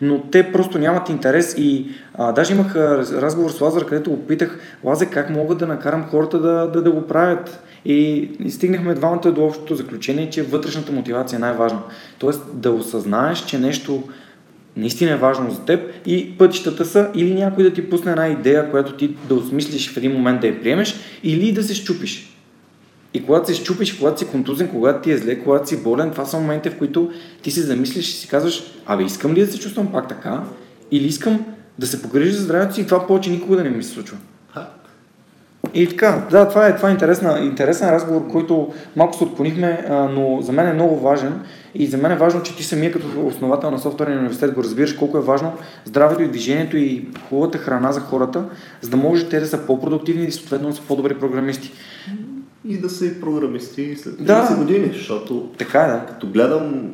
Но 0.00 0.20
те 0.20 0.52
просто 0.52 0.78
нямат 0.78 1.08
интерес 1.08 1.54
и 1.58 1.86
а, 2.14 2.32
даже 2.32 2.52
имах 2.52 2.76
разговор 2.76 3.50
с 3.50 3.60
Лазар, 3.60 3.84
където 3.84 4.10
го 4.10 4.26
питах, 4.26 4.58
Лазе, 4.84 5.06
как 5.06 5.30
мога 5.30 5.54
да 5.54 5.66
накарам 5.66 6.04
хората 6.10 6.40
да, 6.40 6.70
да, 6.70 6.82
да 6.82 6.90
го 6.90 7.02
правят? 7.02 7.60
И, 7.84 8.30
и 8.44 8.50
стигнахме 8.50 8.94
двамата 8.94 9.32
до 9.32 9.44
общото 9.44 9.74
заключение, 9.74 10.30
че 10.30 10.42
вътрешната 10.42 10.92
мотивация 10.92 11.36
е 11.36 11.40
най-важна. 11.40 11.78
Тоест 12.18 12.42
да 12.52 12.70
осъзнаеш, 12.70 13.44
че 13.44 13.58
нещо 13.58 14.02
наистина 14.76 15.10
е 15.10 15.16
важно 15.16 15.50
за 15.50 15.64
теб 15.64 15.80
и 16.06 16.38
пътищата 16.38 16.84
са 16.84 17.10
или 17.14 17.34
някой 17.34 17.64
да 17.64 17.72
ти 17.72 17.90
пусне 17.90 18.10
една 18.10 18.28
идея, 18.28 18.70
която 18.70 18.92
ти 18.92 19.16
да 19.28 19.34
осмислиш 19.34 19.92
в 19.92 19.96
един 19.96 20.12
момент 20.12 20.40
да 20.40 20.46
я 20.46 20.60
приемеш, 20.60 20.94
или 21.22 21.52
да 21.52 21.62
се 21.62 21.74
щупиш. 21.74 22.30
И 23.14 23.24
когато 23.24 23.48
се 23.48 23.54
щупиш, 23.54 23.92
когато 23.92 24.18
си 24.18 24.26
контузен, 24.26 24.68
когато 24.68 25.02
ти 25.02 25.10
е 25.10 25.18
зле, 25.18 25.38
когато 25.38 25.68
си 25.68 25.82
болен, 25.82 26.10
това 26.10 26.24
са 26.24 26.40
моменти, 26.40 26.70
в 26.70 26.78
които 26.78 27.10
ти 27.42 27.50
се 27.50 27.62
замислиш 27.62 28.08
и 28.08 28.12
си 28.12 28.28
казваш, 28.28 28.62
абе 28.86 29.04
искам 29.04 29.34
ли 29.34 29.40
да 29.40 29.52
се 29.52 29.58
чувствам 29.58 29.92
пак 29.92 30.08
така, 30.08 30.42
или 30.90 31.06
искам 31.06 31.44
да 31.78 31.86
се 31.86 32.02
погрижа 32.02 32.32
за 32.32 32.42
здравето 32.42 32.74
си 32.74 32.80
и 32.80 32.86
това 32.86 33.06
повече 33.06 33.30
никога 33.30 33.56
да 33.56 33.64
не 33.64 33.70
ми 33.70 33.82
се 33.82 33.90
случва. 33.90 34.16
И 35.74 35.88
така, 35.88 36.26
да, 36.30 36.48
това 36.48 36.66
е, 36.66 36.76
това 36.76 36.88
е 36.88 36.92
интересна, 36.92 37.38
интересен 37.40 37.88
разговор, 37.88 38.28
който 38.28 38.68
малко 38.96 39.16
се 39.16 39.24
отклонихме, 39.24 39.86
а, 39.90 39.94
но 39.94 40.42
за 40.42 40.52
мен 40.52 40.68
е 40.68 40.72
много 40.72 40.96
важен 40.96 41.40
и 41.74 41.86
за 41.86 41.98
мен 41.98 42.12
е 42.12 42.16
важно, 42.16 42.42
че 42.42 42.56
ти 42.56 42.64
самия 42.64 42.92
като 42.92 43.26
основател 43.26 43.70
на 43.70 43.78
софтуерния 43.78 44.18
университет 44.18 44.54
го 44.54 44.62
разбираш 44.62 44.92
колко 44.92 45.18
е 45.18 45.22
важно 45.22 45.52
здравето 45.84 46.22
и 46.22 46.28
движението 46.28 46.76
и 46.76 47.08
хубавата 47.28 47.58
храна 47.58 47.92
за 47.92 48.00
хората, 48.00 48.44
за 48.80 48.90
да 48.90 48.96
може 48.96 49.28
те 49.28 49.40
да 49.40 49.46
са 49.46 49.58
по-продуктивни 49.58 50.24
и 50.24 50.32
съответно 50.32 50.68
да 50.68 50.74
са 50.74 50.82
по-добри 50.82 51.14
програмисти. 51.14 51.72
и 52.64 52.78
да 52.78 52.90
са 52.90 53.06
и 53.06 53.20
програмисти 53.20 53.96
след 53.96 54.14
30 54.14 54.24
Да. 54.24 54.56
години, 54.56 54.90
защото 54.94 55.50
Така 55.58 55.80
е, 55.80 55.86
да. 55.86 56.06
като 56.06 56.26
гледам 56.26 56.90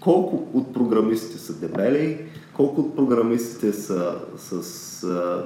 колко 0.00 0.58
от 0.58 0.74
програмистите 0.74 1.38
са 1.38 1.60
дебели, 1.60 2.18
колко 2.54 2.80
от 2.80 2.96
програмистите 2.96 3.72
са 3.72 4.14
с 4.36 4.62
а, 5.04 5.44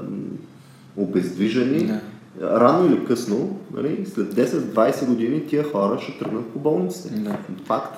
обездвижени, 0.97 1.79
Да. 1.87 2.01
Рано 2.43 2.87
или 2.87 3.05
късно, 3.05 3.59
нали, 3.75 4.07
след 4.15 4.35
10-20 4.35 5.07
години 5.07 5.47
тия 5.47 5.65
хора 5.65 5.99
ще 6.01 6.19
тръгнат 6.19 6.47
по 6.47 6.59
болниците. 6.59 7.15
Да. 7.15 7.39
Факт. 7.65 7.97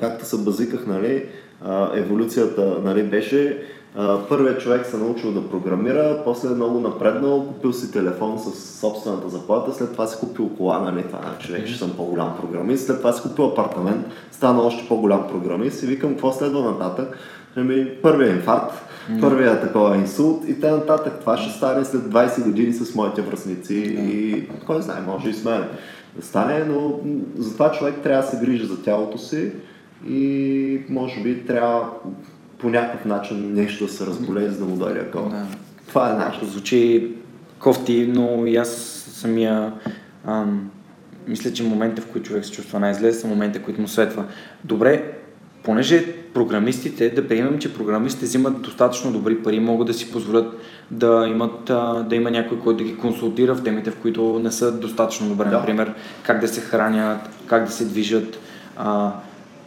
Както 0.00 0.24
се 0.24 0.38
базиках, 0.38 0.86
нали, 0.86 1.26
еволюцията 1.94 2.76
нали, 2.84 3.02
беше 3.02 3.62
първият 4.28 4.60
човек 4.60 4.86
се 4.86 4.96
научил 4.96 5.32
да 5.32 5.50
програмира, 5.50 6.22
после 6.24 6.48
е 6.48 6.54
много 6.54 6.80
напреднал, 6.80 7.46
купил 7.46 7.72
си 7.72 7.92
телефон 7.92 8.38
с 8.38 8.78
собствената 8.80 9.28
заплата, 9.28 9.74
след 9.74 9.92
това 9.92 10.06
си 10.06 10.16
купил 10.20 10.48
кола, 10.48 10.78
нали, 10.78 11.02
това 11.02 11.20
значи 11.22 11.52
вече 11.52 11.78
съм 11.78 11.92
по-голям 11.96 12.36
програмист, 12.40 12.86
след 12.86 12.98
това 12.98 13.12
си 13.12 13.22
купил 13.22 13.44
апартамент, 13.44 14.06
стана 14.30 14.62
още 14.62 14.88
по-голям 14.88 15.28
програмист 15.28 15.82
и 15.82 15.86
викам 15.86 16.10
какво 16.10 16.32
следва 16.32 16.62
нататък. 16.62 17.18
Ами, 17.56 17.90
първият 18.02 18.36
инфаркт, 18.36 18.74
първият 19.20 19.60
такова 19.60 19.96
инсулт 19.96 20.44
и 20.48 20.60
т.н. 20.60 20.76
нататък. 20.76 21.12
Това 21.20 21.36
ще 21.36 21.56
стане 21.56 21.84
след 21.84 22.02
20 22.02 22.44
години 22.44 22.72
с 22.72 22.94
моите 22.94 23.22
връзници 23.22 23.74
и 23.74 24.48
кой 24.66 24.82
знае, 24.82 25.00
може 25.06 25.28
и 25.28 25.34
с 25.34 25.44
мен 25.44 25.64
да 26.16 26.26
стане, 26.26 26.64
но 26.64 27.00
затова 27.36 27.72
човек 27.72 27.94
трябва 28.02 28.22
да 28.22 28.28
се 28.28 28.46
грижи 28.46 28.66
за 28.66 28.82
тялото 28.82 29.18
си 29.18 29.52
и 30.08 30.80
може 30.88 31.22
би 31.22 31.46
трябва 31.46 31.90
по 32.58 32.70
някакъв 32.70 33.04
начин 33.04 33.54
нещо 33.54 33.86
да 33.86 33.92
се 33.92 34.06
разболее, 34.06 34.48
за 34.48 34.58
да 34.58 34.64
му 34.64 34.76
дойде 34.76 35.00
акъл. 35.00 35.28
Да. 35.28 35.46
Това 35.88 36.10
е 36.10 36.14
нашето. 36.14 36.46
Звучи 36.46 37.12
кофти, 37.58 38.06
но 38.14 38.46
и 38.46 38.56
аз 38.56 38.68
самия 39.12 39.72
ам, 40.26 40.70
мисля, 41.28 41.52
че 41.52 41.62
момента, 41.62 42.02
в 42.02 42.06
които 42.06 42.28
човек 42.28 42.44
се 42.44 42.52
чувства 42.52 42.80
най-зле, 42.80 43.12
са 43.12 43.26
моментите, 43.26 43.64
които 43.64 43.80
му 43.80 43.88
светва. 43.88 44.24
Добре, 44.64 45.17
понеже 45.68 46.14
програмистите, 46.34 47.10
да 47.10 47.28
приемем, 47.28 47.58
че 47.58 47.74
програмистите 47.74 48.26
взимат 48.26 48.62
достатъчно 48.62 49.12
добри 49.12 49.42
пари, 49.42 49.60
могат 49.60 49.86
да 49.86 49.94
си 49.94 50.12
позволят 50.12 50.56
да 50.90 51.26
имат, 51.30 51.64
да 52.08 52.16
има 52.16 52.30
някой, 52.30 52.58
който 52.58 52.78
да 52.78 52.84
ги 52.84 52.96
консултира 52.96 53.54
в 53.54 53.62
темите, 53.64 53.90
в 53.90 53.96
които 53.96 54.40
не 54.44 54.52
са 54.52 54.72
достатъчно 54.72 55.28
добре, 55.28 55.44
Да. 55.44 55.50
например, 55.58 55.94
как 56.22 56.40
да 56.40 56.48
се 56.48 56.60
хранят, 56.60 57.18
как 57.46 57.64
да 57.64 57.72
се 57.72 57.84
движат. 57.84 58.38
А, 58.76 59.12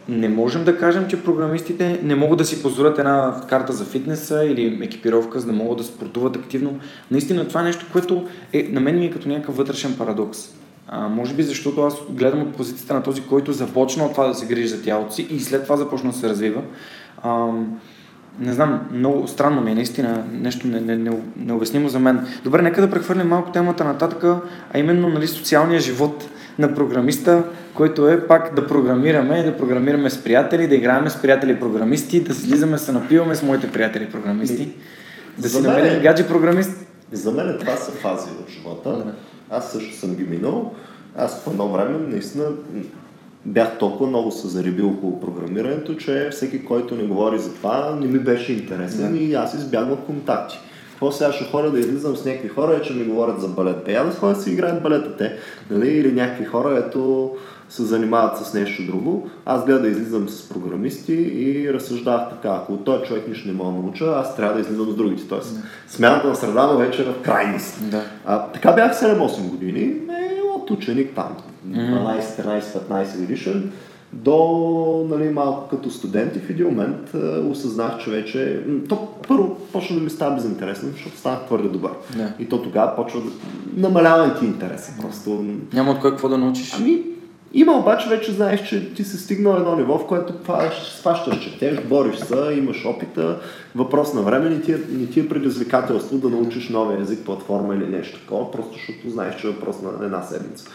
не 0.08 0.28
можем 0.28 0.64
да 0.64 0.78
кажем, 0.78 1.06
че 1.08 1.22
програмистите 1.22 2.00
не 2.02 2.14
могат 2.14 2.38
да 2.38 2.44
си 2.44 2.62
позволят 2.62 2.98
една 2.98 3.40
карта 3.48 3.72
за 3.72 3.84
фитнеса 3.84 4.44
или 4.44 4.78
екипировка, 4.82 5.40
за 5.40 5.46
да 5.46 5.52
могат 5.52 5.78
да 5.78 5.84
спортуват 5.84 6.36
активно. 6.36 6.78
Наистина 7.10 7.48
това 7.48 7.60
е 7.60 7.64
нещо, 7.64 7.86
което 7.92 8.26
е, 8.52 8.68
на 8.72 8.80
мен 8.80 8.98
ми 8.98 9.06
е 9.06 9.10
като 9.10 9.28
някакъв 9.28 9.56
вътрешен 9.56 9.94
парадокс. 9.98 10.61
А, 10.88 11.08
може 11.08 11.34
би 11.34 11.42
защото 11.42 11.82
аз 11.82 11.94
гледам 12.10 12.42
от 12.42 12.54
позицията 12.54 12.94
на 12.94 13.02
този, 13.02 13.22
който 13.22 13.52
започна 13.52 14.04
от 14.04 14.12
това 14.12 14.26
да 14.26 14.34
се 14.34 14.46
грижи 14.46 14.68
за 14.68 14.82
тялото 14.82 15.14
си 15.14 15.26
и 15.30 15.40
след 15.40 15.62
това 15.62 15.76
започна 15.76 16.10
да 16.10 16.16
се 16.16 16.28
развива. 16.28 16.62
А, 17.22 17.46
не 18.40 18.52
знам, 18.52 18.80
много 18.92 19.28
странно 19.28 19.60
ми 19.60 19.70
е, 19.70 19.74
наистина, 19.74 20.24
нещо 20.32 20.66
не, 20.66 20.80
не, 20.80 20.96
не, 20.96 21.10
необяснимо 21.36 21.88
за 21.88 21.98
мен. 21.98 22.26
Добре, 22.44 22.62
нека 22.62 22.80
да 22.80 22.90
прехвърлим 22.90 23.28
малко 23.28 23.52
темата 23.52 23.84
нататък, 23.84 24.24
а 24.72 24.78
именно 24.78 25.08
нали, 25.08 25.26
социалния 25.26 25.80
живот 25.80 26.28
на 26.58 26.74
програмиста, 26.74 27.44
който 27.74 28.08
е 28.08 28.26
пак 28.26 28.54
да 28.54 28.66
програмираме, 28.66 29.42
да 29.42 29.56
програмираме 29.56 30.10
с 30.10 30.24
приятели, 30.24 30.68
да 30.68 30.74
играем 30.74 31.08
с 31.08 31.22
приятели 31.22 31.60
програмисти, 31.60 32.20
да 32.20 32.34
слизаме, 32.34 32.78
се 32.78 32.92
напиваме 32.92 33.34
с 33.34 33.42
моите 33.42 33.72
приятели 33.72 34.10
програмисти, 34.10 34.68
да 35.38 35.48
си 35.48 35.62
намерим 35.62 36.02
гаджи 36.02 36.28
програмист. 36.28 36.86
За 37.12 37.32
мен 37.32 37.56
това 37.60 37.76
са 37.76 37.92
фази 37.92 38.30
в 38.30 38.50
живота. 38.50 38.90
Да. 38.90 39.14
Аз 39.52 39.72
също 39.72 39.96
съм 39.96 40.14
ги 40.14 40.24
минал. 40.24 40.72
Аз 41.16 41.40
в 41.40 41.46
едно 41.46 41.68
време 41.68 41.98
наистина 42.08 42.44
бях 43.46 43.78
толкова 43.78 44.06
много 44.06 44.30
се 44.30 44.48
заребил 44.48 44.88
около 44.88 45.20
програмирането, 45.20 45.94
че 45.94 46.28
всеки, 46.32 46.64
който 46.64 46.94
не 46.94 47.02
говори 47.02 47.38
за 47.38 47.54
това, 47.54 47.96
не 48.00 48.06
ми 48.06 48.18
беше 48.18 48.52
интересен 48.52 49.12
да. 49.12 49.18
и 49.18 49.34
аз 49.34 49.54
избягвах 49.54 49.98
контакти. 49.98 50.58
Какво 50.90 51.12
сега 51.12 51.32
ще 51.32 51.44
хора 51.44 51.70
да 51.70 51.78
излизам 51.78 52.16
с 52.16 52.24
някакви 52.24 52.48
хора, 52.48 52.82
че 52.82 52.92
ми 52.92 53.04
говорят 53.04 53.40
за 53.40 53.48
балет? 53.48 53.84
Те 53.84 53.92
я 53.92 54.04
да 54.04 54.12
ходят 54.12 54.42
си 54.42 54.50
играят 54.50 54.82
балета 54.82 55.16
те. 55.16 55.36
Нали? 55.70 55.88
Или 55.88 56.12
някакви 56.12 56.44
хора, 56.44 56.84
ето 56.86 57.30
се 57.72 57.82
занимават 57.82 58.38
с 58.38 58.54
нещо 58.54 58.86
друго. 58.86 59.30
Аз 59.46 59.64
гледа 59.64 59.80
да 59.80 59.88
излизам 59.88 60.28
с 60.28 60.48
програмисти 60.48 61.12
и 61.12 61.72
разсъждах 61.72 62.30
така. 62.30 62.48
Ако 62.48 62.76
този 62.76 63.04
човек 63.04 63.28
нищо 63.28 63.48
не 63.48 63.54
мога 63.54 63.72
да 63.72 63.78
науча, 63.78 64.04
аз 64.16 64.36
трябва 64.36 64.54
да 64.54 64.60
излизам 64.60 64.90
с 64.90 64.96
другите. 64.96 65.28
Тоест, 65.28 65.54
да. 65.54 65.62
смяната 65.88 66.28
на 66.28 66.34
среда 66.34 66.66
на 66.66 66.76
вече 66.76 67.02
е 67.02 67.04
в 67.04 67.22
крайност. 67.22 67.90
Да. 67.90 68.02
А, 68.26 68.46
така 68.46 68.72
бях 68.72 69.00
7-8 69.00 69.50
години. 69.50 69.82
Е, 69.82 70.40
от 70.56 70.70
ученик 70.70 71.10
там. 71.14 71.36
12, 71.68 72.20
13, 72.20 72.60
15 72.60 73.18
годишен 73.18 73.72
до 74.12 75.06
нали, 75.10 75.28
малко 75.28 75.68
като 75.68 75.90
студент 75.90 76.36
и 76.36 76.38
в 76.38 76.50
един 76.50 76.66
момент 76.66 77.14
а, 77.14 77.40
осъзнах, 77.50 77.98
че 78.04 78.10
вече... 78.10 78.62
То 78.88 79.08
първо 79.28 79.56
почна 79.72 79.96
да 79.96 80.02
ми 80.02 80.10
става 80.10 80.34
безинтересно, 80.34 80.88
защото 80.92 81.16
станах 81.16 81.46
твърде 81.46 81.68
добър. 81.68 81.92
Да. 82.16 82.32
И 82.38 82.48
то 82.48 82.62
тогава 82.62 82.96
почва 82.96 83.20
да 83.20 83.30
намалява 83.88 84.38
ти 84.38 84.44
интерес. 84.44 84.92
Просто... 85.02 85.44
Няма 85.72 85.90
от 85.90 86.00
кой 86.00 86.10
какво 86.10 86.28
да 86.28 86.38
научиш. 86.38 86.74
Ами, 86.78 87.02
има 87.54 87.72
обаче 87.72 88.08
вече 88.08 88.32
знаеш, 88.32 88.68
че 88.68 88.94
ти 88.94 89.04
си 89.04 89.16
стигнал 89.16 89.56
едно 89.56 89.76
ниво, 89.76 89.98
в 89.98 90.06
което 90.06 90.34
сващаш, 90.94 91.40
четеш, 91.40 91.80
бориш 91.80 92.16
се, 92.16 92.54
имаш 92.58 92.86
опита. 92.86 93.38
Въпрос 93.74 94.14
на 94.14 94.22
време 94.22 94.50
не 94.50 94.60
ти, 94.60 94.72
е, 94.72 94.78
не 94.90 95.06
ти 95.06 95.20
е 95.20 95.28
предизвикателство 95.28 96.18
да 96.18 96.28
научиш 96.28 96.68
новия 96.68 97.00
език, 97.00 97.24
платформа 97.24 97.74
или 97.74 97.86
нещо 97.86 98.20
такова, 98.20 98.50
просто 98.50 98.72
защото 98.72 99.10
знаеш, 99.10 99.40
че 99.40 99.46
е 99.46 99.50
въпрос 99.50 99.76
на 99.82 100.04
една 100.04 100.22
седмица. 100.22 100.70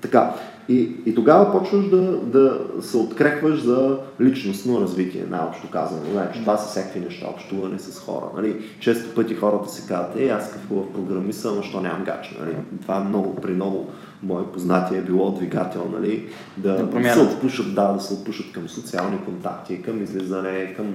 Така, 0.00 0.34
и, 0.68 0.90
и 1.06 1.14
тогава 1.14 1.58
почваш 1.58 1.88
да, 1.88 2.00
да 2.20 2.60
се 2.80 2.96
открехваш 2.96 3.62
за 3.62 3.98
личностно 4.20 4.80
развитие, 4.80 5.24
най-общо 5.30 5.70
казано. 5.70 6.00
Значи, 6.12 6.40
това 6.40 6.56
са 6.56 6.68
всякакви 6.70 7.00
неща, 7.00 7.26
общуване 7.30 7.78
с 7.78 8.00
хора. 8.00 8.24
Нали? 8.36 8.56
Често 8.80 9.14
пъти 9.14 9.34
хората 9.34 9.68
си 9.68 9.82
казват, 9.88 10.20
е, 10.20 10.28
аз 10.28 10.46
какъв 10.46 10.68
хубав 10.68 10.92
програмист 10.92 11.40
съм, 11.40 11.54
защо 11.54 11.80
нямам 11.80 12.04
гач. 12.04 12.36
Нали? 12.40 12.56
Това 12.82 12.96
е 12.96 13.04
много, 13.04 13.36
при 13.36 13.52
много 13.52 13.90
мои 14.22 14.44
познати 14.52 14.96
е 14.96 15.02
било 15.02 15.30
двигател, 15.30 15.90
нали? 15.92 16.28
да, 16.56 16.86
да 16.86 17.12
се 17.12 17.20
отпушат, 17.20 17.74
да, 17.74 17.92
да 17.92 18.00
се 18.00 18.14
отпушат 18.14 18.52
към 18.52 18.68
социални 18.68 19.18
контакти, 19.24 19.82
към 19.82 20.02
излизане, 20.02 20.74
към 20.76 20.86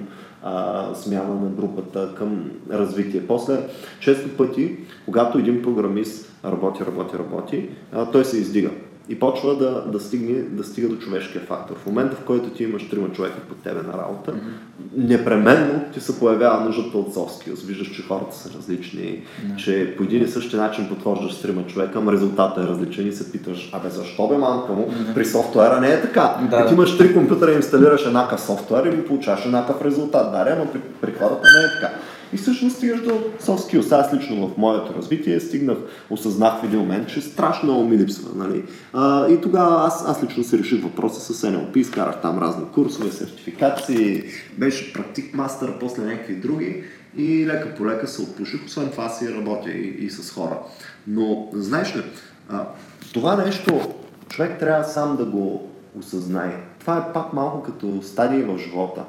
а, 0.44 0.86
смяна 0.96 1.36
на 1.36 1.50
групата, 1.50 2.14
към 2.18 2.52
развитие. 2.72 3.28
После, 3.28 3.58
често 4.00 4.38
пъти, 4.38 4.78
когато 5.06 5.38
един 5.38 5.62
програмист 5.62 6.34
работи, 6.46 6.86
работи, 6.86 7.18
работи, 7.18 7.70
а, 7.94 8.12
той 8.12 8.26
се 8.26 8.38
издига 8.38 8.70
и 9.10 9.20
почва 9.20 9.56
да, 9.56 9.84
да, 9.92 10.00
стигне, 10.00 10.42
да 10.42 10.64
стига 10.64 10.88
до 10.88 10.96
човешкия 10.96 11.42
фактор. 11.42 11.76
В 11.76 11.86
момента, 11.86 12.16
в 12.16 12.26
който 12.26 12.50
ти 12.50 12.64
имаш 12.64 12.90
трима 12.90 13.12
човека 13.12 13.40
под 13.50 13.58
тебе 13.58 13.82
на 13.82 13.94
работа, 13.94 14.32
mm-hmm. 14.32 14.98
непременно 14.98 15.82
ти 15.94 16.00
се 16.00 16.20
появява 16.20 16.66
нуждата 16.66 16.98
от 16.98 17.16
soft 17.16 17.30
skills. 17.30 17.66
Виждаш, 17.66 17.96
че 17.96 18.04
хората 18.04 18.36
са 18.36 18.58
различни, 18.58 19.02
mm-hmm. 19.02 19.56
че 19.56 19.94
по 19.98 20.04
един 20.04 20.24
и 20.24 20.28
същи 20.28 20.56
начин 20.56 20.90
подхождаш 20.90 21.34
с 21.34 21.42
трима 21.42 21.66
човека, 21.66 22.02
но 22.02 22.12
резултатът 22.12 22.66
е 22.66 22.68
различен 22.68 23.08
и 23.08 23.12
се 23.12 23.32
питаш, 23.32 23.70
абе 23.74 23.90
защо 23.90 24.28
бе 24.28 24.38
манка 24.38 24.74
му? 24.74 24.88
Mm-hmm. 24.88 25.14
При 25.14 25.26
софтуера 25.26 25.82
не 25.82 25.94
е 25.94 26.02
така. 26.02 26.38
Да. 26.50 26.68
Ти 26.68 26.74
имаш 26.74 26.98
три 26.98 27.14
компютъра 27.14 27.54
инсталираш 27.54 28.06
еднакъв 28.06 28.42
софтуер 28.42 28.86
и 28.86 29.06
получаваш 29.06 29.46
еднакъв 29.46 29.82
резултат. 29.82 30.32
Да, 30.32 30.56
но 30.60 30.72
при, 30.72 30.80
при 31.02 31.14
хората 31.14 31.42
не 31.42 31.66
е 31.66 31.82
така. 31.82 31.94
И 32.34 32.38
всъщност 32.38 32.76
стигаш 32.76 33.02
до 33.02 33.12
soft 33.42 33.72
skills. 33.72 33.92
Аз 33.92 34.14
лично 34.14 34.48
в 34.48 34.58
моето 34.58 34.94
развитие 34.94 35.40
стигнах, 35.40 35.78
осъзнах 36.10 36.62
в 36.62 36.64
един 36.64 36.80
момент, 36.80 37.10
че 37.10 37.22
страшно 37.22 37.70
много 37.70 37.90
ми 37.90 37.98
липсва. 37.98 38.30
Нали? 38.36 38.64
А, 38.94 39.28
и 39.30 39.42
тогава 39.42 39.88
аз, 39.88 40.04
аз 40.08 40.24
лично 40.24 40.44
си 40.44 40.58
реших 40.58 40.84
въпроса 40.84 41.34
с 41.34 41.48
NLP, 41.48 41.78
изкарах 41.78 42.22
там 42.22 42.40
разни 42.40 42.66
курсове, 42.74 43.12
сертификации, 43.12 44.24
беше 44.58 44.94
практик 44.94 45.34
мастър, 45.34 45.80
после 45.80 46.04
някакви 46.04 46.36
други 46.36 46.84
и 47.18 47.48
лека 47.48 47.76
по 47.76 47.86
лека 47.86 48.08
се 48.08 48.22
отпуших. 48.22 48.66
Освен 48.66 48.90
това 48.90 49.10
си 49.10 49.34
работя 49.34 49.72
и, 49.72 50.06
и 50.06 50.10
с 50.10 50.32
хора. 50.32 50.60
Но, 51.08 51.50
знаеш 51.54 51.96
ли, 51.96 52.02
а, 52.50 52.66
това 53.14 53.36
нещо 53.36 53.94
човек 54.30 54.60
трябва 54.60 54.84
сам 54.84 55.16
да 55.18 55.26
го 55.26 55.70
осъзнае. 56.00 56.64
Това 56.80 56.98
е 56.98 57.14
пак 57.14 57.34
малко 57.34 57.64
като 57.64 58.02
стадии 58.02 58.44
в 58.44 58.58
живота. 58.58 59.04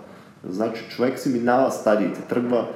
Значи 0.49 0.85
човек 0.89 1.19
си 1.19 1.29
минава 1.29 1.71
стадиите, 1.71 2.21
тръгва 2.21 2.69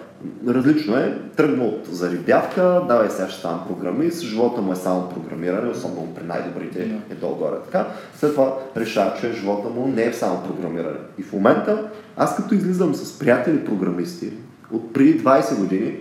различно 0.49 0.97
е. 0.97 1.19
Тръгва 1.37 1.65
от 1.65 1.87
зарибявка, 1.87 2.83
давай 2.89 3.11
сега 3.11 3.29
ще 3.29 3.39
ставам 3.39 3.65
програмист, 3.69 4.23
живота 4.23 4.63
му 4.63 4.73
е 4.73 4.77
само 4.77 5.09
програмиране, 5.09 5.71
особено 5.71 6.15
при 6.15 6.25
най-добрите 6.25 7.01
е 7.11 7.15
долу-горе 7.15 7.57
така. 7.65 7.87
След 8.15 8.35
това 8.35 8.55
решава, 8.77 9.13
че 9.21 9.33
живота 9.33 9.69
му 9.69 9.87
не 9.87 10.05
е 10.05 10.13
само 10.13 10.43
програмиране. 10.43 10.99
И 11.19 11.23
в 11.23 11.33
момента, 11.33 11.91
аз 12.17 12.37
като 12.37 12.55
излизам 12.55 12.95
с 12.95 13.19
приятели 13.19 13.65
програмисти 13.65 14.33
от 14.73 14.93
преди 14.93 15.21
20 15.21 15.59
години, 15.59 15.97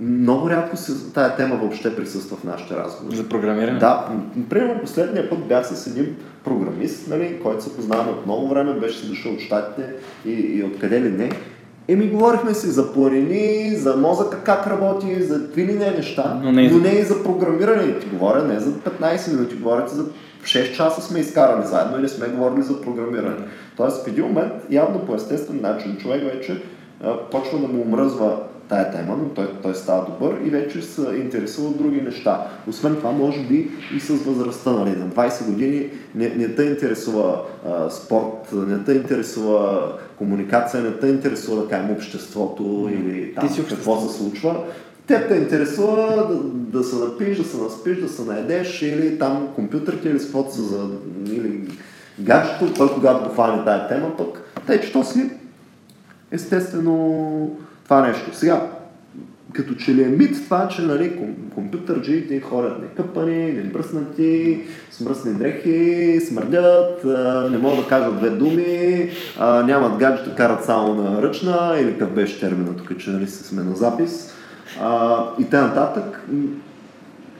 много 0.00 0.50
рядко 0.50 0.76
се, 0.76 1.12
тая 1.12 1.36
тема 1.36 1.56
въобще 1.56 1.96
присъства 1.96 2.36
в 2.36 2.44
нашите 2.44 2.76
разговори. 2.76 3.16
За 3.16 3.28
програмиране? 3.28 3.78
Да. 3.78 4.08
Примерно 4.50 4.80
последния 4.80 5.30
път 5.30 5.46
бях 5.48 5.66
с 5.66 5.86
един 5.86 6.16
програмист, 6.44 7.08
нали, 7.08 7.40
който 7.42 7.64
се 7.64 7.76
познаваме 7.76 8.10
от 8.10 8.26
много 8.26 8.48
време, 8.48 8.72
беше 8.72 8.98
се 8.98 9.06
дошъл 9.06 9.32
от 9.32 9.40
щатите 9.40 9.92
и, 10.24 10.30
и 10.30 10.64
откъде 10.64 11.00
ли 11.00 11.10
не. 11.10 11.30
Еми, 11.88 12.08
говорихме 12.08 12.54
си 12.54 12.66
за 12.66 12.92
планини, 12.92 13.76
за 13.76 13.96
мозъка 13.96 14.40
как 14.44 14.66
работи, 14.66 15.22
за 15.22 15.40
какви 15.40 15.66
ли 15.66 15.72
не 15.72 15.90
неща, 15.90 16.40
но 16.42 16.52
не, 16.52 16.70
но 16.70 16.78
не 16.78 16.88
и 16.88 17.02
за 17.02 17.22
програмиране. 17.22 17.98
Ти 17.98 18.06
говоря 18.06 18.42
не 18.42 18.60
за 18.60 18.70
15 18.70 19.32
минути, 19.32 19.56
говоря 19.56 19.88
за 19.88 20.04
6 20.42 20.76
часа 20.76 21.02
сме 21.02 21.20
изкарали 21.20 21.66
заедно 21.66 21.98
и 21.98 22.02
не 22.02 22.08
сме 22.08 22.28
говорили 22.28 22.62
за 22.62 22.80
програмиране. 22.80 23.46
Тоест 23.76 24.04
в 24.04 24.08
един 24.08 24.24
момент, 24.24 24.52
явно 24.70 24.98
по 24.98 25.14
естествен 25.14 25.60
начин, 25.60 25.96
човек 25.96 26.22
вече 26.24 26.62
а, 27.04 27.16
почва 27.30 27.58
да 27.58 27.68
му 27.68 27.82
омръзва 27.82 28.36
тая 28.68 28.90
тема, 28.90 29.16
но 29.16 29.28
той, 29.28 29.48
той 29.62 29.74
става 29.74 30.06
добър 30.06 30.40
и 30.44 30.50
вече 30.50 30.82
се 30.82 31.00
интересува 31.00 31.68
от 31.68 31.78
други 31.78 32.00
неща. 32.00 32.46
Освен 32.68 32.96
това, 32.96 33.12
може 33.12 33.40
би 33.40 33.70
и 33.96 34.00
с 34.00 34.08
възрастта, 34.08 34.72
нали, 34.72 34.90
на 34.90 35.08
20 35.08 35.46
години 35.46 35.90
не, 36.14 36.28
не 36.28 36.48
те 36.48 36.62
интересува 36.62 37.40
а, 37.68 37.90
спорт, 37.90 38.52
не 38.52 38.84
те 38.84 38.92
интересува 38.92 39.92
комуникация, 40.18 40.82
не 40.82 40.92
те 40.92 41.06
интересува 41.06 41.62
да 41.62 41.68
кажем 41.68 41.90
обществото 41.90 42.90
или 42.92 43.34
там 43.34 43.48
какво 43.68 44.00
се 44.00 44.18
случва. 44.18 44.56
Те 45.06 45.28
те 45.28 45.34
интересува 45.34 46.26
да, 46.28 46.34
да 46.78 46.84
се 46.84 46.96
напиш, 46.96 47.38
да 47.38 47.44
се 47.44 47.56
наспиш, 47.56 48.00
да 48.00 48.08
се 48.08 48.24
наедеш 48.24 48.82
или 48.82 49.18
там 49.18 49.48
компютърите 49.54 50.08
или 50.08 50.18
каквото 50.18 50.54
са 50.54 50.62
за... 50.62 50.88
или 51.26 51.68
гаджето, 52.20 52.74
той 52.74 52.94
когато 52.94 53.28
го 53.28 53.34
фане 53.34 53.64
тая 53.64 53.88
тема, 53.88 54.16
пък 54.16 54.42
тъй, 54.66 54.80
че 54.80 54.92
то 54.92 55.04
си 55.04 55.30
естествено 56.30 57.56
това 57.84 58.06
нещо. 58.06 58.36
Сега, 58.36 58.70
като 59.52 59.74
че 59.74 59.94
ли 59.94 60.02
е 60.02 60.06
мит 60.06 60.44
това, 60.44 60.68
че 60.68 60.82
нали, 60.82 61.20
компютърджиите 61.54 62.40
ходят 62.40 62.82
некъпани, 62.82 63.52
небръснати, 63.52 64.60
с 64.90 65.00
мръсни 65.00 65.32
дрехи, 65.32 66.20
смърдят, 66.20 67.04
не 67.50 67.58
могат 67.58 67.84
да 67.84 67.88
кажат 67.88 68.18
две 68.18 68.30
думи, 68.30 69.10
нямат 69.40 69.96
гаджета, 69.96 70.34
карат 70.34 70.64
само 70.64 70.94
на 70.94 71.22
ръчна 71.22 71.76
или 71.80 71.92
какъв 71.92 72.10
беше 72.10 72.40
термина 72.40 72.76
тук, 72.76 72.98
че 72.98 73.10
нали, 73.10 73.28
сме 73.28 73.62
на 73.62 73.76
запис. 73.76 74.34
и 75.38 75.44
т.н. 75.44 76.02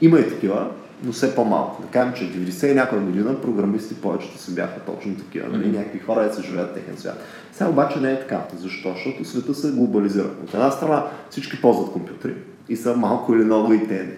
Има 0.01 0.19
и 0.19 0.29
такива, 0.29 0.67
но 1.03 1.11
все 1.11 1.35
по-малко. 1.35 1.81
Да 1.81 1.87
кажем, 1.87 2.13
че 2.13 2.23
90 2.23 2.71
и 2.71 2.73
някоя 2.73 3.01
година 3.01 3.41
програмисти 3.41 3.95
повечето 3.95 4.37
си 4.37 4.55
бяха 4.55 4.79
точно 4.79 5.15
такива. 5.15 5.47
Нали? 5.49 5.71
Някакви 5.71 5.99
хора 5.99 6.33
се 6.33 6.41
живеят 6.41 6.73
техен 6.73 6.97
свят. 6.97 7.23
Сега 7.51 7.69
обаче 7.69 7.99
не 7.99 8.11
е 8.11 8.19
така. 8.19 8.41
Защо? 8.57 8.93
Защото 8.93 9.25
света 9.25 9.53
се 9.53 9.71
глобализира. 9.71 10.27
От 10.43 10.53
една 10.53 10.71
страна 10.71 11.05
всички 11.29 11.61
ползват 11.61 11.91
компютри 11.91 12.33
и 12.69 12.75
са 12.75 12.95
малко 12.95 13.33
или 13.33 13.43
много 13.43 13.73
и 13.73 13.87
те 13.87 14.17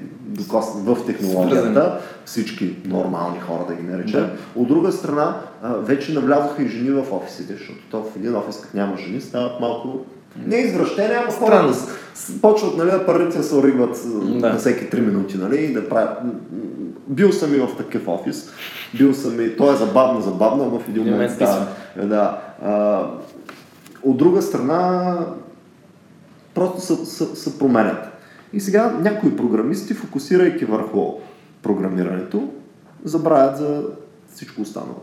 в 0.84 1.06
технологията, 1.06 2.00
всички 2.26 2.76
нормални 2.86 3.40
хора 3.40 3.66
да 3.68 3.76
ги 3.76 3.84
наречем. 3.84 4.20
Да. 4.20 4.32
От 4.56 4.68
друга 4.68 4.92
страна, 4.92 5.42
вече 5.64 6.14
навлязоха 6.14 6.64
и 6.64 6.68
жени 6.68 6.90
в 6.90 7.14
офисите, 7.14 7.54
защото 7.54 7.80
то 7.92 8.04
в 8.04 8.16
един 8.16 8.36
офис, 8.36 8.62
като 8.62 8.78
няма 8.78 8.98
жени, 8.98 9.22
стават 9.22 9.60
малко 9.60 10.06
не 10.46 10.56
извращение, 10.56 11.16
ама 11.16 11.32
хора 11.32 11.74
почват 12.42 12.78
нали, 12.78 12.92
да 12.92 13.06
първите 13.06 13.44
се 13.44 13.56
оригват 13.56 14.02
да. 14.40 14.50
на 14.50 14.58
всеки 14.58 14.86
3 14.86 15.00
минути 15.00 15.38
нали, 15.38 15.58
и 15.58 15.74
да 15.74 15.90
правят 15.90 16.18
бил 17.08 17.32
съм 17.32 17.56
и 17.56 17.58
в 17.58 17.78
такъв 17.78 18.08
офис, 18.08 18.50
бил 18.98 19.14
съм 19.14 19.42
и, 19.42 19.58
то 19.58 19.74
е 19.74 19.76
забавно, 19.76 20.22
забавно, 20.22 20.66
но 20.66 20.80
в 20.80 20.90
един 20.90 21.04
момент 21.04 21.32
става. 21.32 21.68
Да. 22.04 22.42
А, 22.64 23.04
от 24.04 24.18
друга 24.18 24.42
страна, 24.42 25.18
просто 26.54 27.06
се 27.36 27.60
променят. 27.60 28.08
И 28.54 28.60
сега 28.60 28.98
някои 29.02 29.36
програмисти, 29.36 29.94
фокусирайки 29.94 30.66
върху 30.66 31.14
програмирането, 31.64 32.50
забравят 33.04 33.58
за 33.58 33.84
всичко 34.34 34.62
останало. 34.62 35.02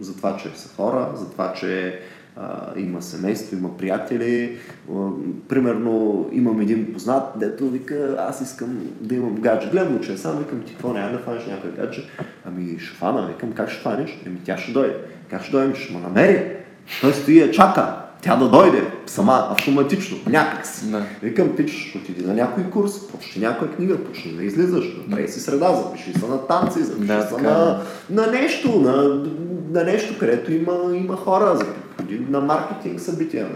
За 0.00 0.16
това, 0.16 0.36
че 0.36 0.50
са 0.54 0.76
хора, 0.76 1.08
за 1.14 1.30
това, 1.30 1.52
че 1.52 2.00
а, 2.36 2.72
има 2.76 3.02
семейство, 3.02 3.56
има 3.56 3.76
приятели. 3.76 4.56
А, 4.94 5.08
примерно 5.48 6.26
имам 6.32 6.60
един 6.60 6.92
познат, 6.92 7.24
дето 7.36 7.68
вика, 7.68 8.16
аз 8.28 8.40
искам 8.40 8.80
да 9.00 9.14
имам 9.14 9.34
гадже. 9.34 9.70
Гледам 9.70 10.00
че 10.00 10.12
е 10.12 10.16
сам, 10.16 10.38
викам 10.38 10.62
ти, 10.62 10.72
какво 10.72 10.92
няма 10.92 11.12
да 11.12 11.18
фанеш 11.18 11.46
някой 11.46 11.70
гадже? 11.70 12.04
Ами 12.44 12.78
ще 12.78 12.96
фана, 12.96 13.26
викам, 13.26 13.52
как 13.52 13.70
ще 13.70 13.82
фанеш? 13.82 14.18
Ами 14.26 14.36
тя 14.44 14.58
ще 14.58 14.72
дойде. 14.72 14.96
Как 15.30 15.42
ще 15.42 15.52
дойде? 15.52 15.74
Ще 15.74 15.92
ме 15.92 16.00
намери. 16.00 16.52
Той 17.00 17.12
стои 17.12 17.44
и 17.44 17.52
чака 17.52 18.06
тя 18.26 18.36
да 18.36 18.48
дойде 18.48 18.84
сама, 19.06 19.48
автоматично, 19.50 20.16
някак 20.26 20.66
си. 20.66 20.90
Да. 20.90 21.02
Викам, 21.22 21.56
ти 21.56 21.68
ще 21.68 21.98
отиди 21.98 22.26
на 22.26 22.34
някой 22.34 22.64
курс, 22.64 23.08
почти 23.08 23.40
някоя 23.40 23.70
книга, 23.70 24.04
почни 24.04 24.32
да 24.32 24.44
излизаш, 24.44 24.84
направи 25.06 25.28
си 25.28 25.40
среда, 25.40 25.74
запиши 25.74 26.12
се 26.12 26.26
на 26.26 26.46
танци, 26.46 26.82
запиши 26.82 27.06
да, 27.06 27.22
се 27.22 27.42
на, 27.42 27.82
на 28.10 28.26
нещо, 28.26 28.80
на, 28.80 29.22
на 29.70 29.84
нещо, 29.84 30.18
където 30.20 30.52
има, 30.52 30.96
има 30.96 31.16
хора, 31.16 31.56
запиши 31.56 32.26
на 32.30 32.40
маркетинг 32.40 33.00
събития, 33.00 33.46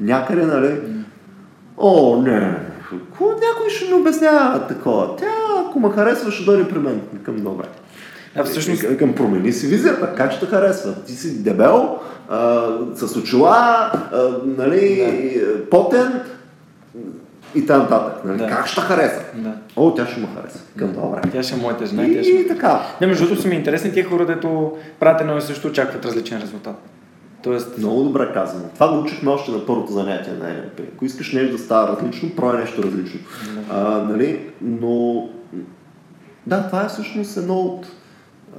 някъде, 0.00 0.46
нали? 0.46 0.80
О, 1.78 2.22
не, 2.22 2.56
Ко, 3.18 3.24
някой 3.24 3.70
ще 3.70 3.84
ми 3.88 3.94
обяснява 3.94 4.66
такова. 4.66 5.16
Тя, 5.16 5.26
ако 5.66 5.80
ме 5.80 5.90
харесва, 5.90 6.32
ще 6.32 6.44
дойде 6.44 6.68
при 6.68 6.78
мен. 6.78 7.00
Към 7.22 7.36
добре. 7.36 7.64
А 8.36 8.44
всъщност... 8.44 8.96
Към 8.96 9.14
промени 9.14 9.52
си 9.52 9.66
визията, 9.66 10.14
как 10.16 10.32
ще 10.32 10.46
харесва? 10.46 10.94
Ти 11.06 11.12
си 11.12 11.42
дебел, 11.42 11.98
а, 12.28 12.68
с 12.94 13.16
очила, 13.16 13.50
а, 14.12 14.28
нали, 14.44 15.10
да. 15.40 15.70
потен 15.70 16.20
и 17.54 17.60
нататък. 17.60 18.24
Нали? 18.24 18.38
Да. 18.38 18.46
Как 18.46 18.66
ще 18.66 18.80
хареса? 18.80 19.20
Да. 19.34 19.54
О, 19.76 19.94
тя 19.94 20.06
ще 20.06 20.20
ме 20.20 20.28
хареса. 20.36 20.60
Към 20.76 20.92
добре. 20.92 21.20
Тя 21.32 21.42
ще 21.42 21.54
е 21.54 21.58
моята 21.58 21.86
жена. 21.86 22.06
И, 22.06 22.24
ще... 22.24 22.32
и 22.32 22.48
така. 22.48 22.82
Не, 23.00 23.06
между 23.06 23.24
другото 23.24 23.42
са 23.42 23.48
ми 23.48 23.54
интересни 23.54 23.92
тия 23.92 24.08
хора, 24.08 24.26
дето 24.26 24.76
правят 25.00 25.20
едно 25.20 25.38
и 25.38 25.42
също 25.42 25.68
очакват 25.68 26.04
различен 26.04 26.40
резултат. 26.42 26.76
Тоест... 27.42 27.78
Много 27.78 28.02
добре 28.02 28.32
казано. 28.34 28.64
Това 28.74 28.88
го 28.88 29.00
учихме 29.00 29.30
още 29.30 29.50
на 29.50 29.66
първото 29.66 29.92
занятие 29.92 30.32
на 30.32 30.48
НЛП. 30.48 30.80
Ако 30.94 31.04
искаш 31.04 31.32
нещо 31.32 31.56
да 31.56 31.62
става 31.62 31.96
различно, 31.96 32.30
прой 32.36 32.58
нещо 32.58 32.82
различно. 32.82 33.20
Да. 33.54 33.60
А, 33.70 34.04
нали? 34.12 34.40
Но 34.62 35.28
да, 36.46 36.66
това 36.66 36.84
е 36.84 36.88
всъщност 36.88 37.36
едно 37.36 37.58
от 37.58 37.86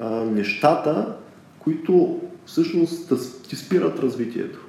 а, 0.01 0.09
нещата, 0.09 1.07
които 1.59 2.19
всъщност 2.45 3.13
ти 3.49 3.55
спират 3.55 3.99
развитието. 3.99 4.59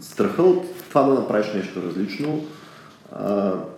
Страха 0.00 0.42
от 0.42 0.64
това 0.88 1.02
да 1.02 1.14
направиш 1.14 1.52
нещо 1.54 1.82
различно, 1.86 2.44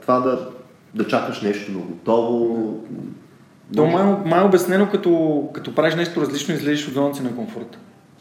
това 0.01 0.21
да, 0.21 0.49
да 0.95 1.07
чакаш 1.07 1.43
нещо 1.43 1.73
на 1.73 1.79
готово. 1.79 2.75
То 3.77 3.87
май, 3.87 4.05
май 4.25 4.45
обяснено, 4.45 4.91
като, 4.91 5.43
като 5.53 5.75
правиш 5.75 5.95
нещо 5.95 6.21
различно, 6.21 6.55
излезеш 6.55 6.89
от 6.89 6.95
зоната 6.95 7.17
си 7.17 7.23
на 7.23 7.37
комфорт. 7.37 7.79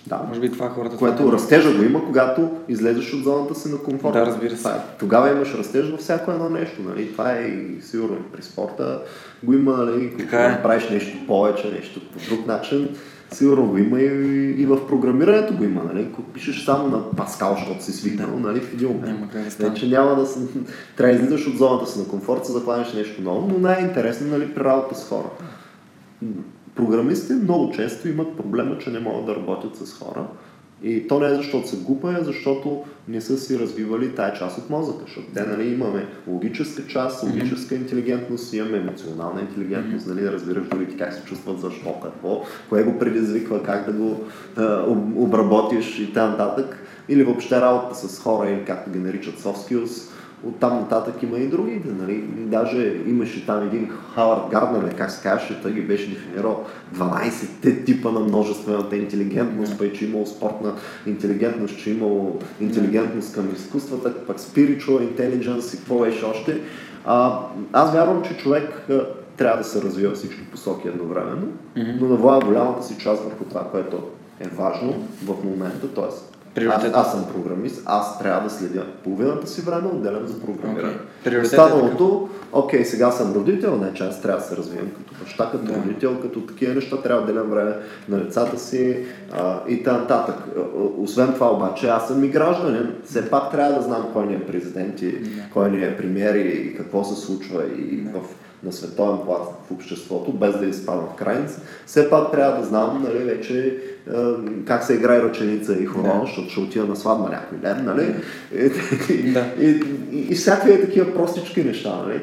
Да. 0.08 0.22
Може 0.28 0.40
би 0.40 0.52
това 0.52 0.70
хората. 0.70 0.98
Което 0.98 1.32
растежа 1.32 1.78
го 1.78 1.84
има, 1.84 2.06
когато 2.06 2.50
излезеш 2.70 3.14
от 3.14 3.24
зоната 3.24 3.56
си 3.56 3.70
на 3.72 3.78
комфорт. 3.78 4.14
Да, 4.14 4.26
разбира 4.26 4.58
се. 4.58 4.70
Е, 4.70 4.72
тогава 5.00 5.32
имаш 5.32 5.54
растеж 5.54 5.90
във 5.90 6.00
всяко 6.00 6.32
едно 6.32 6.50
нещо. 6.50 6.82
Нали? 6.82 7.12
Това 7.12 7.32
е 7.32 7.42
и 7.42 7.82
сигурно 7.82 8.18
при 8.34 8.44
спорта 8.44 9.02
го 9.44 9.54
има, 9.54 9.78
нали? 9.78 10.18
Така 10.18 10.46
е. 10.46 10.64
правиш 10.64 10.90
нещо 10.90 11.18
повече, 11.28 11.72
нещо 11.72 12.02
по 12.14 12.36
друг 12.36 12.48
начин 12.48 12.90
Сигурно 13.36 13.68
го 13.68 13.78
има 13.78 14.02
и, 14.02 14.06
и 14.62 14.66
в 14.66 14.88
програмирането 14.88 15.58
го 15.58 15.64
има, 15.64 15.84
нали? 15.84 16.08
Ако 16.12 16.22
пишеш 16.22 16.66
само 16.66 16.88
на 16.88 17.12
Паскал, 17.12 17.56
защото 17.60 17.84
си 17.84 17.92
свикнал, 17.92 18.40
нали? 18.40 18.60
В 18.60 18.74
един 18.74 18.88
момент. 18.88 19.34
Не, 19.60 19.74
че 19.74 19.88
няма 19.88 20.16
да 20.16 20.26
се... 20.26 20.40
Трябва 20.98 21.16
да 21.16 21.20
излизаш 21.20 21.48
от 21.48 21.58
зоната 21.58 21.92
си 21.92 22.00
на 22.00 22.08
комфорт, 22.08 22.46
за 22.46 22.54
да 22.54 22.60
хванеш 22.60 22.94
нещо 22.94 23.22
ново, 23.22 23.48
но 23.48 23.60
най-интересно, 23.60 24.28
нали, 24.28 24.54
при 24.54 24.64
работа 24.64 24.96
с 24.96 25.10
хора. 25.10 25.30
Програмистите 26.76 27.34
много 27.34 27.74
често 27.74 28.08
имат 28.08 28.38
проблема, 28.38 28.78
че 28.78 28.90
не 28.90 29.00
могат 29.00 29.26
да 29.26 29.36
работят 29.36 29.76
с 29.76 29.94
хора 29.94 30.28
и 30.86 31.08
то 31.08 31.20
не 31.20 31.28
е 31.28 31.36
защото 31.36 31.68
са 31.68 31.76
глупа, 31.76 32.16
а 32.20 32.24
защото 32.24 32.84
не 33.08 33.22
са 33.22 33.38
си 33.38 33.60
развивали 33.60 34.16
тая 34.16 34.34
част 34.34 34.58
от 34.58 34.70
мозъка, 34.70 35.00
защото 35.06 35.28
те 35.34 35.42
нали, 35.42 35.74
имаме 35.74 36.06
логическа 36.28 36.88
част, 36.88 37.24
логическа 37.24 37.76
интелигентност, 37.76 38.54
имаме 38.54 38.78
емоционална 38.78 39.42
интелигентност, 39.42 40.08
нали, 40.08 40.22
да 40.22 40.32
разбираш 40.32 40.68
дори 40.68 40.98
как 40.98 41.14
се 41.14 41.24
чувстват, 41.26 41.60
защо, 41.60 42.00
какво, 42.04 42.44
кое 42.70 42.84
го 42.84 43.00
предизвиква, 43.00 43.64
как 43.64 43.86
да 43.86 43.92
го 43.92 44.20
да, 44.56 44.86
обработиш 45.16 46.00
и 46.00 46.14
т.н. 46.14 46.64
Или 47.10 47.24
въобще 47.24 47.62
работа 47.62 47.96
с 47.96 48.20
хора, 48.20 48.50
или 48.50 48.66
както 48.66 48.92
ги 48.92 49.00
наричат 49.00 49.40
soft 49.40 49.72
skills, 49.72 50.12
от 50.44 50.60
там 50.60 50.74
нататък 50.74 51.24
има 51.24 51.38
и 51.38 51.48
други. 51.48 51.82
Нали? 51.86 52.24
Даже 52.38 53.02
имаше 53.08 53.46
там 53.46 53.64
един 53.64 53.90
Хавард 54.16 54.50
Гарднер, 54.52 54.96
как 54.96 55.12
се 55.12 55.24
казваше, 55.24 55.62
той 55.62 55.74
ги 55.74 55.82
беше 55.82 56.10
дефинирал 56.10 56.66
12-те 56.96 57.84
типа 57.84 58.12
на 58.12 58.20
множествената 58.20 58.98
интелигентност, 58.98 59.78
пък 59.78 59.94
че 59.94 60.06
имало 60.06 60.26
спортна 60.26 60.74
интелигентност, 61.06 61.78
че 61.78 61.92
имало 61.92 62.40
интелигентност 62.60 63.34
към 63.34 63.54
изкуствата, 63.56 64.14
пък 64.28 64.38
spiritual 64.38 65.16
intelligence 65.16 65.76
и 65.76 65.78
какво 65.78 66.00
беше 66.00 66.26
още. 66.26 66.62
А, 67.06 67.40
аз 67.74 67.94
вярвам, 67.94 68.24
че 68.24 68.38
човек 68.38 68.90
трябва 69.38 69.58
да 69.58 69.64
се 69.64 69.82
развива 69.82 70.16
всички 70.16 70.46
посоки 70.46 70.88
едновременно, 70.88 71.48
mm-hmm. 71.78 72.00
но 72.02 72.08
да 72.08 72.16
влага 72.16 72.46
голямата 72.46 72.84
си 72.84 72.98
част 72.98 73.24
върху 73.24 73.44
това, 73.44 73.68
което 73.72 74.04
е 74.40 74.48
важно 74.48 74.94
в 75.26 75.44
момента, 75.44 75.88
т.е. 75.88 76.35
Аз, 76.58 76.84
аз 76.94 77.12
съм 77.12 77.26
програмист, 77.34 77.82
аз 77.86 78.20
трябва 78.20 78.44
да 78.44 78.50
следя 78.50 78.86
половината 79.04 79.48
си 79.48 79.62
време, 79.62 79.88
отделям 79.88 80.28
за 80.28 80.42
програмиране. 80.42 80.94
Okay. 81.26 81.44
Останалото, 81.44 82.30
окей, 82.52 82.82
okay, 82.82 82.84
сега 82.84 83.12
съм 83.12 83.34
родител, 83.34 83.78
не 83.78 83.94
че 83.94 84.04
аз 84.04 84.22
трябва 84.22 84.42
да 84.42 84.48
се 84.48 84.58
развивам 84.58 84.90
като 84.90 85.24
баща, 85.24 85.50
като 85.52 85.66
да. 85.66 85.76
родител, 85.76 86.22
като 86.22 86.42
такива 86.42 86.74
неща, 86.74 87.02
трябва 87.02 87.22
да 87.22 87.32
отделям 87.32 87.50
време 87.50 87.76
на 88.10 88.18
децата 88.18 88.60
си 88.60 88.98
а, 89.32 89.60
и 89.68 89.84
т.н. 89.84 90.36
Освен 90.98 91.34
това 91.34 91.52
обаче, 91.52 91.88
аз 91.88 92.08
съм 92.08 92.24
и 92.24 92.28
гражданин, 92.28 92.94
все 93.06 93.30
пак 93.30 93.52
трябва 93.52 93.74
да 93.74 93.82
знам 93.82 94.08
кой 94.14 94.26
ни 94.26 94.34
е 94.34 94.46
президент 94.46 95.02
и 95.02 95.12
да. 95.12 95.42
кой 95.54 95.72
ни 95.72 95.84
е 95.84 95.98
премиер 95.98 96.36
и 96.36 96.76
какво 96.78 97.04
се 97.04 97.26
случва 97.26 97.64
и 97.78 97.98
да. 97.98 98.20
в 98.20 98.24
на 98.66 98.72
световен 98.72 99.26
план 99.26 99.42
в 99.68 99.72
обществото, 99.72 100.34
без 100.34 100.58
да 100.58 100.66
изпадам 100.66 101.06
в 101.14 101.16
крайница, 101.16 101.62
все 101.86 102.10
пак 102.10 102.32
трябва 102.32 102.60
да 102.60 102.66
знам 102.66 103.04
нали, 103.04 103.24
вече 103.24 103.78
как 104.66 104.84
се 104.84 104.94
играе 104.94 105.22
ръченица 105.22 105.78
и 105.80 105.86
хорон, 105.86 106.20
да. 106.20 106.26
защото 106.26 106.50
ще 106.50 106.60
отида 106.60 106.86
на 106.86 106.96
сватба 106.96 107.30
някой 107.30 107.58
ден, 107.58 107.86
нали? 107.86 108.16
И, 109.10 109.32
да. 109.34 109.54
и, 109.60 109.84
и, 110.12 110.20
и 110.20 110.36
всякакви 110.36 110.82
такива 110.82 111.14
простички 111.14 111.64
неща, 111.64 112.02
нали? 112.08 112.22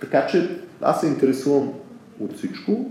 Така 0.00 0.26
че 0.26 0.58
аз 0.82 1.00
се 1.00 1.06
интересувам 1.06 1.72
от 2.20 2.36
всичко, 2.36 2.86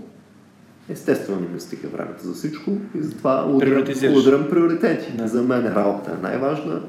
Естествено 0.90 1.40
не 1.40 1.48
ми 1.48 1.60
стига 1.60 1.88
времето 1.88 2.24
за 2.24 2.34
всичко 2.34 2.70
и 2.70 3.02
затова 3.02 3.46
удрям, 3.46 3.84
удрям 4.16 4.46
приоритети. 4.50 5.12
Да. 5.12 5.28
За 5.28 5.42
мен 5.42 5.66
работа 5.66 6.10
е 6.10 6.22
най-важна. 6.22 6.80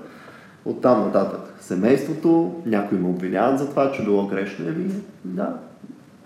От 0.66 0.82
там 0.82 1.00
нататък 1.00 1.40
семейството, 1.60 2.56
някои 2.66 2.98
ме 2.98 3.08
обвиняват 3.08 3.60
за 3.60 3.70
това, 3.70 3.92
че 3.92 4.04
било 4.04 4.28
грешно. 4.28 4.68
Еми, 4.68 4.92
да. 5.26 5.54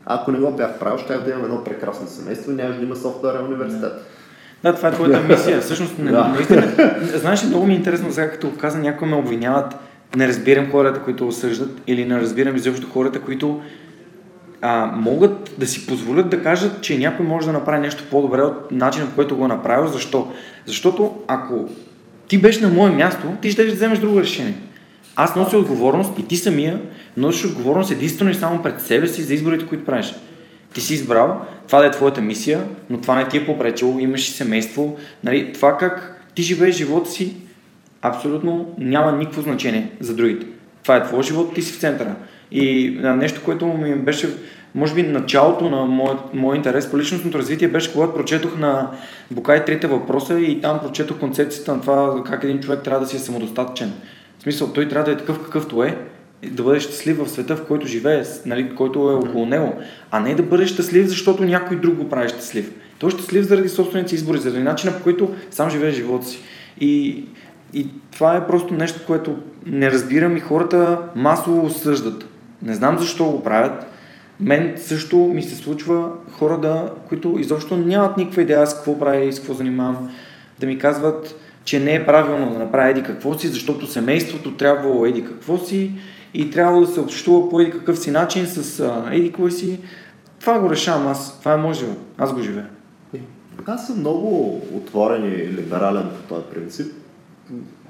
Ако 0.06 0.32
не 0.32 0.40
го 0.40 0.52
бях 0.52 0.80
правил, 0.80 0.98
ще 0.98 1.18
да 1.18 1.32
имам 1.32 1.44
едно 1.44 1.64
прекрасно 1.64 2.08
семейство 2.08 2.52
и 2.52 2.56
нямаше 2.56 2.80
да 2.80 2.86
има 2.86 2.96
софтуерен 2.96 3.46
университет. 3.46 3.94
Да, 4.64 4.76
това 4.76 4.90
е 4.90 4.92
твоята 4.92 5.22
мисия. 5.22 5.62
Всъщност, 5.62 6.00
не, 6.00 6.12
да. 6.12 6.24
наистина, 6.24 6.74
знаеш, 7.16 7.44
много 7.44 7.66
ми 7.66 7.74
е 7.74 7.78
интересно 7.78 8.12
сега, 8.12 8.32
като 8.32 8.52
каза, 8.58 8.80
някои 8.80 9.08
ме 9.08 9.16
обвиняват, 9.16 9.76
не 10.16 10.28
разбирам 10.28 10.72
хората, 10.72 11.00
които 11.00 11.28
осъждат, 11.28 11.82
или 11.88 12.06
не 12.06 12.22
разбирам 12.22 12.56
изобщо 12.56 12.90
хората, 12.90 13.22
които 13.22 13.62
а, 14.62 14.86
могат 14.86 15.56
да 15.58 15.68
си 15.68 15.88
позволят 15.88 16.30
да 16.30 16.44
кажат, 16.44 16.82
че 16.82 16.98
някой 16.98 17.26
може 17.26 17.46
да 17.46 17.54
направи 17.54 17.80
нещо 17.80 18.04
по-добре 18.12 18.42
от 18.42 18.72
начина, 18.72 19.06
по 19.06 19.16
който 19.16 19.38
го 19.38 19.46
е 19.46 19.48
направил. 19.48 19.88
Защо? 19.88 20.32
Защото 20.66 21.16
ако 21.28 21.70
ти 22.28 22.38
беше 22.38 22.62
на 22.62 22.70
мое 22.70 22.92
място, 22.92 23.28
ти 23.42 23.52
ще 23.52 23.66
вземеш 23.66 24.00
друго 24.00 24.20
решение. 24.20 24.54
Аз 25.16 25.36
нося 25.36 25.58
отговорност 25.58 26.20
и 26.20 26.28
ти 26.28 26.38
самия 26.38 26.82
носиш 27.18 27.46
отговорност 27.46 27.92
единствено 27.92 28.32
и 28.32 28.36
само 28.36 28.64
пред 28.64 28.82
себе 28.82 29.08
си 29.08 29.22
за 29.22 29.34
изборите, 29.34 29.66
които 29.66 29.86
правиш. 29.86 30.14
Ти 30.74 30.82
си 30.82 30.94
избрал, 30.94 31.42
това 31.68 31.80
да 31.80 31.88
е 31.88 31.92
твоята 31.92 32.22
мисия, 32.22 32.64
но 32.90 33.02
това 33.02 33.16
не 33.16 33.28
ти 33.28 33.38
е 33.38 33.46
попречило, 33.46 34.00
имаш 34.00 34.28
и 34.28 34.32
семейство. 34.32 34.98
Нали, 35.24 35.54
това 35.54 35.78
как 35.78 36.24
ти 36.36 36.44
живееш 36.44 36.76
живота 36.76 37.12
си, 37.12 37.36
абсолютно 38.02 38.76
няма 38.78 39.12
никакво 39.12 39.42
значение 39.42 39.92
за 40.00 40.16
другите. 40.16 40.46
Това 40.84 40.96
е 40.96 41.04
твой 41.04 41.24
живот, 41.24 41.56
ти 41.56 41.62
си 41.62 41.74
в 41.74 41.80
центъра. 41.80 42.16
И 42.52 42.90
нещо, 43.02 43.42
което 43.46 43.68
ми 43.68 43.96
беше, 43.96 44.30
може 44.76 44.94
би, 44.96 45.04
началото 45.04 45.70
на 45.70 45.86
моят, 45.86 46.34
мой 46.34 46.56
интерес 46.56 46.92
по 46.92 46.98
личностното 46.98 47.38
развитие 47.38 47.68
беше, 47.68 47.94
когато 47.94 48.14
прочетох 48.14 48.58
на 48.58 48.92
Букай 49.32 49.66
трите 49.66 49.88
въпроса 49.88 50.40
и 50.40 50.62
там 50.62 50.80
прочетох 50.80 51.20
концепцията 51.20 51.74
на 51.74 51.82
това 51.82 52.24
как 52.26 52.44
един 52.44 52.60
човек 52.60 52.84
трябва 52.84 53.00
да 53.00 53.08
си 53.08 53.16
е 53.16 53.20
самодостатъчен. 53.20 53.94
В 54.40 54.44
смисъл, 54.44 54.74
той 54.74 54.88
трябва 54.88 55.06
да 55.06 55.12
е 55.12 55.18
такъв 55.18 55.44
какъвто 55.44 55.84
е 55.84 55.98
да 56.52 56.64
бъде 56.64 56.80
щастлив 56.80 57.18
в 57.18 57.30
света, 57.30 57.56
в 57.56 57.66
който 57.66 57.88
живее, 57.88 58.24
нали, 58.46 58.76
който 58.76 59.00
е 59.00 59.14
около 59.14 59.46
него, 59.46 59.74
а 60.12 60.20
не 60.20 60.36
да 60.36 60.44
бъде 60.44 60.68
щастлив, 60.68 61.08
защото 61.08 61.44
някой 61.44 61.78
друг 61.78 61.96
го 61.96 62.10
прави 62.10 62.30
щастлив. 62.30 62.72
Той 63.00 63.08
е 63.08 63.12
щастлив 63.12 63.46
заради 63.46 63.70
собствените 63.70 64.10
си 64.10 64.16
избори, 64.16 64.38
заради 64.38 64.64
начина 64.64 64.94
по 64.94 65.04
който 65.04 65.36
сам 65.52 65.70
живее 65.70 65.92
живота 65.92 66.26
си. 66.26 66.40
И, 66.80 67.24
и 67.74 67.88
това 68.12 68.36
е 68.38 68.48
просто 68.48 68.74
нещо, 68.74 69.00
което 69.08 69.36
не 69.66 69.92
разбирам 69.92 70.38
и 70.38 70.40
хората 70.40 71.00
масово 71.16 71.66
осъждат. 71.66 72.26
Не 72.62 72.74
знам 72.74 73.00
защо 73.00 73.26
го 73.26 73.44
правят. 73.44 73.93
Мен 74.40 74.74
също 74.78 75.18
ми 75.18 75.44
се 75.44 75.56
случва 75.56 76.12
хора, 76.32 76.58
да, 76.58 76.94
които 77.10 77.36
изобщо 77.40 77.78
нямат 77.78 78.18
никаква 78.18 78.42
идея 78.42 78.68
с 78.68 78.76
какво 78.76 79.00
прави 79.00 79.28
и 79.28 79.34
с 79.34 79.40
какво 79.40 79.54
занимавам, 79.54 80.10
да 80.60 80.68
ми 80.68 80.78
казват, 80.78 81.36
че 81.64 81.80
не 81.80 81.96
е 81.96 82.06
правилно 82.06 82.52
да 82.54 82.60
направи 82.60 82.92
еди 82.92 83.04
какво 83.04 83.38
си, 83.38 83.48
защото 83.48 83.88
семейството 83.88 84.58
трябвало 84.58 85.06
еди 85.06 85.26
какво 85.26 85.58
си 85.58 85.92
и 86.34 86.50
трябва 86.50 86.82
да 86.82 86.88
се 86.88 87.00
общува 87.00 87.50
по 87.50 87.60
еди 87.60 87.72
какъв 87.72 88.00
си 88.00 88.12
начин 88.12 88.48
с 88.48 88.80
а, 88.80 89.10
еди 89.12 89.32
кой 89.32 89.52
си. 89.52 89.80
Това 90.40 90.60
го 90.60 90.70
решавам 90.70 91.08
аз. 91.08 91.40
Това 91.40 91.70
е 91.70 91.74
живот. 91.74 91.98
Аз 92.18 92.34
го 92.34 92.42
живея. 92.42 92.70
Аз 93.66 93.88
съм 93.88 94.00
много 94.00 94.62
отворен 94.74 95.26
и 95.26 95.48
либерален 95.48 96.10
по 96.10 96.36
този 96.36 96.46
принцип. 96.54 96.94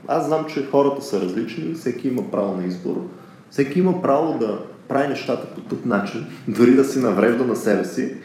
Аз 0.08 0.26
знам, 0.26 0.46
че 0.54 0.66
хората 0.66 1.02
са 1.02 1.22
различни, 1.22 1.74
всеки 1.74 2.08
има 2.08 2.32
право 2.32 2.58
на 2.58 2.68
избор. 2.68 3.08
Всеки 3.50 3.80
има 3.80 4.02
право 4.02 4.39
да 4.39 4.60
прави 4.94 5.08
нещата 5.08 5.48
по 5.56 5.62
тъп 5.62 5.86
начин, 5.86 6.26
дори 6.48 6.72
да 6.76 6.84
си 6.84 7.00
наврежда 7.00 7.46
на 7.46 7.56
себе 7.56 7.86
си. 7.86 8.16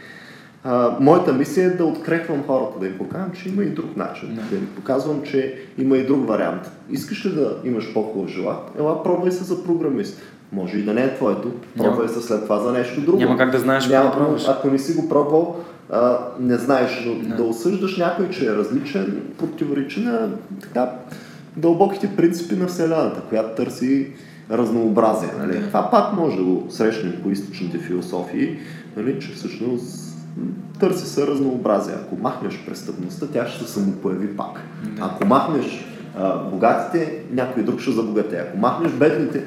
А, 0.65 0.97
моята 1.01 1.33
мисия 1.33 1.67
е 1.67 1.71
да 1.71 1.85
открехвам 1.85 2.43
хората, 2.47 2.81
да 2.81 2.87
им 2.87 2.99
покажам, 2.99 3.31
че 3.43 3.49
има 3.49 3.63
и 3.63 3.67
друг 3.67 3.97
начин, 3.97 4.35
да, 4.35 4.43
да 4.43 4.57
им 4.57 4.69
показвам, 4.77 5.23
че 5.23 5.59
има 5.79 5.97
и 5.97 6.07
друг 6.07 6.29
вариант. 6.29 6.71
Искаш 6.91 7.27
ли 7.27 7.31
да 7.31 7.57
имаш 7.65 7.93
по-хубав 7.95 8.29
живот? 8.31 8.71
Ела, 8.79 9.03
пробвай 9.03 9.33
се 9.33 9.45
за 9.45 9.65
програмист. 9.65 10.23
Може 10.53 10.79
и 10.79 10.83
да 10.83 10.95
не 10.95 11.05
е 11.05 11.15
твоето, 11.15 11.53
пробвай 11.79 12.09
се 12.09 12.23
след 12.23 12.43
това 12.43 12.59
за 12.59 12.73
нещо 12.73 13.01
друго. 13.01 13.19
Няма 13.19 13.37
как 13.37 13.51
да 13.51 13.59
знаеш 13.59 13.89
Няма, 13.89 14.13
какво 14.13 14.33
да 14.33 14.53
Ако 14.53 14.71
не 14.71 14.79
си 14.79 14.93
го 14.93 15.09
пробвал, 15.09 15.57
а, 15.91 16.19
не 16.41 16.57
знаеш, 16.57 17.07
но 17.07 17.37
да 17.37 17.43
осъждаш 17.43 17.97
някой, 17.97 18.31
че 18.31 18.47
е 18.47 18.55
различен, 18.55 19.23
противоречи 19.39 20.01
на 20.01 20.29
така 20.63 20.91
дълбоките 21.57 22.17
принципи 22.17 22.57
на 22.57 22.67
Вселената, 22.67 23.21
която 23.29 23.57
търси 23.57 24.13
разнообразие. 24.51 25.29
Нали? 25.39 25.63
Това 25.69 25.91
пак 25.91 26.13
може 26.17 26.37
да 26.37 26.43
го 26.43 26.67
срещнем 26.71 27.15
по 27.23 27.31
източните 27.31 27.79
философии, 27.79 28.59
нали? 28.97 29.21
че 29.21 29.33
всъщност 29.33 30.09
търси 30.81 31.07
се 31.07 31.27
разнообразие. 31.27 31.95
Ако 31.95 32.17
махнеш 32.17 32.65
престъпността, 32.67 33.27
тя 33.27 33.47
ще 33.47 33.65
се 33.65 33.73
самопояви 33.73 34.37
пак. 34.37 34.61
Ако 35.01 35.27
махнеш 35.27 35.87
а, 36.19 36.39
богатите, 36.39 37.23
някой 37.33 37.63
друг 37.63 37.81
ще 37.81 37.91
забогате. 37.91 38.37
Ако 38.37 38.57
махнеш 38.59 38.93
бедните, 38.93 39.45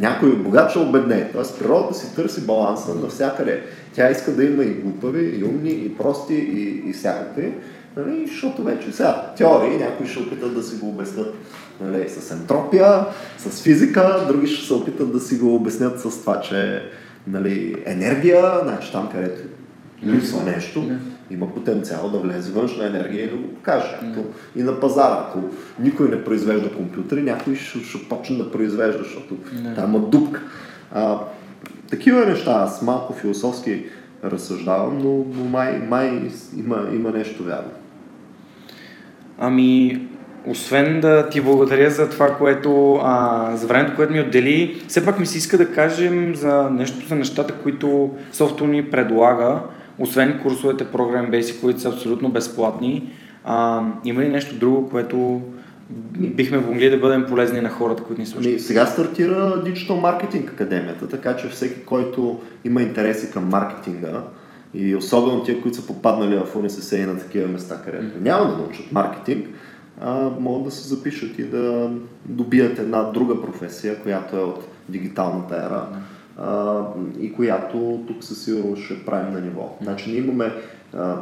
някой 0.00 0.36
богат 0.36 0.70
ще 0.70 0.78
обедне. 0.78 1.30
Тоест 1.32 1.58
природата 1.58 1.94
си 1.94 2.14
търси 2.14 2.46
баланса 2.46 2.94
навсякъде. 2.94 3.62
Тя 3.94 4.10
иска 4.10 4.32
да 4.32 4.44
има 4.44 4.64
и 4.64 4.74
глупави, 4.74 5.38
и 5.38 5.44
умни, 5.44 5.70
и 5.70 5.96
прости, 5.96 6.34
и, 6.34 6.90
и 6.90 6.92
всякакви. 6.92 7.52
Нали? 7.96 8.26
Защото 8.26 8.62
вече 8.62 8.92
сега 8.92 9.32
теории 9.36 9.76
някои 9.76 10.06
ще 10.06 10.18
опитат 10.18 10.54
да 10.54 10.62
си 10.62 10.76
го 10.76 10.88
обяснят 10.88 11.34
нали, 11.80 12.08
с 12.08 12.30
ентропия, 12.30 13.06
с 13.38 13.62
физика, 13.62 14.24
други 14.28 14.46
ще 14.46 14.66
се 14.66 14.74
опитат 14.74 15.12
да 15.12 15.20
си 15.20 15.38
го 15.38 15.54
обяснят 15.54 16.00
с 16.00 16.20
това, 16.20 16.40
че 16.40 16.82
нали, 17.26 17.82
енергия, 17.86 18.60
значи 18.62 18.92
там 18.92 19.08
където 19.12 19.42
липсва 20.06 20.42
нещо, 20.42 20.90
има 21.30 21.54
потенциал 21.54 22.10
да 22.10 22.18
влезе 22.18 22.52
външна 22.52 22.86
енергия 22.86 23.24
и 23.24 23.30
да 23.30 23.36
го 23.36 23.48
покаже. 23.48 23.98
И 24.56 24.62
на 24.62 24.80
пазара, 24.80 25.26
ако 25.28 25.38
никой 25.78 26.08
не 26.08 26.24
произвежда 26.24 26.72
компютри, 26.72 27.22
някой 27.22 27.54
ще, 27.56 27.78
ще 27.78 28.08
почне 28.08 28.36
да 28.36 28.50
произвежда, 28.50 29.02
защото 29.02 29.36
там 29.74 29.90
има 29.90 29.98
дупка. 29.98 30.42
А, 30.92 31.18
такива 31.90 32.26
неща, 32.26 32.52
аз 32.52 32.82
малко 32.82 33.12
философски 33.12 33.84
разсъждавам, 34.24 34.98
но, 34.98 35.24
но 35.36 35.44
май, 35.44 35.78
май 35.78 36.22
има, 36.56 36.88
има 36.94 37.10
нещо 37.10 37.44
вярно. 37.44 37.70
Ами, 39.38 40.00
освен 40.46 41.00
да 41.00 41.28
ти 41.28 41.40
благодаря 41.40 41.90
за 41.90 42.10
това, 42.10 42.36
което, 42.36 43.00
а, 43.02 43.56
за 43.56 43.66
времето, 43.66 43.92
което 43.96 44.12
ми 44.12 44.20
отдели, 44.20 44.82
все 44.88 45.04
пак 45.04 45.20
ми 45.20 45.26
се 45.26 45.38
иска 45.38 45.58
да 45.58 45.72
кажем 45.72 46.34
за 46.34 46.70
нещо, 46.70 47.08
за 47.08 47.14
нещата, 47.14 47.54
които 47.54 48.10
софтуер 48.32 48.68
ни 48.68 48.90
предлага, 48.90 49.60
освен 49.98 50.40
курсовете 50.42 50.84
Program 50.84 51.30
Basic, 51.30 51.60
които 51.60 51.80
са 51.80 51.88
абсолютно 51.88 52.28
безплатни. 52.28 53.12
А, 53.44 53.82
има 54.04 54.22
ли 54.22 54.28
нещо 54.28 54.54
друго, 54.54 54.90
което 54.90 55.40
бихме 56.18 56.58
могли 56.58 56.90
да 56.90 56.96
бъдем 56.96 57.26
полезни 57.28 57.60
на 57.60 57.68
хората, 57.68 58.02
които 58.02 58.20
ни 58.20 58.26
слушат? 58.26 58.50
Ами, 58.50 58.60
сега 58.60 58.86
стартира 58.86 59.62
Digital 59.64 59.88
Marketing 59.88 60.50
Академията, 60.50 61.08
така 61.08 61.36
че 61.36 61.48
всеки, 61.48 61.84
който 61.84 62.40
има 62.64 62.82
интереси 62.82 63.30
към 63.30 63.48
маркетинга, 63.48 64.22
и 64.74 64.96
особено 64.96 65.42
тия, 65.42 65.62
които 65.62 65.76
са 65.76 65.86
попаднали 65.86 66.36
в 66.36 66.56
УНСС 66.56 66.96
и 66.96 67.06
на 67.06 67.18
такива 67.18 67.48
места, 67.48 67.82
където 67.84 68.20
няма 68.20 68.50
да 68.50 68.56
научат 68.56 68.92
маркетинг, 68.92 69.46
а, 70.00 70.30
могат 70.40 70.64
да 70.64 70.70
се 70.70 70.88
запишат 70.88 71.38
и 71.38 71.42
да 71.42 71.90
добият 72.24 72.78
една 72.78 73.02
друга 73.02 73.42
професия, 73.42 74.02
която 74.02 74.36
е 74.36 74.40
от 74.40 74.68
дигиталната 74.88 75.56
ера 75.56 75.86
а, 76.38 76.82
и 77.20 77.32
която 77.32 78.04
тук 78.06 78.24
със 78.24 78.44
сигурност 78.44 78.82
ще 78.82 79.04
правим 79.04 79.32
на 79.32 79.40
ниво. 79.40 79.76
Значи 79.82 80.10
ние 80.10 80.18
имаме 80.18 80.52
а, 80.94 81.16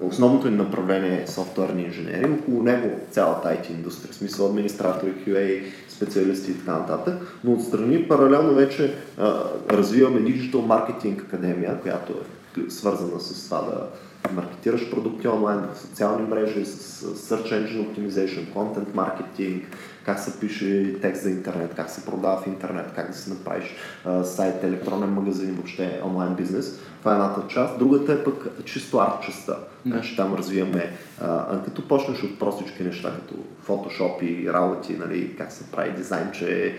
основното 0.00 0.50
ни 0.50 0.56
направление 0.56 1.22
е 1.22 1.26
софтуерни 1.26 1.82
инженери, 1.82 2.30
около 2.30 2.62
него 2.62 3.00
цялата 3.10 3.48
IT 3.48 3.70
индустрия, 3.70 4.12
в 4.12 4.16
смисъл 4.16 4.46
администратори, 4.46 5.12
QA, 5.26 5.62
специалисти 5.88 6.50
и 6.50 6.58
така 6.58 6.72
нататък, 6.72 7.38
но 7.44 7.52
отстрани 7.52 8.08
паралелно 8.08 8.54
вече 8.54 8.94
а, 9.18 9.42
развиваме 9.70 10.20
Digital 10.20 10.52
Marketing 10.52 11.22
Академия, 11.22 11.80
която 11.80 12.12
е 12.12 12.70
свързана 12.70 13.20
с 13.20 13.44
това 13.44 13.60
да 13.62 13.86
маркетираш 14.32 14.90
продукти 14.90 15.28
онлайн, 15.28 15.60
в 15.74 15.78
социални 15.78 16.28
мрежи, 16.28 16.64
с 16.64 17.04
Search 17.04 17.52
Engine 17.52 17.86
Optimization, 17.86 18.54
Content 18.54 18.88
Marketing, 18.94 19.62
как 20.04 20.18
се 20.18 20.40
пише 20.40 21.00
текст 21.00 21.22
за 21.22 21.30
интернет, 21.30 21.74
как 21.74 21.90
се 21.90 22.04
продава 22.04 22.42
в 22.42 22.46
интернет, 22.46 22.92
как 22.94 23.10
да 23.10 23.16
си 23.16 23.30
направиш 23.30 23.74
а, 24.04 24.24
сайт, 24.24 24.64
електронен 24.64 25.10
магазин, 25.10 25.54
въобще 25.54 26.00
онлайн 26.04 26.34
бизнес. 26.34 26.80
Това 26.98 27.12
е 27.12 27.14
едната 27.14 27.48
част. 27.48 27.78
Другата 27.78 28.12
е 28.12 28.24
пък 28.24 28.64
чисто 28.64 28.98
арт 28.98 29.22
частта. 29.22 29.56
Значи 29.86 30.16
там 30.16 30.34
развиваме, 30.34 30.92
а, 31.20 31.62
като 31.64 31.88
почнеш 31.88 32.22
от 32.22 32.38
простички 32.38 32.82
неща, 32.82 33.12
като 33.14 33.34
фотошоп 33.62 34.22
и 34.22 34.52
работи, 34.52 34.96
нали, 34.96 35.36
как 35.36 35.52
се 35.52 35.70
прави 35.70 35.92
дизайнче, 35.92 36.76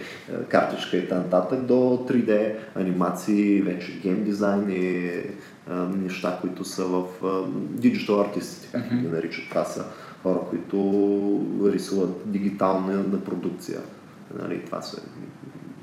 картичка 0.48 0.98
и 0.98 1.10
т.н. 1.10 1.58
до 1.58 2.06
3D 2.10 2.56
анимации, 2.76 3.62
вече 3.62 4.00
гейм 4.00 4.24
дизайн 4.24 4.70
и 4.70 5.12
неща, 5.76 6.38
които 6.42 6.66
са 6.66 6.86
в 6.86 7.04
digital 7.76 8.28
артистите, 8.28 8.68
как 8.72 9.00
ги 9.00 9.08
наричат. 9.08 9.50
Това 9.50 9.66
са 9.66 9.86
хора, 10.24 10.40
които 10.50 10.78
рисуват 11.64 12.32
дигитална 12.32 12.94
на 12.94 13.24
продукция. 13.24 13.80
Нали, 14.42 14.66
това 14.66 14.82
са 14.82 15.02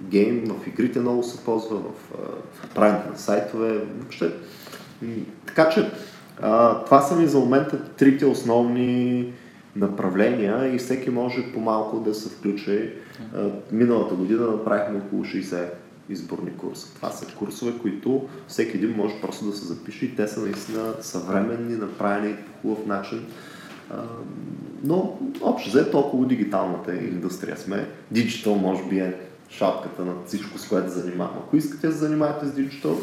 гейм, 0.03 0.45
в 0.47 0.67
игрите 0.67 1.01
много 1.01 1.23
се 1.23 1.45
ползва, 1.45 1.77
в 1.77 2.15
правенето 2.75 3.11
на 3.11 3.19
сайтове, 3.19 3.79
въобще. 3.99 4.33
Така 5.47 5.69
че 5.69 5.91
а, 6.43 6.85
това 6.85 7.01
са 7.01 7.17
ми 7.17 7.27
за 7.27 7.39
момента 7.39 7.85
трите 7.85 8.27
основни 8.27 9.33
направления 9.77 10.75
и 10.75 10.79
всеки 10.79 11.11
може 11.11 11.53
по-малко 11.53 12.01
да 12.01 12.15
се 12.15 12.29
включи. 12.29 12.91
А, 13.35 13.51
миналата 13.73 14.15
година 14.15 14.47
направихме 14.47 14.99
около 14.99 15.25
60 15.25 15.65
изборни 16.09 16.57
курса. 16.57 16.95
Това 16.95 17.11
са 17.11 17.27
курсове, 17.27 17.73
които 17.83 18.29
всеки 18.49 18.77
един 18.77 18.97
може 18.97 19.15
просто 19.21 19.45
да 19.45 19.57
се 19.57 19.65
запише 19.65 20.05
и 20.05 20.17
те 20.17 20.29
са 20.29 20.41
наистина 20.41 20.95
съвременни, 21.01 21.77
направени 21.77 22.37
по 22.37 22.69
хубав 22.69 22.87
начин. 22.87 23.27
Но 24.85 25.19
общо 25.41 25.71
взето 25.71 25.99
около 25.99 26.25
дигиталната 26.25 26.95
индустрия 26.95 27.57
сме. 27.57 27.89
Диджитал 28.11 28.55
може 28.55 28.85
би 28.85 28.99
е 28.99 29.15
шапката 29.51 30.05
на 30.05 30.13
всичко, 30.27 30.59
с 30.59 30.69
което 30.69 30.91
занимавам. 30.91 31.37
Ако 31.39 31.57
искате 31.57 31.87
да 31.87 31.93
се 31.93 31.99
занимавате 31.99 32.47
с 32.47 32.53
диджитал, 32.53 32.99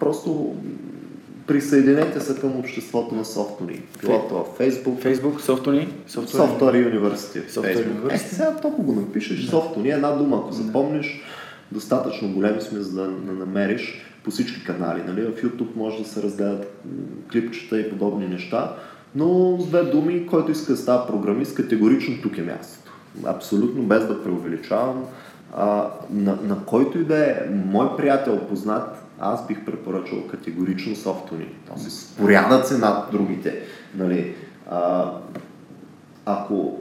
просто 0.00 0.56
присъединете 1.46 2.20
се 2.20 2.40
към 2.40 2.56
обществото 2.56 3.14
на 3.14 3.24
софтуни. 3.24 3.82
Било 4.00 4.28
това 4.28 4.44
Facebook. 4.44 5.02
Facebook, 5.04 5.40
софтуни. 5.40 5.94
Software 6.10 6.94
University. 6.94 8.12
Е, 8.12 8.18
сега 8.18 8.56
толкова 8.56 8.84
го 8.84 9.00
напишеш. 9.00 9.46
Софтуни 9.46 9.88
е 9.88 9.92
една 9.92 10.10
дума. 10.10 10.36
Ако 10.36 10.52
запомниш, 10.52 11.22
достатъчно 11.72 12.32
големи 12.32 12.60
сме, 12.60 12.80
за 12.80 13.04
да 13.04 13.32
намериш 13.32 14.04
по 14.24 14.30
всички 14.30 14.64
канали. 14.64 15.02
Нали? 15.06 15.22
В 15.22 15.42
YouTube 15.42 15.76
може 15.76 16.02
да 16.02 16.08
се 16.08 16.22
разгледат 16.22 16.84
клипчета 17.32 17.80
и 17.80 17.90
подобни 17.90 18.28
неща, 18.28 18.76
но 19.14 19.58
с 19.60 19.66
две 19.66 19.82
думи, 19.82 20.26
който 20.26 20.52
иска 20.52 20.72
да 20.72 20.78
става 20.78 21.06
програмист, 21.06 21.54
категорично 21.54 22.22
тук 22.22 22.38
е 22.38 22.42
мястото. 22.42 22.92
Абсолютно 23.24 23.82
без 23.82 24.06
да 24.06 24.24
преувеличавам 24.24 25.04
а, 25.56 25.90
на, 26.10 26.38
на 26.42 26.64
който 26.64 26.98
и 26.98 27.04
да 27.04 27.30
е 27.30 27.34
мой 27.64 27.96
приятел 27.96 28.38
познат, 28.48 29.04
аз 29.20 29.46
бих 29.46 29.64
препоръчал 29.64 30.26
категорично 30.30 30.96
софтуни. 30.96 31.48
То 31.66 31.78
се 31.78 31.90
споряда 31.90 32.62
цена 32.62 32.90
от 32.90 33.12
другите. 33.12 33.62
Нали, 33.94 34.34
а, 34.70 35.12
ако 36.26 36.80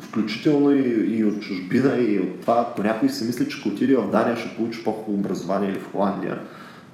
включително 0.00 0.70
и, 0.70 1.16
и 1.18 1.24
от 1.24 1.40
чужбина, 1.40 1.98
и 1.98 2.20
от 2.20 2.40
това, 2.40 2.66
ако 2.70 2.82
някой 2.82 3.08
си 3.08 3.24
мисли, 3.24 3.48
че 3.48 3.58
ако 3.60 3.68
отиде 3.68 3.96
в 3.96 4.10
Дания 4.10 4.36
ще 4.36 4.56
получи 4.56 4.84
по-хубаво 4.84 5.18
образование 5.18 5.70
или 5.70 5.78
в 5.78 5.92
Холандия, 5.92 6.38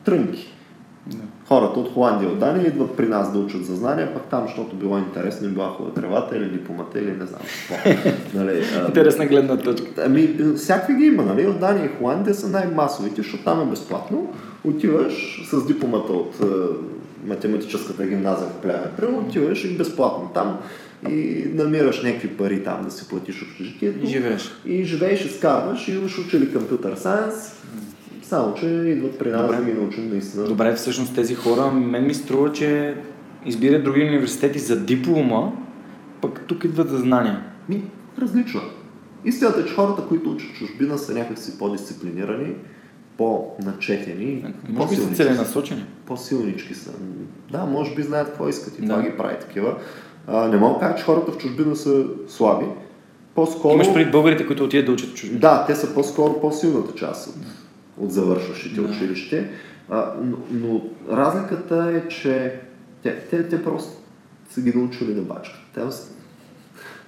трънки. 0.04 0.54
Да. 1.06 1.16
Хората 1.48 1.80
от 1.80 1.92
Холандия, 1.92 2.30
от 2.30 2.38
Дания 2.38 2.66
идват 2.66 2.96
при 2.96 3.08
нас 3.08 3.32
да 3.32 3.38
учат 3.38 3.64
за 3.64 3.76
знания, 3.76 4.14
пък 4.14 4.22
там, 4.22 4.42
защото 4.46 4.76
било 4.76 4.98
интересно, 4.98 5.46
им 5.46 5.54
била 5.54 5.68
хубава 5.68 5.94
тревата 5.94 6.36
или 6.36 6.50
дипломата 6.50 6.98
или 6.98 7.12
не 7.12 7.26
знам 7.26 7.40
какво. 7.68 7.90
нали, 8.38 8.62
Интересна 8.86 9.26
гледна 9.26 9.56
точка. 9.56 9.88
Ами, 10.06 10.36
всякакви 10.56 10.94
ги 10.94 11.04
има, 11.04 11.22
нали? 11.22 11.46
От 11.46 11.60
Дания 11.60 11.84
и 11.84 11.98
Холандия 11.98 12.34
са 12.34 12.48
най-масовите, 12.48 13.22
защото 13.22 13.44
там 13.44 13.62
е 13.62 13.70
безплатно. 13.70 14.32
Отиваш 14.64 15.48
с 15.50 15.66
дипломата 15.66 16.12
от 16.12 16.40
математическата 17.26 18.06
гимназия 18.06 18.48
в 18.48 18.62
Плевен, 18.62 19.14
отиваш 19.14 19.64
и 19.64 19.76
безплатно 19.76 20.30
там 20.34 20.58
и 21.10 21.44
намираш 21.54 22.02
някакви 22.02 22.28
пари 22.28 22.64
там 22.64 22.84
да 22.84 22.90
си 22.90 23.08
платиш 23.08 23.42
общежитието. 23.42 24.04
И 24.04 24.06
живееш. 24.06 24.50
И 24.66 24.84
живееш, 24.84 25.24
изкарваш 25.24 25.88
и 25.88 25.92
имаш 25.92 26.18
учили 26.18 26.52
компютър 26.52 26.94
сайенс, 26.96 27.34
само 28.22 28.54
че 28.54 28.66
идват 28.66 29.18
при 29.18 29.30
нас 29.30 29.56
да 29.56 29.64
ги 29.64 29.72
научим 29.72 30.10
наистина. 30.10 30.44
Добре, 30.44 30.74
всъщност 30.74 31.14
тези 31.14 31.34
хора, 31.34 31.72
мен 31.72 32.06
ми 32.06 32.14
струва, 32.14 32.52
че 32.52 32.96
избират 33.46 33.84
други 33.84 34.02
университети 34.02 34.58
за 34.58 34.80
диплома, 34.80 35.52
пък 36.20 36.40
тук 36.46 36.64
идват 36.64 36.88
за 36.88 36.98
знания. 36.98 37.42
Ми, 37.68 37.82
различно. 38.18 38.60
Истината 39.24 39.60
е, 39.60 39.64
че 39.64 39.74
хората, 39.74 40.02
които 40.08 40.30
учат 40.30 40.54
чужбина, 40.54 40.98
са 40.98 41.14
някакси 41.14 41.58
по-дисциплинирани, 41.58 42.54
по-начетени. 43.16 44.54
Може 44.68 44.88
би 44.88 44.96
са 44.96 45.14
целенасочени. 45.14 45.84
По-силнички 46.06 46.74
са. 46.74 46.92
Да, 47.50 47.64
може 47.64 47.94
би 47.94 48.02
знаят 48.02 48.28
какво 48.28 48.48
искат 48.48 48.78
и 48.78 48.82
да. 48.82 48.88
това 48.88 49.02
ги 49.02 49.16
прави 49.16 49.36
такива. 49.40 49.76
А, 50.26 50.48
не 50.48 50.56
мога 50.56 50.74
да 50.74 50.80
кажа, 50.80 50.96
че 50.96 51.04
хората 51.04 51.32
в 51.32 51.38
чужбина 51.38 51.76
са 51.76 52.04
слаби. 52.28 52.66
По-скоро... 53.34 53.74
Имаш 53.74 53.94
пред 53.94 54.10
българите, 54.10 54.46
които 54.46 54.64
отидат 54.64 54.86
да 54.86 54.92
учат 54.92 55.14
чужбина? 55.14 55.40
Да, 55.40 55.64
те 55.66 55.74
са 55.74 55.94
по-скоро 55.94 56.40
по-силната 56.40 56.94
част 56.94 57.26
от, 57.28 57.34
от 57.98 58.12
завършващите 58.12 58.80
да. 58.80 58.88
училище. 58.88 59.50
А, 59.90 60.12
но, 60.22 60.36
но 60.50 60.80
разликата 61.10 61.92
е, 61.94 62.08
че 62.08 62.60
те, 63.02 63.16
те, 63.16 63.48
те 63.48 63.64
просто 63.64 63.92
са 64.50 64.60
ги 64.60 64.72
научили 64.78 65.14
да 65.14 65.22
бачкат. 65.22 65.60
Те 65.74 65.80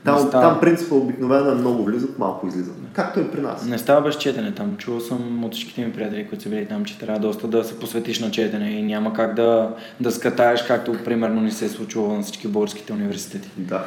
там, 0.07 0.31
там 0.31 0.61
принципа 0.61 0.95
обикновено 0.95 1.51
е 1.51 1.55
много 1.55 1.85
влизат, 1.85 2.19
малко 2.19 2.47
излизат. 2.47 2.75
Както 2.93 3.21
е 3.21 3.31
при 3.31 3.41
нас. 3.41 3.65
Не 3.65 3.79
става 3.79 4.01
без 4.01 4.17
четене 4.17 4.53
там. 4.53 4.77
Чувал 4.77 5.01
съм 5.01 5.45
от 5.45 5.53
всичките 5.53 5.85
ми 5.85 5.93
приятели, 5.93 6.29
които 6.29 6.43
са 6.43 6.49
били 6.49 6.67
там, 6.67 6.85
че 6.85 6.99
трябва 6.99 7.21
доста 7.21 7.49
да 7.49 7.65
се 7.65 7.79
посветиш 7.81 8.21
на 8.21 8.31
четене 8.31 8.71
и 8.71 8.83
няма 8.83 9.13
как 9.13 9.35
да, 9.35 9.71
да 10.01 10.13
скатаеш, 10.13 10.63
както 10.63 11.05
примерно 11.05 11.41
ни 11.41 11.51
се 11.51 11.65
е 11.65 11.69
случило 11.69 12.15
на 12.15 12.23
всички 12.23 12.49
българските 12.49 12.93
университети. 12.93 13.51
Да. 13.57 13.85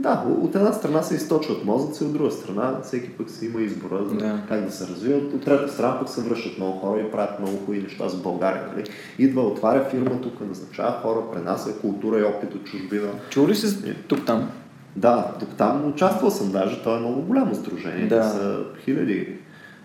Да, 0.00 0.24
от 0.40 0.54
една 0.54 0.72
страна 0.72 1.02
се 1.02 1.14
източват 1.14 1.64
мозъци, 1.64 2.04
от 2.04 2.12
друга 2.12 2.30
страна 2.30 2.80
всеки 2.82 3.10
пък 3.10 3.30
си 3.30 3.46
има 3.46 3.60
избора 3.60 4.04
за 4.04 4.14
да. 4.14 4.42
как 4.48 4.64
да 4.64 4.72
се 4.72 4.86
развиват. 4.86 5.34
От 5.34 5.44
трета 5.44 5.72
страна 5.72 5.98
пък 5.98 6.08
се 6.08 6.20
връщат 6.20 6.58
много 6.58 6.78
хора 6.78 7.00
и 7.00 7.10
правят 7.10 7.40
много 7.40 7.56
хубави 7.58 7.82
неща 7.82 8.08
за 8.08 8.16
България. 8.16 8.62
Нали? 8.72 8.84
Идва, 9.18 9.42
отваря 9.42 9.84
фирма 9.84 10.20
тук, 10.20 10.40
назначава 10.40 10.92
хора, 11.02 11.20
пренася 11.32 11.78
култура 11.80 12.18
и 12.18 12.22
опит 12.22 12.54
от 12.54 12.64
чужбина. 12.64 13.08
Чули 13.30 13.50
ли 13.50 13.56
си 13.56 13.94
тук 14.08 14.26
там? 14.26 14.50
Да, 14.96 15.32
тук 15.40 15.48
там 15.56 15.88
участвал 15.88 16.30
съм 16.30 16.52
даже, 16.52 16.82
то 16.82 16.96
е 16.96 17.00
много 17.00 17.22
голямо 17.22 17.54
сдружение. 17.54 18.06
Да. 18.06 18.24
са 18.24 18.64
хиляди 18.84 19.38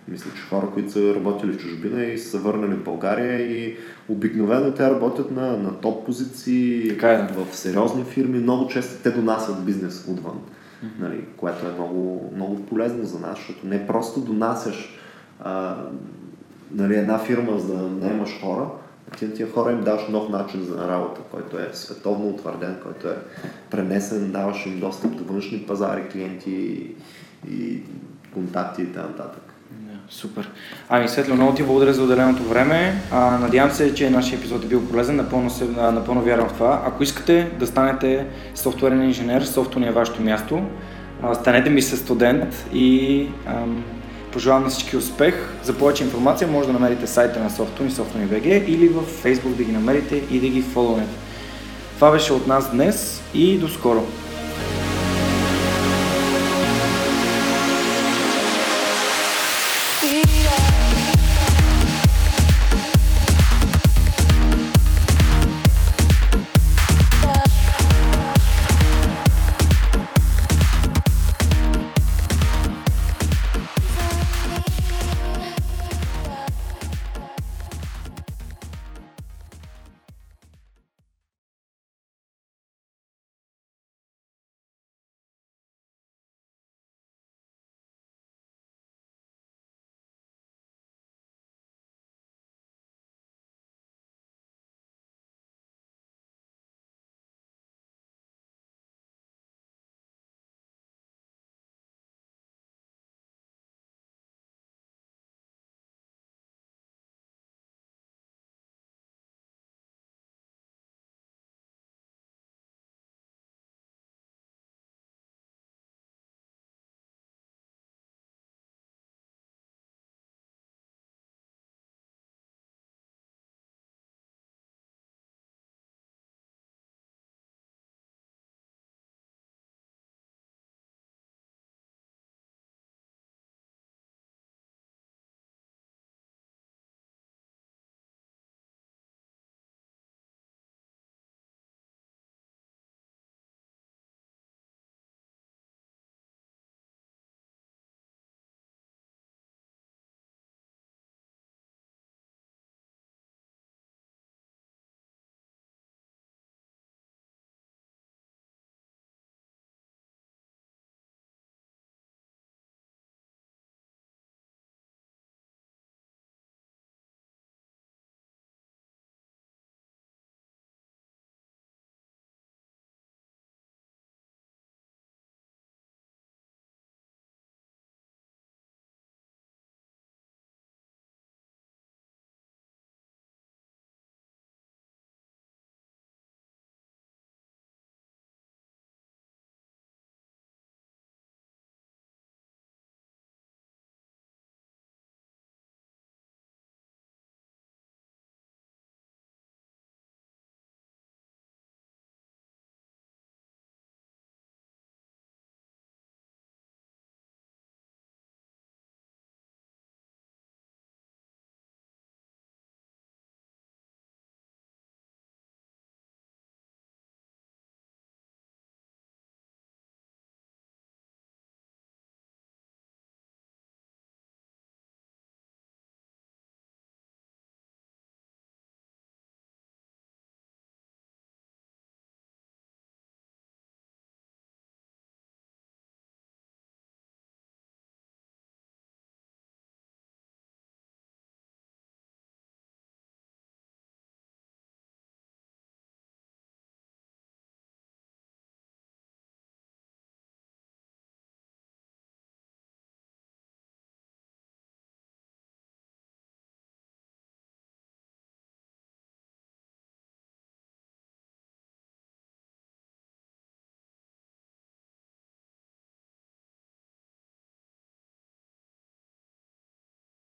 мисля, 0.08 0.32
че 0.36 0.42
хора, 0.42 0.70
които 0.74 0.92
са 0.92 1.16
работили 1.16 1.54
в 1.54 1.58
чужбина 1.58 2.04
и 2.04 2.18
са 2.18 2.38
върнали 2.38 2.76
в 2.76 2.84
България 2.84 3.42
и 3.42 3.78
обикновено 4.10 4.72
те 4.72 4.90
работят 4.90 5.32
на, 5.32 5.58
на 5.58 5.80
топ 5.80 6.06
позиции, 6.06 6.90
така 6.90 7.12
е. 7.12 7.28
в 7.28 7.56
сериозни 7.56 8.04
фирми. 8.04 8.40
Много 8.40 8.68
често 8.68 9.04
те 9.04 9.12
донасят 9.12 9.66
бизнес 9.66 10.08
отвън, 10.10 10.40
mm-hmm. 10.40 11.00
нали, 11.00 11.26
което 11.38 11.68
е 11.68 11.72
много, 11.72 12.32
много 12.36 12.66
полезно 12.66 13.04
за 13.04 13.20
нас, 13.20 13.38
защото 13.38 13.68
не 13.68 13.88
просто 13.88 14.20
донасяш 14.20 15.00
а, 15.40 15.78
нали, 16.72 16.96
една 16.96 17.20
фирма, 17.20 17.60
за 17.60 17.78
да 17.78 17.82
наемаш 17.82 18.42
хора, 18.42 18.70
ти 19.18 19.26
на 19.26 19.34
тия 19.34 19.52
хора 19.52 19.72
им 19.72 19.84
даваш 19.84 20.08
нов 20.08 20.30
начин 20.30 20.64
за 20.64 20.88
работа, 20.88 21.22
който 21.32 21.58
е 21.58 21.70
световно 21.74 22.30
утвърден, 22.30 22.76
който 22.84 23.08
е 23.08 23.18
пренесен, 23.72 24.32
даваш 24.32 24.66
им 24.66 24.80
достъп 24.80 25.16
до 25.16 25.24
външни 25.24 25.60
пазари, 25.68 26.10
клиенти 26.12 26.52
и, 26.52 26.96
и 27.54 27.82
контакти 28.34 28.82
и 28.82 28.94
т.н. 28.94 29.24
Супер. 30.14 30.50
Ами, 30.90 31.08
Светло, 31.08 31.36
много 31.36 31.54
ти 31.54 31.64
благодаря 31.64 31.94
за 31.94 32.04
отделеното 32.04 32.44
време. 32.44 33.02
А, 33.12 33.38
надявам 33.38 33.72
се, 33.72 33.94
че 33.94 34.10
нашия 34.10 34.38
епизод 34.38 34.64
е 34.64 34.68
бил 34.68 34.88
полезен. 34.88 35.16
Напълно, 35.16 35.50
се, 35.50 35.66
напълно 35.66 36.22
вярвам 36.22 36.50
в 36.50 36.54
това. 36.54 36.84
Ако 36.86 37.04
искате 37.04 37.50
да 37.60 37.68
станете 37.68 38.26
софтуерен 38.56 39.04
инженер, 39.04 39.42
софто 39.42 39.80
е 39.80 39.92
вашето 39.92 40.22
място. 40.22 40.62
А, 41.24 41.34
станете 41.36 41.70
ми 41.70 41.82
се 41.82 41.98
студент 41.98 42.66
и 42.74 43.28
ам, 43.46 43.84
пожелавам 44.32 44.64
на 44.64 44.70
всички 44.70 44.98
успех. 44.98 45.36
За 45.64 45.78
повече 45.78 46.04
информация 46.04 46.48
може 46.48 46.68
да 46.68 46.74
намерите 46.74 47.08
сайта 47.08 47.40
на 47.40 47.48
и 47.48 47.92
Software 47.92 48.66
или 48.66 48.88
в 48.88 49.02
Facebook 49.24 49.56
да 49.56 49.64
ги 49.64 49.72
намерите 49.72 50.22
и 50.32 50.40
да 50.40 50.48
ги 50.48 50.62
фолонете. 50.62 51.16
Това 51.96 52.12
беше 52.12 52.34
от 52.34 52.48
нас 52.48 52.72
днес 52.72 53.22
и 53.34 53.58
до 53.58 53.68
скоро! 53.68 54.04